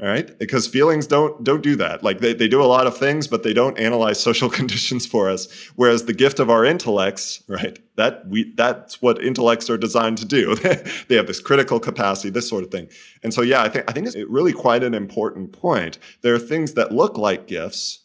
all 0.00 0.08
right? 0.08 0.38
Because 0.38 0.66
feelings 0.66 1.06
don't 1.06 1.44
don't 1.44 1.62
do 1.62 1.76
that. 1.76 2.02
Like 2.02 2.20
they, 2.20 2.32
they 2.32 2.48
do 2.48 2.62
a 2.62 2.64
lot 2.64 2.86
of 2.86 2.96
things 2.96 3.26
but 3.26 3.42
they 3.42 3.52
don't 3.52 3.78
analyze 3.78 4.20
social 4.30 4.48
conditions 4.48 5.06
for 5.06 5.28
us. 5.28 5.48
Whereas 5.76 6.04
the 6.04 6.14
gift 6.14 6.40
of 6.40 6.48
our 6.48 6.64
intellects 6.64 7.42
right 7.48 7.78
that 7.96 8.26
we 8.26 8.52
that's 8.54 9.02
what 9.02 9.22
intellects 9.22 9.68
are 9.68 9.76
designed 9.76 10.18
to 10.18 10.24
do. 10.24 10.56
They 11.08 11.16
have 11.16 11.26
this 11.26 11.40
critical 11.40 11.80
capacity 11.80 12.30
this 12.30 12.48
sort 12.48 12.64
of 12.64 12.70
thing. 12.70 12.88
And 13.22 13.34
so 13.34 13.42
yeah 13.42 13.62
i 13.62 13.68
think 13.68 13.84
i 13.88 13.92
think 13.92 14.06
it's 14.06 14.16
really 14.16 14.52
quite 14.52 14.82
an 14.82 14.94
important 14.94 15.52
point. 15.52 15.98
There 16.22 16.34
are 16.34 16.38
things 16.38 16.74
that 16.74 16.92
look 16.92 17.18
like 17.18 17.46
gifts 17.46 17.99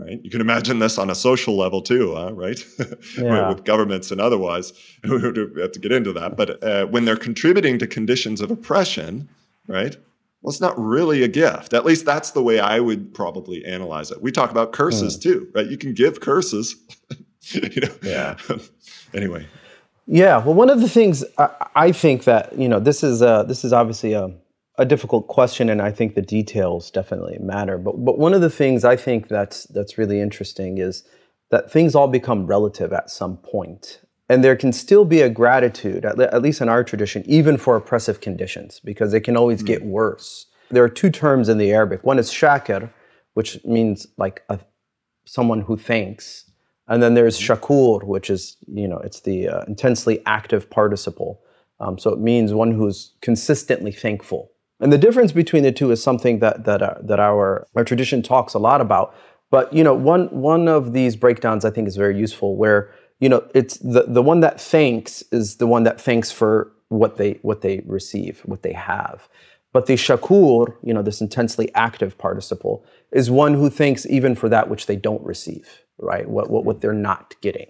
right 0.00 0.20
you 0.22 0.30
can 0.30 0.40
imagine 0.40 0.78
this 0.78 0.98
on 0.98 1.10
a 1.10 1.14
social 1.14 1.56
level 1.56 1.82
too 1.82 2.14
huh? 2.14 2.32
right 2.32 2.64
yeah. 3.18 3.48
with 3.48 3.64
governments 3.64 4.10
and 4.10 4.20
otherwise 4.20 4.72
we 5.04 5.20
have 5.20 5.72
to 5.72 5.78
get 5.80 5.92
into 5.92 6.12
that 6.12 6.36
but 6.36 6.62
uh, 6.64 6.86
when 6.86 7.04
they're 7.04 7.16
contributing 7.16 7.78
to 7.78 7.86
conditions 7.86 8.40
of 8.40 8.50
oppression 8.50 9.28
right 9.66 9.96
well, 10.42 10.50
it's 10.50 10.60
not 10.60 10.78
really 10.78 11.22
a 11.22 11.28
gift. 11.28 11.74
At 11.74 11.84
least 11.84 12.06
that's 12.06 12.30
the 12.30 12.42
way 12.42 12.60
I 12.60 12.80
would 12.80 13.12
probably 13.12 13.64
analyze 13.64 14.10
it. 14.10 14.22
We 14.22 14.32
talk 14.32 14.50
about 14.50 14.72
curses 14.72 15.18
mm. 15.18 15.22
too, 15.22 15.48
right? 15.54 15.66
You 15.66 15.76
can 15.76 15.92
give 15.92 16.20
curses. 16.20 16.76
you 17.52 17.82
know? 17.82 17.94
Yeah. 18.02 18.36
anyway. 19.12 19.46
Yeah. 20.06 20.38
Well, 20.38 20.54
one 20.54 20.70
of 20.70 20.80
the 20.80 20.88
things 20.88 21.24
I, 21.36 21.50
I, 21.74 21.92
think 21.92 22.24
that 22.24 22.58
you 22.58 22.68
know 22.68 22.80
this 22.80 23.04
is 23.04 23.20
uh, 23.20 23.42
this 23.42 23.64
is 23.64 23.72
obviously 23.72 24.14
a, 24.14 24.30
a 24.80 24.86
difficult 24.86 25.28
question, 25.28 25.68
and 25.68 25.80
I 25.82 25.92
think 25.92 26.14
the 26.14 26.22
details 26.22 26.90
definitely 26.90 27.38
matter. 27.38 27.76
But 27.76 28.04
but 28.04 28.18
one 28.18 28.34
of 28.34 28.40
the 28.40 28.50
things 28.50 28.84
I 28.84 28.96
think 28.96 29.28
that's 29.28 29.64
that's 29.64 29.98
really 29.98 30.20
interesting 30.20 30.78
is 30.78 31.04
that 31.50 31.70
things 31.70 31.94
all 31.94 32.08
become 32.08 32.46
relative 32.46 32.92
at 32.92 33.10
some 33.10 33.36
point. 33.36 34.00
And 34.30 34.42
there 34.44 34.56
can 34.56 34.72
still 34.72 35.04
be 35.04 35.22
a 35.22 35.28
gratitude, 35.28 36.04
at, 36.04 36.16
le- 36.16 36.32
at 36.32 36.40
least 36.40 36.60
in 36.60 36.68
our 36.68 36.84
tradition, 36.84 37.24
even 37.26 37.58
for 37.58 37.74
oppressive 37.74 38.20
conditions, 38.20 38.80
because 38.84 39.12
it 39.12 39.22
can 39.22 39.36
always 39.36 39.60
mm. 39.60 39.66
get 39.66 39.84
worse. 39.84 40.46
There 40.70 40.84
are 40.84 40.88
two 40.88 41.10
terms 41.10 41.48
in 41.48 41.58
the 41.58 41.72
Arabic. 41.72 42.04
One 42.04 42.18
is 42.20 42.30
shakir, 42.30 42.90
which 43.34 43.62
means 43.64 44.06
like 44.16 44.44
a, 44.48 44.60
someone 45.24 45.62
who 45.62 45.76
thanks. 45.76 46.48
And 46.86 47.02
then 47.02 47.14
there's 47.14 47.38
hmm. 47.38 47.52
shakur, 47.52 48.04
which 48.04 48.30
is, 48.30 48.56
you 48.66 48.88
know, 48.88 48.98
it's 48.98 49.20
the 49.20 49.48
uh, 49.48 49.64
intensely 49.66 50.22
active 50.26 50.70
participle. 50.70 51.40
Um, 51.80 51.98
so 51.98 52.10
it 52.12 52.20
means 52.20 52.52
one 52.52 52.72
who's 52.72 53.14
consistently 53.20 53.92
thankful. 53.92 54.50
And 54.80 54.92
the 54.92 54.98
difference 54.98 55.32
between 55.32 55.62
the 55.62 55.72
two 55.72 55.90
is 55.90 56.02
something 56.02 56.38
that, 56.38 56.64
that, 56.64 56.82
uh, 56.82 56.94
that 57.02 57.20
our, 57.20 57.66
our 57.76 57.84
tradition 57.84 58.22
talks 58.22 58.54
a 58.54 58.58
lot 58.58 58.80
about. 58.80 59.14
But, 59.50 59.72
you 59.72 59.84
know, 59.84 59.94
one, 59.94 60.28
one 60.28 60.68
of 60.68 60.92
these 60.92 61.16
breakdowns 61.16 61.64
I 61.64 61.70
think 61.70 61.86
is 61.86 61.96
very 61.96 62.16
useful 62.18 62.56
where 62.56 62.92
you 63.20 63.28
know, 63.28 63.46
it's 63.54 63.76
the, 63.78 64.04
the 64.08 64.22
one 64.22 64.40
that 64.40 64.60
thanks 64.60 65.22
is 65.30 65.56
the 65.56 65.66
one 65.66 65.84
that 65.84 66.00
thanks 66.00 66.32
for 66.32 66.72
what 66.88 67.18
they 67.18 67.38
what 67.42 67.60
they 67.60 67.82
receive, 67.86 68.40
what 68.40 68.62
they 68.62 68.72
have. 68.72 69.28
But 69.72 69.86
the 69.86 69.94
shakur, 69.94 70.74
you 70.82 70.92
know, 70.92 71.02
this 71.02 71.20
intensely 71.20 71.72
active 71.74 72.18
participle, 72.18 72.84
is 73.12 73.30
one 73.30 73.54
who 73.54 73.70
thanks 73.70 74.04
even 74.06 74.34
for 74.34 74.48
that 74.48 74.68
which 74.68 74.86
they 74.86 74.96
don't 74.96 75.22
receive, 75.22 75.82
right? 75.98 76.28
What, 76.28 76.50
what, 76.50 76.64
what 76.64 76.80
they're 76.80 76.92
not 76.92 77.36
getting. 77.40 77.68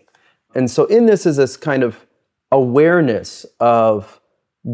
And 0.54 0.70
so 0.70 0.86
in 0.86 1.04
this 1.04 1.26
is 1.26 1.36
this 1.36 1.58
kind 1.58 1.82
of 1.82 2.06
awareness 2.50 3.44
of 3.58 4.18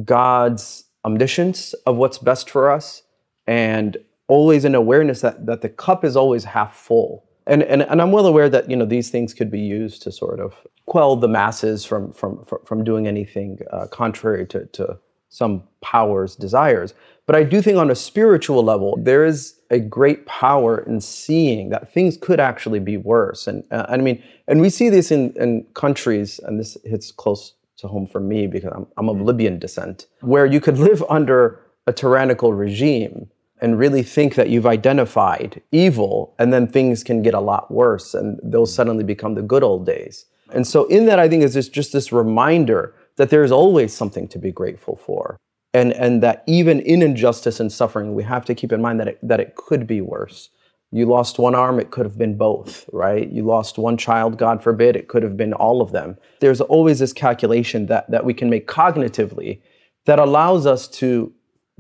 God's 0.05 0.85
omniscience 1.07 1.73
of 1.87 1.97
what's 1.97 2.19
best 2.19 2.51
for 2.51 2.71
us 2.71 3.03
and 3.47 3.97
always 4.29 4.65
an 4.65 4.75
awareness 4.75 5.21
that, 5.21 5.47
that 5.47 5.63
the 5.63 5.69
cup 5.69 6.05
is 6.05 6.17
always 6.17 6.45
half 6.45 6.77
full 6.77 7.27
and, 7.47 7.63
and, 7.63 7.83
and 7.83 8.03
I'm 8.03 8.11
well 8.11 8.27
aware 8.27 8.49
that 8.49 8.69
you 8.69 8.77
know 8.77 8.85
these 8.85 9.11
things 9.11 9.33
could 9.33 9.51
be 9.51 9.61
used 9.61 10.03
to 10.03 10.13
sort 10.13 10.41
of 10.41 10.55
quell 10.87 11.17
the 11.17 11.29
masses 11.29 11.85
from 11.85 12.13
from 12.13 12.45
from 12.65 12.85
doing 12.85 13.07
anything 13.07 13.59
uh, 13.73 13.87
contrary 13.87 14.47
to, 14.49 14.67
to 14.67 14.99
some 15.29 15.63
power's 15.81 16.35
desires. 16.35 16.95
But 17.27 17.37
I 17.37 17.43
do 17.43 17.61
think 17.61 17.77
on 17.77 17.91
a 17.91 17.95
spiritual 17.95 18.63
level, 18.63 18.97
there 19.01 19.25
is 19.25 19.61
a 19.71 19.81
great 19.81 20.27
power 20.27 20.79
in 20.79 21.01
seeing 21.01 21.71
that 21.71 21.93
things 21.93 22.17
could 22.17 22.39
actually 22.39 22.79
be 22.79 22.97
worse. 22.97 23.49
And 23.49 23.65
uh, 23.73 23.87
I 23.89 23.97
mean, 23.97 24.23
and 24.47 24.61
we 24.61 24.71
see 24.71 24.89
this 24.89 25.11
in, 25.11 25.33
in 25.33 25.65
countries, 25.75 26.39
and 26.45 26.61
this 26.61 26.77
hits 26.85 27.11
close 27.11 27.55
to 27.79 27.89
home 27.89 28.07
for 28.07 28.21
me 28.21 28.47
because 28.47 28.73
I'm, 28.75 28.87
I'm 28.97 29.09
of 29.09 29.19
hmm. 29.19 29.25
Libyan 29.25 29.59
descent, 29.59 30.07
where 30.21 30.47
you 30.47 30.61
could 30.61 30.79
live 30.79 31.03
under 31.09 31.61
a 31.87 31.93
tyrannical 31.93 32.53
regime 32.53 33.31
and 33.61 33.79
really 33.79 34.03
think 34.03 34.35
that 34.35 34.51
you've 34.51 34.67
identified 34.67 35.63
evil, 35.73 36.35
and 36.39 36.53
then 36.53 36.67
things 36.67 37.03
can 37.03 37.23
get 37.23 37.33
a 37.33 37.41
lot 37.41 37.71
worse 37.71 38.13
and 38.13 38.39
they'll 38.43 38.67
hmm. 38.67 38.71
suddenly 38.71 39.05
become 39.05 39.35
the 39.35 39.43
good 39.43 39.63
old 39.63 39.87
days. 39.87 40.27
And 40.53 40.67
so, 40.67 40.85
in 40.87 41.07
that, 41.07 41.19
I 41.19 41.29
think 41.29 41.43
is 41.43 41.55
just, 41.55 41.73
just 41.73 41.93
this 41.93 42.13
reminder 42.13 42.95
that 43.17 43.31
there's 43.31 43.51
always 43.51 43.93
something 43.93 44.29
to 44.29 44.39
be 44.39 44.53
grateful 44.53 44.97
for. 44.97 45.37
And, 45.75 45.93
and 45.93 46.23
that 46.23 46.45
even 46.47 46.81
in 46.81 47.03
injustice 47.03 47.61
and 47.61 47.71
suffering, 47.71 48.15
we 48.15 48.23
have 48.23 48.45
to 48.47 48.55
keep 48.55 48.73
in 48.73 48.81
mind 48.81 49.01
that 49.01 49.09
it, 49.09 49.19
that 49.23 49.41
it 49.41 49.57
could 49.57 49.87
be 49.87 50.01
worse. 50.01 50.49
You 50.93 51.07
lost 51.07 51.39
one 51.39 51.55
arm, 51.55 51.81
it 51.81 51.91
could 51.91 52.07
have 52.07 52.17
been 52.17 52.37
both, 52.37 52.89
right? 52.93 53.29
You 53.29 53.43
lost 53.43 53.77
one 53.77 53.97
child, 53.97 54.39
God 54.39 54.63
forbid, 54.63 54.97
it 54.97 55.09
could 55.09 55.23
have 55.23 55.37
been 55.37 55.53
all 55.53 55.83
of 55.83 55.93
them. 55.93 56.17
There's 56.41 56.61
always 56.61 57.01
this 57.01 57.13
calculation 57.13 57.87
that, 57.87 58.11
that 58.11 58.25
we 58.25 58.33
can 58.33 58.49
make 58.49 58.69
cognitively 58.69 59.61
that 60.05 60.19
allows 60.19 60.65
us 60.65 60.87
to 60.89 61.33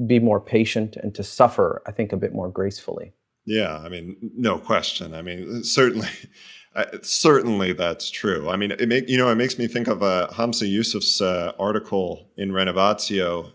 be 0.06 0.18
more 0.18 0.40
patient 0.40 0.96
and 0.96 1.14
to 1.14 1.22
suffer, 1.22 1.82
I 1.86 1.92
think, 1.92 2.12
a 2.12 2.16
bit 2.16 2.34
more 2.34 2.50
gracefully. 2.50 3.12
Yeah, 3.46 3.78
I 3.78 3.88
mean, 3.88 4.16
no 4.36 4.58
question. 4.58 5.14
I 5.14 5.22
mean, 5.22 5.62
certainly, 5.62 6.08
certainly 7.02 7.72
that's 7.72 8.10
true. 8.10 8.50
I 8.50 8.56
mean, 8.56 8.72
it 8.72 8.88
make 8.88 9.08
you 9.08 9.16
know, 9.16 9.30
it 9.30 9.36
makes 9.36 9.56
me 9.56 9.68
think 9.68 9.86
of 9.86 10.02
uh, 10.02 10.32
Hamza 10.32 10.66
Yusuf's 10.66 11.20
uh, 11.20 11.52
article 11.58 12.28
in 12.36 12.50
Renovatio 12.50 13.52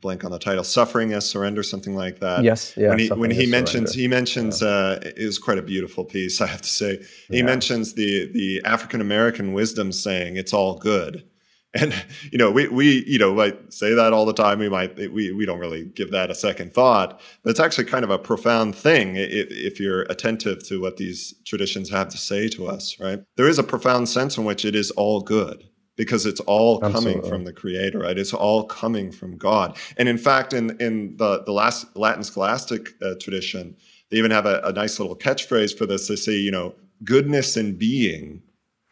blank 0.00 0.24
on 0.24 0.30
the 0.30 0.38
title, 0.38 0.64
suffering 0.64 1.12
as 1.12 1.28
surrender, 1.28 1.62
something 1.62 1.94
like 1.94 2.20
that. 2.20 2.42
Yes, 2.42 2.74
yeah. 2.76 2.90
When 2.90 2.98
he 2.98 3.08
when 3.08 3.30
he 3.30 3.46
mentions 3.46 3.92
surrender. 3.92 4.00
he 4.00 4.08
mentions 4.08 4.62
yeah. 4.62 4.68
uh, 4.68 5.00
is 5.02 5.38
quite 5.38 5.58
a 5.58 5.62
beautiful 5.62 6.04
piece, 6.04 6.40
I 6.40 6.46
have 6.46 6.62
to 6.62 6.68
say. 6.68 7.02
He 7.28 7.38
yeah. 7.38 7.44
mentions 7.44 7.94
the 7.94 8.30
the 8.32 8.62
African 8.64 9.00
American 9.00 9.52
wisdom 9.52 9.92
saying, 9.92 10.36
"It's 10.36 10.52
all 10.52 10.78
good." 10.78 11.24
And 11.76 11.92
you 12.30 12.38
know, 12.38 12.52
we 12.52 12.68
we 12.68 13.04
you 13.04 13.18
know 13.18 13.34
might 13.34 13.72
say 13.72 13.94
that 13.94 14.12
all 14.12 14.26
the 14.26 14.32
time. 14.32 14.60
We 14.60 14.68
might 14.68 14.96
we 14.96 15.32
we 15.32 15.44
don't 15.44 15.58
really 15.58 15.86
give 15.86 16.12
that 16.12 16.30
a 16.30 16.34
second 16.34 16.72
thought, 16.72 17.20
but 17.42 17.50
it's 17.50 17.58
actually 17.58 17.86
kind 17.86 18.04
of 18.04 18.10
a 18.10 18.18
profound 18.18 18.76
thing 18.76 19.16
if, 19.16 19.48
if 19.50 19.80
you're 19.80 20.02
attentive 20.02 20.64
to 20.68 20.80
what 20.80 20.98
these 20.98 21.34
traditions 21.44 21.90
have 21.90 22.10
to 22.10 22.16
say 22.16 22.46
to 22.50 22.68
us. 22.68 23.00
Right? 23.00 23.24
There 23.36 23.48
is 23.48 23.58
a 23.58 23.64
profound 23.64 24.08
sense 24.08 24.38
in 24.38 24.44
which 24.44 24.64
it 24.64 24.76
is 24.76 24.92
all 24.92 25.20
good 25.20 25.64
because 25.96 26.26
it's 26.26 26.40
all 26.40 26.80
coming 26.80 27.22
from 27.22 27.44
the 27.44 27.52
creator 27.52 28.00
right 28.00 28.18
it's 28.18 28.34
all 28.34 28.64
coming 28.64 29.12
from 29.12 29.36
god 29.36 29.76
and 29.96 30.08
in 30.08 30.18
fact 30.18 30.52
in 30.52 30.76
in 30.80 31.16
the 31.16 31.42
the 31.44 31.52
last 31.52 31.86
latin 31.96 32.24
scholastic 32.24 32.90
uh, 33.02 33.14
tradition 33.20 33.76
they 34.10 34.16
even 34.16 34.30
have 34.30 34.46
a, 34.46 34.60
a, 34.64 34.72
nice 34.72 34.98
little 34.98 35.16
catchphrase 35.16 35.76
for 35.76 35.86
this 35.86 36.08
they 36.08 36.16
say 36.16 36.32
you 36.32 36.50
know 36.50 36.74
goodness 37.02 37.56
and 37.56 37.78
being 37.78 38.42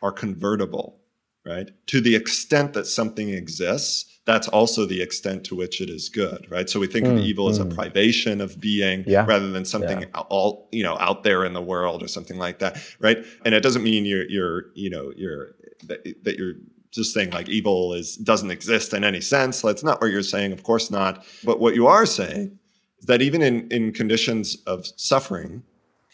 are 0.02 0.12
convertible 0.12 1.00
right 1.44 1.70
to 1.86 2.00
the 2.00 2.14
extent 2.14 2.72
that 2.72 2.86
something 2.86 3.30
exists 3.30 4.08
that's 4.24 4.46
also 4.48 4.86
the 4.86 5.02
extent 5.02 5.42
to 5.42 5.56
which 5.56 5.80
it 5.80 5.90
is 5.90 6.08
good 6.08 6.46
right 6.48 6.70
so 6.70 6.78
we 6.78 6.86
think 6.86 7.06
mm, 7.06 7.12
of 7.12 7.18
evil 7.18 7.46
mm. 7.46 7.50
as 7.50 7.58
a 7.58 7.64
mm. 7.64 7.74
privation 7.74 8.40
of 8.40 8.60
being 8.60 9.02
yeah. 9.06 9.24
rather 9.26 9.50
than 9.50 9.64
something 9.64 10.02
yeah. 10.02 10.20
all 10.28 10.68
you 10.70 10.82
know 10.82 10.96
out 10.98 11.24
there 11.24 11.44
in 11.44 11.52
the 11.52 11.62
world 11.62 12.02
or 12.02 12.08
something 12.08 12.38
like 12.38 12.60
that 12.60 12.80
right 13.00 13.18
and 13.44 13.54
it 13.54 13.62
doesn't 13.62 13.82
mean 13.82 14.04
you're 14.04 14.28
you're 14.28 14.66
you 14.74 14.90
know 14.90 15.12
you're 15.16 15.54
that, 15.84 16.04
that 16.22 16.38
you're 16.38 16.54
just 16.92 17.14
saying 17.14 17.30
like 17.30 17.48
evil 17.48 17.94
is 17.94 18.16
doesn't 18.16 18.50
exist 18.50 18.92
in 18.92 19.02
any 19.02 19.20
sense. 19.20 19.62
That's 19.62 19.82
not 19.82 20.00
what 20.00 20.10
you're 20.10 20.22
saying, 20.22 20.52
of 20.52 20.62
course 20.62 20.90
not. 20.90 21.24
But 21.42 21.58
what 21.58 21.74
you 21.74 21.86
are 21.86 22.06
saying 22.06 22.58
is 22.98 23.06
that 23.06 23.22
even 23.22 23.42
in, 23.42 23.66
in 23.68 23.92
conditions 23.92 24.56
of 24.66 24.86
suffering, 24.96 25.64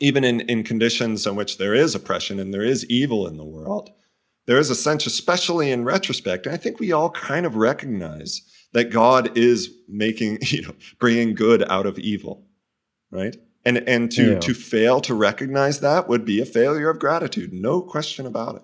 even 0.01 0.25
in, 0.25 0.41
in 0.43 0.63
conditions 0.63 1.27
in 1.27 1.35
which 1.35 1.59
there 1.59 1.75
is 1.75 1.95
oppression 1.95 2.39
and 2.39 2.55
there 2.55 2.63
is 2.63 2.87
evil 2.87 3.27
in 3.27 3.37
the 3.37 3.45
world, 3.45 3.91
there 4.47 4.59
is 4.59 4.71
a 4.71 4.75
sense, 4.75 5.05
especially 5.05 5.71
in 5.71 5.85
retrospect, 5.85 6.47
and 6.47 6.55
I 6.55 6.59
think 6.59 6.79
we 6.79 6.93
all 6.93 7.11
kind 7.11 7.45
of 7.45 7.57
recognize 7.57 8.43
that 8.73 8.91
God 8.91 9.37
is 9.37 9.71
making, 9.89 10.39
you 10.43 10.63
know, 10.63 10.75
bringing 11.01 11.35
good 11.35 11.69
out 11.69 11.87
of 11.87 11.99
evil, 11.99 12.47
right? 13.11 13.37
And 13.65 13.79
and 13.89 14.11
to 14.13 14.35
yeah. 14.35 14.39
to 14.39 14.55
fail 14.55 15.01
to 15.01 15.13
recognize 15.13 15.81
that 15.81 16.09
would 16.09 16.25
be 16.25 16.41
a 16.41 16.47
failure 16.47 16.89
of 16.89 17.01
gratitude, 17.01 17.53
no 17.53 17.83
question 17.83 18.25
about 18.25 18.55
it 18.55 18.63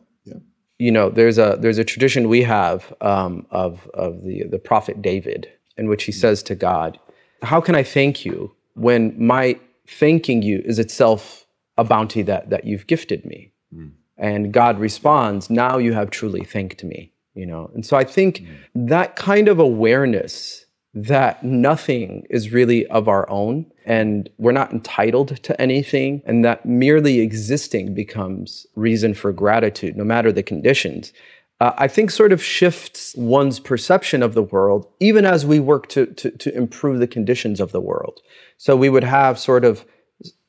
you 0.85 0.91
know, 0.91 1.09
there's 1.09 1.39
a 1.39 1.57
there's 1.59 1.79
a 1.79 1.85
tradition 1.85 2.29
we 2.29 2.43
have 2.43 2.93
um, 3.01 3.47
of 3.51 3.89
of 3.95 4.23
the 4.23 4.45
the 4.51 4.59
prophet 4.59 5.01
David, 5.01 5.49
in 5.79 5.89
which 5.89 6.05
he 6.05 6.13
says 6.13 6.43
to 6.43 6.55
God, 6.55 6.99
"How 7.43 7.59
can 7.63 7.75
I 7.75 7.83
thank 7.83 8.27
you 8.27 8.53
when 8.75 9.15
my 9.19 9.59
thanking 9.89 10.43
you 10.43 10.61
is 10.67 10.79
itself 10.79 11.47
a 11.79 11.85
bounty 11.85 12.21
that 12.21 12.51
that 12.51 12.67
you've 12.67 12.87
gifted 12.87 13.25
me?" 13.25 13.51
Mm. 13.75 13.93
And 14.19 14.53
God 14.53 14.79
responds, 14.79 15.49
"Now 15.49 15.79
you 15.79 15.95
have 15.95 16.11
truly 16.11 16.45
thanked 16.45 16.85
me." 16.85 17.15
You 17.33 17.47
know, 17.47 17.71
and 17.75 17.87
so 17.87 17.97
I 17.97 18.05
think 18.05 18.41
mm. 18.41 18.47
that 18.75 19.17
kind 19.17 19.49
of 19.49 19.59
awareness 19.59 20.64
that 20.95 21.43
nothing 21.43 22.25
is 22.31 22.53
really 22.53 22.87
of 22.87 23.09
our 23.09 23.29
own 23.29 23.67
and 23.85 24.31
we're 24.39 24.53
not 24.53 24.73
entitled 24.73 25.43
to 25.43 25.61
anything, 25.61 26.23
and 26.25 26.45
that 26.45 26.65
merely 26.65 27.21
existing 27.21 27.95
becomes 27.95 28.67
reason 28.77 29.13
for 29.13 29.33
gratitude, 29.33 29.97
no 29.97 30.05
matter 30.05 30.33
the 30.33 30.43
conditions. 30.43 31.13
Uh, 31.61 31.73
I 31.77 31.89
think 31.89 32.11
sort 32.11 32.33
of 32.33 32.43
shifts 32.43 33.15
one's 33.17 33.61
perception 33.61 34.23
of 34.23 34.35
the 34.35 34.43
world, 34.43 34.87
even 35.01 35.27
as 35.27 35.45
we 35.45 35.61
work 35.61 35.89
to, 35.89 36.07
to, 36.07 36.31
to 36.31 36.57
improve 36.57 36.99
the 36.99 37.07
conditions 37.07 37.61
of 37.61 37.73
the 37.73 37.81
world. 37.81 38.21
So 38.57 38.75
we 38.75 38.89
would 38.89 39.05
have 39.05 39.39
sort 39.39 39.65
of 39.65 39.85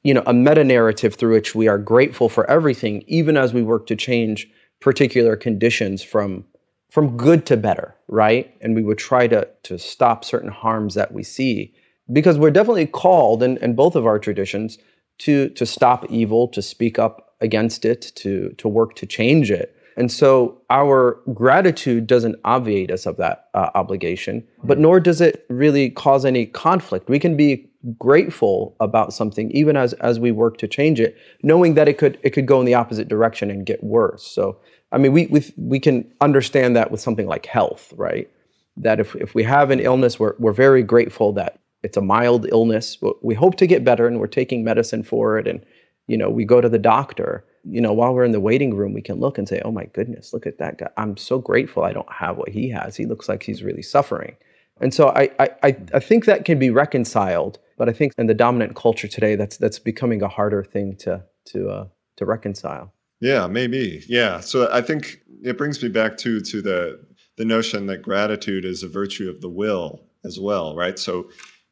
you 0.03 0.13
know 0.13 0.23
a 0.25 0.33
meta 0.33 0.63
narrative 0.63 1.15
through 1.15 1.33
which 1.33 1.55
we 1.55 1.67
are 1.67 1.77
grateful 1.77 2.29
for 2.29 2.49
everything, 2.49 3.03
even 3.07 3.35
as 3.35 3.53
we 3.53 3.63
work 3.63 3.87
to 3.87 3.95
change 3.95 4.47
particular 4.79 5.35
conditions 5.35 6.03
from 6.03 6.45
from 6.89 7.17
good 7.17 7.45
to 7.47 7.57
better, 7.57 7.95
right? 8.07 8.55
And 8.61 8.75
we 8.75 8.83
would 8.83 8.97
try 8.97 9.27
to, 9.27 9.47
to 9.63 9.77
stop 9.77 10.23
certain 10.23 10.51
harms 10.51 10.93
that 10.95 11.11
we 11.11 11.23
see. 11.23 11.73
Because 12.11 12.37
we're 12.37 12.51
definitely 12.51 12.85
called 12.85 13.41
in, 13.41 13.57
in 13.57 13.75
both 13.75 13.95
of 13.95 14.05
our 14.05 14.19
traditions 14.19 14.77
to, 15.19 15.49
to 15.49 15.65
stop 15.65 16.05
evil, 16.09 16.47
to 16.49 16.61
speak 16.61 16.99
up 16.99 17.35
against 17.41 17.83
it, 17.85 18.11
to, 18.15 18.53
to 18.57 18.67
work 18.67 18.95
to 18.95 19.05
change 19.05 19.51
it. 19.51 19.75
And 19.97 20.11
so 20.11 20.61
our 20.69 21.21
gratitude 21.33 22.05
doesn't 22.05 22.35
obviate 22.43 22.91
us 22.91 23.05
of 23.05 23.17
that 23.17 23.47
uh, 23.53 23.69
obligation, 23.75 24.45
but 24.63 24.77
nor 24.77 24.99
does 24.99 25.21
it 25.21 25.45
really 25.49 25.89
cause 25.89 26.25
any 26.25 26.45
conflict. 26.45 27.07
We 27.09 27.19
can 27.19 27.37
be 27.37 27.69
grateful 27.97 28.75
about 28.79 29.13
something 29.13 29.51
even 29.51 29.77
as 29.77 29.93
as 29.93 30.19
we 30.19 30.31
work 30.31 30.57
to 30.57 30.67
change 30.67 30.99
it, 30.99 31.17
knowing 31.43 31.75
that 31.75 31.87
it 31.87 31.97
could 31.97 32.17
it 32.23 32.31
could 32.31 32.45
go 32.45 32.59
in 32.59 32.65
the 32.65 32.73
opposite 32.73 33.07
direction 33.07 33.51
and 33.51 33.65
get 33.65 33.83
worse. 33.83 34.23
So 34.25 34.57
I 34.91 34.97
mean, 34.97 35.11
we, 35.11 35.27
we, 35.27 35.43
we 35.57 35.79
can 35.79 36.09
understand 36.21 36.75
that 36.75 36.89
with 36.91 37.01
something 37.01 37.27
like 37.27 37.45
health, 37.45 37.93
right? 37.97 38.29
That 38.77 38.99
if, 38.99 39.15
if 39.15 39.35
we 39.35 39.43
have 39.43 39.71
an 39.71 39.79
illness, 39.79 40.19
we're, 40.19 40.35
we're 40.39 40.53
very 40.53 40.83
grateful 40.83 41.33
that 41.33 41.59
it's 41.83 41.97
a 41.97 42.01
mild 42.01 42.45
illness. 42.49 42.97
We 43.21 43.35
hope 43.35 43.55
to 43.57 43.67
get 43.67 43.83
better 43.83 44.07
and 44.07 44.19
we're 44.19 44.27
taking 44.27 44.63
medicine 44.63 45.03
for 45.03 45.37
it. 45.37 45.47
And, 45.47 45.65
you 46.07 46.17
know, 46.17 46.29
we 46.29 46.45
go 46.45 46.61
to 46.61 46.69
the 46.69 46.79
doctor. 46.79 47.43
You 47.63 47.81
know, 47.81 47.93
while 47.93 48.13
we're 48.13 48.25
in 48.25 48.31
the 48.31 48.39
waiting 48.39 48.75
room, 48.75 48.93
we 48.93 49.01
can 49.01 49.19
look 49.19 49.37
and 49.37 49.49
say, 49.49 49.61
oh 49.65 49.71
my 49.71 49.85
goodness, 49.85 50.33
look 50.33 50.45
at 50.45 50.59
that 50.59 50.77
guy. 50.77 50.89
I'm 50.97 51.17
so 51.17 51.39
grateful 51.39 51.83
I 51.83 51.93
don't 51.93 52.11
have 52.11 52.37
what 52.37 52.49
he 52.49 52.69
has. 52.69 52.95
He 52.95 53.05
looks 53.05 53.27
like 53.27 53.43
he's 53.43 53.63
really 53.63 53.81
suffering. 53.81 54.37
And 54.79 54.93
so 54.93 55.09
I, 55.09 55.29
I, 55.39 55.75
I 55.93 55.99
think 55.99 56.25
that 56.25 56.45
can 56.45 56.59
be 56.59 56.69
reconciled. 56.69 57.59
But 57.77 57.89
I 57.89 57.93
think 57.93 58.13
in 58.17 58.27
the 58.27 58.33
dominant 58.33 58.75
culture 58.75 59.07
today, 59.07 59.35
that's, 59.35 59.57
that's 59.57 59.79
becoming 59.79 60.21
a 60.21 60.27
harder 60.27 60.63
thing 60.63 60.95
to, 60.97 61.23
to, 61.47 61.69
uh, 61.69 61.87
to 62.17 62.25
reconcile. 62.25 62.93
Yeah, 63.19 63.47
maybe. 63.47 64.03
Yeah. 64.07 64.39
So 64.39 64.69
I 64.71 64.81
think 64.81 65.21
it 65.43 65.57
brings 65.57 65.81
me 65.81 65.89
back 65.89 66.17
to 66.17 66.41
to 66.41 66.61
the 66.61 67.05
the 67.37 67.45
notion 67.45 67.87
that 67.87 68.01
gratitude 68.01 68.65
is 68.65 68.83
a 68.83 68.87
virtue 68.87 69.29
of 69.29 69.41
the 69.41 69.49
will 69.49 70.01
as 70.23 70.39
well, 70.39 70.75
right? 70.75 70.97
So 70.97 71.29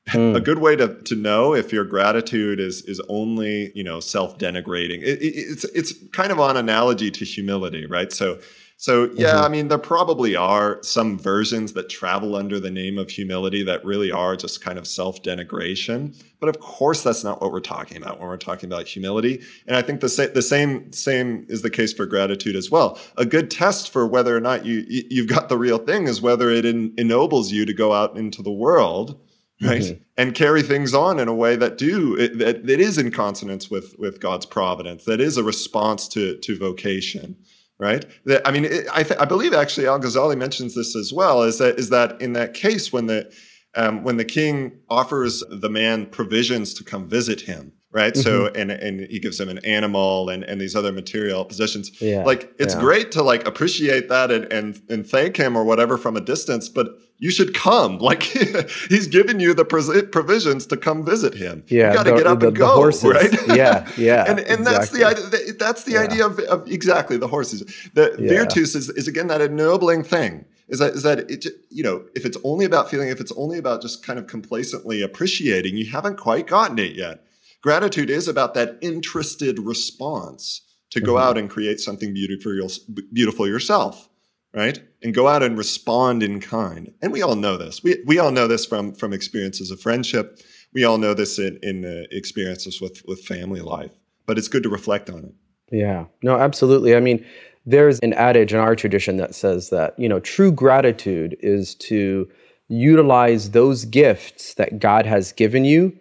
mm. 0.09 0.35
a 0.35 0.39
good 0.39 0.59
way 0.59 0.75
to 0.75 1.01
to 1.01 1.15
know 1.15 1.53
if 1.53 1.73
your 1.73 1.83
gratitude 1.83 2.59
is 2.59 2.81
is 2.83 3.01
only 3.09 3.71
you 3.75 3.83
know 3.83 3.99
self 3.99 4.37
denigrating. 4.37 5.01
It, 5.01 5.21
it, 5.21 5.35
it's 5.35 5.63
it's 5.65 5.93
kind 6.11 6.31
of 6.31 6.39
on 6.39 6.55
analogy 6.55 7.11
to 7.11 7.25
humility, 7.25 7.85
right? 7.85 8.11
So 8.11 8.39
so 8.77 9.09
yeah, 9.13 9.29
mm-hmm. 9.29 9.43
I 9.43 9.47
mean, 9.47 9.67
there 9.69 9.77
probably 9.77 10.35
are 10.35 10.81
some 10.83 11.17
versions 11.17 11.73
that 11.73 11.89
travel 11.89 12.35
under 12.35 12.59
the 12.59 12.71
name 12.71 12.97
of 12.97 13.09
humility 13.09 13.63
that 13.63 13.85
really 13.85 14.11
are 14.11 14.35
just 14.35 14.61
kind 14.61 14.77
of 14.77 14.87
self-denigration. 14.87 16.21
But 16.39 16.49
of 16.49 16.59
course, 16.59 17.01
that's 17.01 17.23
not 17.23 17.41
what 17.41 17.51
we're 17.51 17.61
talking 17.61 17.95
about 17.95 18.19
when 18.19 18.27
we're 18.27 18.37
talking 18.37 18.69
about 18.69 18.87
humility. 18.87 19.41
And 19.67 19.77
I 19.77 19.81
think 19.81 20.01
the, 20.01 20.09
sa- 20.09 20.27
the 20.33 20.41
same 20.41 20.91
same 20.91 21.45
is 21.47 21.61
the 21.61 21.69
case 21.69 21.93
for 21.93 22.05
gratitude 22.05 22.55
as 22.55 22.69
well. 22.69 22.99
A 23.15 23.25
good 23.25 23.49
test 23.49 23.89
for 23.89 24.05
whether 24.05 24.35
or 24.35 24.41
not 24.41 24.65
you 24.65 24.83
you've 24.87 25.29
got 25.29 25.47
the 25.47 25.57
real 25.57 25.77
thing 25.77 26.07
is 26.07 26.21
whether 26.21 26.49
it 26.49 26.65
en- 26.65 26.93
ennobles 26.97 27.51
you 27.51 27.65
to 27.65 27.73
go 27.73 27.93
out 27.93 28.17
into 28.17 28.41
the 28.41 28.51
world 28.51 29.19
right 29.61 29.81
mm-hmm. 29.81 30.03
and 30.17 30.35
carry 30.35 30.61
things 30.61 30.93
on 30.93 31.19
in 31.19 31.27
a 31.27 31.33
way 31.33 31.55
that 31.55 31.77
do 31.77 32.17
that, 32.35 32.65
that 32.65 32.79
is 32.79 32.97
in 32.97 33.11
consonance 33.11 33.69
with 33.69 33.95
with 33.97 34.19
god's 34.19 34.45
providence 34.45 35.05
that 35.05 35.21
is 35.21 35.37
a 35.37 35.43
response 35.43 36.07
to 36.07 36.37
to 36.39 36.57
vocation 36.57 37.37
right? 37.79 38.05
That, 38.25 38.47
I 38.47 38.51
mean, 38.51 38.65
it, 38.65 38.87
I, 38.91 39.03
th- 39.03 39.19
I 39.19 39.25
believe 39.25 39.53
actually 39.53 39.87
Al 39.87 39.99
Ghazali 39.99 40.37
mentions 40.37 40.75
this 40.75 40.95
as 40.95 41.11
well. 41.13 41.43
Is 41.43 41.57
that 41.57 41.79
is 41.79 41.89
that 41.89 42.21
in 42.21 42.33
that 42.33 42.53
case 42.53 42.93
when 42.93 43.07
the 43.07 43.31
um, 43.75 44.03
when 44.03 44.17
the 44.17 44.25
king 44.25 44.79
offers 44.89 45.43
the 45.49 45.69
man 45.69 46.05
provisions 46.05 46.73
to 46.75 46.83
come 46.83 47.07
visit 47.07 47.41
him, 47.41 47.73
right? 47.93 48.13
Mm-hmm. 48.13 48.21
So 48.21 48.47
and 48.47 48.71
and 48.71 49.01
he 49.01 49.19
gives 49.19 49.39
him 49.39 49.47
an 49.47 49.59
animal 49.59 50.29
and 50.29 50.43
and 50.43 50.59
these 50.59 50.75
other 50.75 50.91
material 50.91 51.45
possessions. 51.45 52.01
Yeah. 52.01 52.23
Like 52.23 52.53
it's 52.59 52.73
yeah. 52.73 52.81
great 52.81 53.11
to 53.13 53.23
like 53.23 53.47
appreciate 53.47 54.09
that 54.09 54.31
and 54.31 54.51
and 54.51 54.81
and 54.89 55.07
thank 55.07 55.37
him 55.37 55.55
or 55.55 55.63
whatever 55.63 55.97
from 55.97 56.17
a 56.17 56.21
distance, 56.21 56.67
but 56.67 56.97
you 57.19 57.31
should 57.31 57.53
come. 57.53 57.99
Like 58.03 58.23
he's 58.23 59.07
given 59.07 59.39
you 59.39 59.53
the 59.53 59.63
provisions 59.63 60.65
to 60.67 60.75
come 60.75 61.05
visit 61.05 61.35
him. 61.35 61.63
Yeah, 61.67 61.91
you 61.91 61.97
got 61.97 62.03
to 62.03 62.11
get 62.11 62.27
up 62.27 62.39
the, 62.41 62.47
and 62.47 62.57
go, 62.57 62.83
right? 62.83 63.47
Yeah, 63.47 63.89
yeah. 63.97 64.25
and 64.27 64.39
and 64.39 64.59
exactly. 64.61 64.63
that's 64.63 64.89
the 64.89 65.03
idea. 65.05 65.53
That's 65.53 65.83
the 65.83 65.91
yeah. 65.93 65.99
idea 66.01 66.25
of, 66.25 66.39
of, 66.39 66.67
exactly 66.69 67.15
the 67.15 67.29
horses. 67.29 67.61
The 67.93 68.15
yeah. 68.19 68.27
virtus 68.27 68.75
is 68.75 68.89
is 68.89 69.07
again 69.07 69.27
that 69.27 69.39
ennobling 69.39 70.03
thing. 70.03 70.45
Is 70.67 70.79
that 70.79 70.93
is 70.93 71.03
that 71.03 71.31
it? 71.31 71.45
You 71.69 71.83
know, 71.83 72.03
if 72.13 72.25
it's 72.25 72.37
only 72.43 72.65
about 72.65 72.89
feeling, 72.89 73.07
if 73.09 73.21
it's 73.21 73.31
only 73.37 73.57
about 73.57 73.81
just 73.81 74.05
kind 74.05 74.19
of 74.19 74.27
complacently 74.27 75.01
appreciating, 75.01 75.77
you 75.77 75.85
haven't 75.85 76.17
quite 76.17 76.47
gotten 76.47 76.77
it 76.79 76.95
yet. 76.95 77.23
Gratitude 77.63 78.11
is 78.11 78.27
about 78.27 78.53
that 78.53 78.77
interested 78.81 79.57
response 79.57 80.61
to 80.91 81.01
go 81.01 81.13
mm-hmm. 81.13 81.23
out 81.23 81.37
and 81.37 81.49
create 81.49 81.79
something 81.79 82.13
beautiful, 82.13 82.69
beautiful 83.11 83.47
yourself 83.47 84.09
right? 84.53 84.79
And 85.01 85.13
go 85.13 85.27
out 85.27 85.43
and 85.43 85.57
respond 85.57 86.23
in 86.23 86.39
kind. 86.39 86.93
And 87.01 87.11
we 87.11 87.21
all 87.21 87.35
know 87.35 87.57
this. 87.57 87.83
We, 87.83 88.01
we 88.05 88.19
all 88.19 88.31
know 88.31 88.47
this 88.47 88.65
from, 88.65 88.93
from 88.93 89.13
experiences 89.13 89.71
of 89.71 89.81
friendship. 89.81 90.39
We 90.73 90.83
all 90.83 90.97
know 90.97 91.13
this 91.13 91.39
in, 91.39 91.59
in 91.63 91.85
uh, 91.85 92.07
experiences 92.11 92.79
with, 92.79 93.03
with 93.07 93.25
family 93.25 93.61
life, 93.61 93.91
but 94.25 94.37
it's 94.37 94.47
good 94.47 94.63
to 94.63 94.69
reflect 94.69 95.09
on 95.09 95.25
it. 95.25 95.33
Yeah, 95.71 96.05
no, 96.21 96.37
absolutely. 96.37 96.95
I 96.95 96.99
mean, 96.99 97.25
there's 97.65 97.99
an 97.99 98.13
adage 98.13 98.53
in 98.53 98.59
our 98.59 98.75
tradition 98.75 99.17
that 99.17 99.33
says 99.33 99.69
that, 99.69 99.97
you 99.97 100.07
know, 100.07 100.19
true 100.19 100.51
gratitude 100.51 101.35
is 101.39 101.75
to 101.75 102.29
utilize 102.67 103.51
those 103.51 103.85
gifts 103.85 104.53
that 104.55 104.79
God 104.79 105.05
has 105.05 105.31
given 105.31 105.65
you 105.65 105.97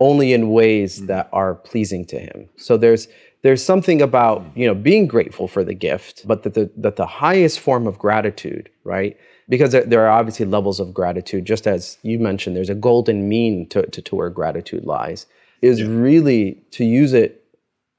only 0.00 0.32
in 0.32 0.50
ways 0.50 0.96
mm-hmm. 0.96 1.06
that 1.06 1.28
are 1.32 1.54
pleasing 1.54 2.04
to 2.06 2.18
him. 2.18 2.48
So 2.56 2.76
there's 2.76 3.08
there's 3.42 3.64
something 3.64 4.02
about, 4.02 4.44
you 4.56 4.66
know, 4.66 4.74
being 4.74 5.06
grateful 5.06 5.46
for 5.46 5.62
the 5.62 5.74
gift, 5.74 6.26
but 6.26 6.42
that 6.42 6.54
the 6.54 6.70
that 6.76 6.96
the 6.96 7.06
highest 7.06 7.60
form 7.60 7.86
of 7.86 7.98
gratitude, 7.98 8.70
right? 8.84 9.16
Because 9.48 9.70
there, 9.70 9.84
there 9.84 10.04
are 10.06 10.18
obviously 10.18 10.46
levels 10.46 10.80
of 10.80 10.92
gratitude, 10.92 11.44
just 11.44 11.66
as 11.68 11.98
you 12.02 12.18
mentioned, 12.18 12.56
there's 12.56 12.70
a 12.70 12.74
golden 12.74 13.28
mean 13.28 13.68
to, 13.68 13.86
to, 13.86 14.02
to 14.02 14.16
where 14.16 14.28
gratitude 14.28 14.84
lies, 14.84 15.26
is 15.62 15.80
yeah. 15.80 15.86
really 15.88 16.60
to 16.72 16.84
use 16.84 17.12
it, 17.12 17.44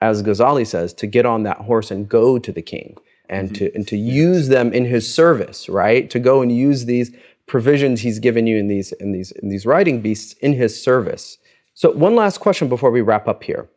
as 0.02 0.22
Ghazali 0.22 0.68
says, 0.68 0.94
to 0.96 1.08
get 1.08 1.26
on 1.26 1.44
that 1.44 1.60
horse 1.60 1.90
and 1.90 2.10
go 2.10 2.38
to 2.38 2.52
the 2.52 2.62
king 2.62 2.98
and 3.30 3.48
mm-hmm. 3.48 3.66
to 3.66 3.76
and 3.76 3.88
to 3.88 3.98
use 3.98 4.50
them 4.50 4.74
in 4.74 4.86
his 4.86 5.12
service, 5.14 5.70
right? 5.70 6.10
To 6.10 6.20
go 6.20 6.42
and 6.42 6.52
use 6.52 6.86
these 6.86 7.16
provisions 7.46 8.02
he's 8.02 8.20
given 8.20 8.46
you 8.46 8.58
in 8.58 8.68
these 8.68 8.92
in 8.94 9.14
these 9.14 9.32
in 9.32 9.48
these 9.50 9.66
riding 9.66 10.02
beasts 10.02 10.34
in 10.42 10.54
his 10.54 10.82
service. 10.82 11.38
So 11.78 11.92
one 11.92 12.16
last 12.16 12.40
question 12.40 12.70
before 12.70 12.90
we 12.90 13.02
wrap 13.02 13.28
up 13.28 13.44
here. 13.44 13.70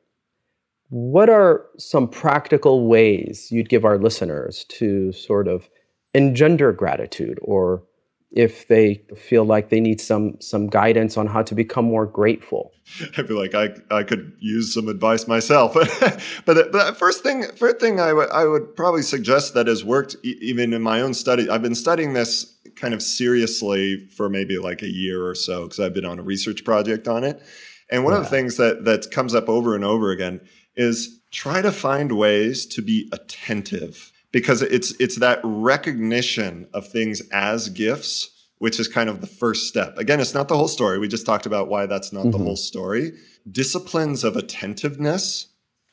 What 0.89 1.29
are 1.29 1.67
some 1.77 2.09
practical 2.09 2.89
ways 2.89 3.53
you'd 3.53 3.69
give 3.69 3.85
our 3.85 3.99
listeners 3.99 4.65
to 4.71 5.13
sort 5.13 5.47
of 5.47 5.69
engender 6.15 6.73
gratitude 6.73 7.39
or 7.43 7.83
if 8.31 8.69
they 8.69 9.03
feel 9.19 9.45
like 9.45 9.69
they 9.69 9.81
need 9.81 10.01
some 10.01 10.41
some 10.41 10.69
guidance 10.69 11.19
on 11.19 11.27
how 11.27 11.43
to 11.43 11.55
become 11.55 11.85
more 11.85 12.07
grateful. 12.07 12.73
I 13.19 13.23
feel 13.23 13.37
like 13.37 13.55
I 13.55 13.69
I 13.91 14.03
could 14.03 14.33
use 14.39 14.73
some 14.73 14.89
advice 14.89 15.29
myself, 15.29 15.75
but 16.47 16.55
the, 16.55 16.71
the 16.73 16.97
first 16.99 17.23
thing 17.23 17.45
first 17.57 17.81
thing 17.81 18.01
I 18.01 18.15
would 18.15 18.77
probably 18.77 19.03
suggest 19.03 19.53
that 19.53 19.67
has 19.67 19.85
worked 19.85 20.17
e- 20.25 20.39
even 20.41 20.73
in 20.73 20.81
my 20.81 21.03
own 21.03 21.13
study. 21.13 21.51
I've 21.51 21.63
been 21.63 21.75
studying 21.75 22.15
this 22.15 22.57
kind 22.77 22.95
of 22.95 23.03
seriously 23.03 24.07
for 24.17 24.31
maybe 24.31 24.57
like 24.59 24.81
a 24.81 24.91
year 24.91 25.27
or 25.27 25.35
so 25.35 25.65
because 25.65 25.81
I've 25.81 25.93
been 25.93 26.07
on 26.07 26.19
a 26.19 26.23
research 26.23 26.65
project 26.65 27.07
on 27.07 27.25
it. 27.25 27.43
And 27.91 28.05
one 28.05 28.13
yeah. 28.13 28.19
of 28.19 28.25
the 28.25 28.31
things 28.31 28.57
that 28.57 28.85
that 28.85 29.11
comes 29.11 29.35
up 29.35 29.49
over 29.49 29.75
and 29.75 29.85
over 29.85 30.11
again 30.11 30.41
is 30.77 31.21
try 31.31 31.63
to 31.63 31.73
find 31.73 32.13
ways 32.13 32.67
to 32.67 32.83
be 32.83 33.09
attentive 33.13 34.13
because 34.33 34.63
it's 34.63 34.93
it's 35.01 35.17
that 35.17 35.41
recognition 35.43 36.69
of 36.73 36.89
things 36.89 37.23
as 37.33 37.69
gifts 37.69 38.37
which 38.59 38.79
is 38.79 38.89
kind 38.89 39.09
of 39.09 39.23
the 39.23 39.27
first 39.27 39.69
step. 39.69 39.97
Again, 39.97 40.21
it's 40.21 40.35
not 40.35 40.49
the 40.49 40.57
whole 40.57 40.69
story. 40.69 40.99
We 40.99 41.09
just 41.09 41.25
talked 41.25 41.47
about 41.47 41.69
why 41.69 41.87
that's 41.87 42.13
not 42.13 42.27
mm-hmm. 42.27 42.33
the 42.33 42.45
whole 42.45 42.57
story. 42.57 43.13
Disciplines 43.51 44.23
of 44.23 44.37
attentiveness 44.37 45.51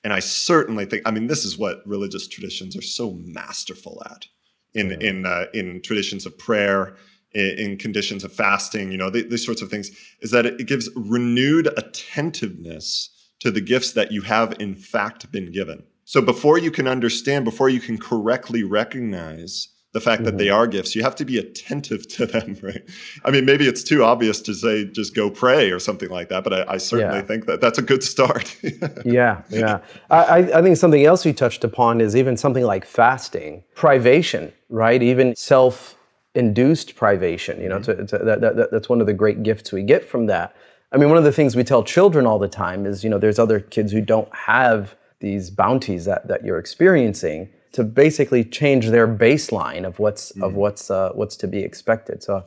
and 0.08 0.14
I 0.14 0.20
certainly 0.20 0.86
think 0.86 1.04
I 1.06 1.12
mean 1.12 1.28
this 1.28 1.44
is 1.44 1.58
what 1.58 1.86
religious 1.86 2.30
traditions 2.30 2.78
are 2.78 2.82
so 2.82 3.20
masterful 3.26 4.02
at 4.10 4.28
in 4.74 4.92
yeah. 4.92 5.10
in 5.10 5.26
uh, 5.26 5.46
in 5.54 5.82
traditions 5.82 6.26
of 6.26 6.38
prayer 6.38 6.96
in, 7.34 7.60
in, 7.60 7.78
conditions 7.78 8.24
of 8.24 8.32
fasting 8.32 8.92
you 8.92 8.98
know 8.98 9.10
these 9.10 9.46
sorts 9.46 9.62
of 9.62 9.70
things 9.70 9.92
is 10.22 10.32
that 10.32 10.46
it, 10.46 10.60
it 10.60 10.68
gives 10.68 10.90
renewed 10.96 11.68
attentiveness 11.78 13.10
to 13.40 13.52
the 13.52 13.62
gifts 13.62 13.92
that 13.92 14.12
you 14.12 14.22
have 14.22 14.56
in 14.60 14.76
fact 14.76 15.32
been 15.32 15.52
given 15.52 15.84
so 16.08 16.22
before 16.22 16.58
you 16.58 16.72
can 16.72 16.88
understand, 16.88 17.44
before 17.44 17.68
you 17.68 17.82
can 17.82 17.98
correctly 17.98 18.64
recognize 18.64 19.68
the 19.92 20.00
fact 20.00 20.22
mm-hmm. 20.22 20.26
that 20.26 20.38
they 20.38 20.46
mm-hmm. 20.46 20.56
are 20.56 20.66
gifts, 20.66 20.96
you 20.96 21.04
have 21.04 21.18
to 21.18 21.26
be 21.26 21.38
attentive 21.38 22.08
to 22.08 22.26
them, 22.26 22.58
right? 22.64 22.82
I 23.26 23.32
mean, 23.32 23.44
maybe 23.44 23.68
it's 23.68 23.84
too 23.84 24.06
obvious 24.06 24.40
to 24.44 24.54
say 24.54 24.86
just 24.86 25.14
go 25.14 25.30
pray 25.30 25.70
or 25.70 25.80
something 25.80 26.08
like 26.10 26.30
that, 26.30 26.46
but 26.46 26.54
I, 26.54 26.76
I 26.76 26.78
certainly 26.78 27.18
yeah. 27.18 27.24
think 27.24 27.46
that 27.48 27.60
that's 27.60 27.78
a 27.78 27.82
good 27.82 28.04
start. 28.04 28.56
yeah, 29.06 29.42
yeah. 29.50 29.80
I, 30.10 30.50
I 30.54 30.62
think 30.62 30.78
something 30.78 31.04
else 31.04 31.26
you 31.26 31.34
touched 31.34 31.66
upon 31.66 32.00
is 32.00 32.16
even 32.16 32.38
something 32.38 32.64
like 32.64 32.86
fasting, 32.86 33.66
privation, 33.76 34.54
right? 34.70 35.04
Even 35.04 35.36
self 35.36 35.97
induced 36.38 36.96
privation, 36.96 37.60
you 37.60 37.68
know, 37.68 37.80
mm-hmm. 37.80 38.06
to, 38.06 38.18
to, 38.18 38.24
that, 38.24 38.42
that, 38.42 38.70
that's 38.72 38.88
one 38.88 39.02
of 39.02 39.08
the 39.08 39.14
great 39.14 39.44
gifts 39.44 39.72
we 39.72 39.84
get 39.84 40.08
from 40.08 40.28
that. 40.28 40.56
I 40.92 40.98
mean, 40.98 41.10
one 41.10 41.18
of 41.18 41.24
the 41.24 41.32
things 41.32 41.56
we 41.56 41.64
tell 41.64 41.84
children 41.84 42.26
all 42.26 42.40
the 42.40 42.48
time 42.48 42.86
is, 42.86 43.04
you 43.04 43.10
know, 43.10 43.18
there's 43.18 43.40
other 43.40 43.60
kids 43.60 43.92
who 43.92 44.02
don't 44.02 44.34
have 44.34 44.96
these 45.20 45.50
bounties 45.50 46.06
that, 46.06 46.28
that 46.28 46.46
you're 46.46 46.60
experiencing 46.60 47.50
to 47.74 47.84
basically 47.84 48.44
change 48.44 48.90
their 48.90 49.08
baseline 49.08 49.86
of 49.86 50.00
what's 50.00 50.32
mm. 50.32 50.44
of 50.44 50.56
what's 50.56 50.90
uh, 50.90 51.12
what's 51.14 51.36
to 51.38 51.48
be 51.48 51.60
expected. 51.60 52.24
So 52.24 52.44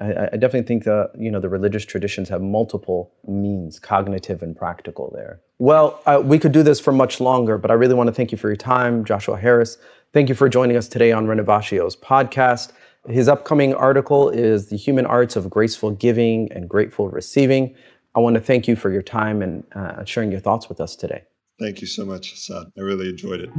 I, 0.00 0.28
I 0.32 0.36
definitely 0.36 0.62
think 0.62 0.84
that 0.84 1.12
you 1.18 1.30
know 1.30 1.40
the 1.40 1.48
religious 1.48 1.84
traditions 1.84 2.28
have 2.28 2.40
multiple 2.40 3.12
means, 3.26 3.78
cognitive 3.78 4.42
and 4.42 4.56
practical 4.56 5.10
there. 5.14 5.40
Well, 5.58 6.00
uh, 6.06 6.22
we 6.24 6.38
could 6.38 6.52
do 6.52 6.62
this 6.62 6.80
for 6.80 6.92
much 6.92 7.20
longer, 7.20 7.58
but 7.58 7.70
I 7.70 7.74
really 7.74 7.94
want 7.94 8.06
to 8.08 8.12
thank 8.12 8.32
you 8.32 8.38
for 8.38 8.48
your 8.48 8.56
time, 8.56 9.04
Joshua 9.04 9.36
Harris. 9.36 9.78
Thank 10.12 10.28
you 10.28 10.34
for 10.34 10.48
joining 10.48 10.76
us 10.76 10.88
today 10.88 11.12
on 11.12 11.26
Renovatio's 11.26 11.96
podcast. 11.96 12.72
His 13.08 13.28
upcoming 13.28 13.74
article 13.74 14.28
is 14.28 14.68
The 14.68 14.76
Human 14.76 15.06
Arts 15.06 15.34
of 15.34 15.48
Graceful 15.48 15.92
Giving 15.92 16.52
and 16.52 16.68
Grateful 16.68 17.08
Receiving. 17.08 17.74
I 18.14 18.20
want 18.20 18.34
to 18.34 18.40
thank 18.40 18.68
you 18.68 18.76
for 18.76 18.90
your 18.90 19.02
time 19.02 19.40
and 19.40 19.64
uh, 19.74 20.04
sharing 20.04 20.30
your 20.30 20.40
thoughts 20.40 20.68
with 20.68 20.80
us 20.80 20.96
today. 20.96 21.22
Thank 21.58 21.80
you 21.80 21.86
so 21.86 22.04
much, 22.04 22.36
Sad. 22.36 22.66
I 22.76 22.80
really 22.80 23.08
enjoyed 23.08 23.40
it. 23.40 23.50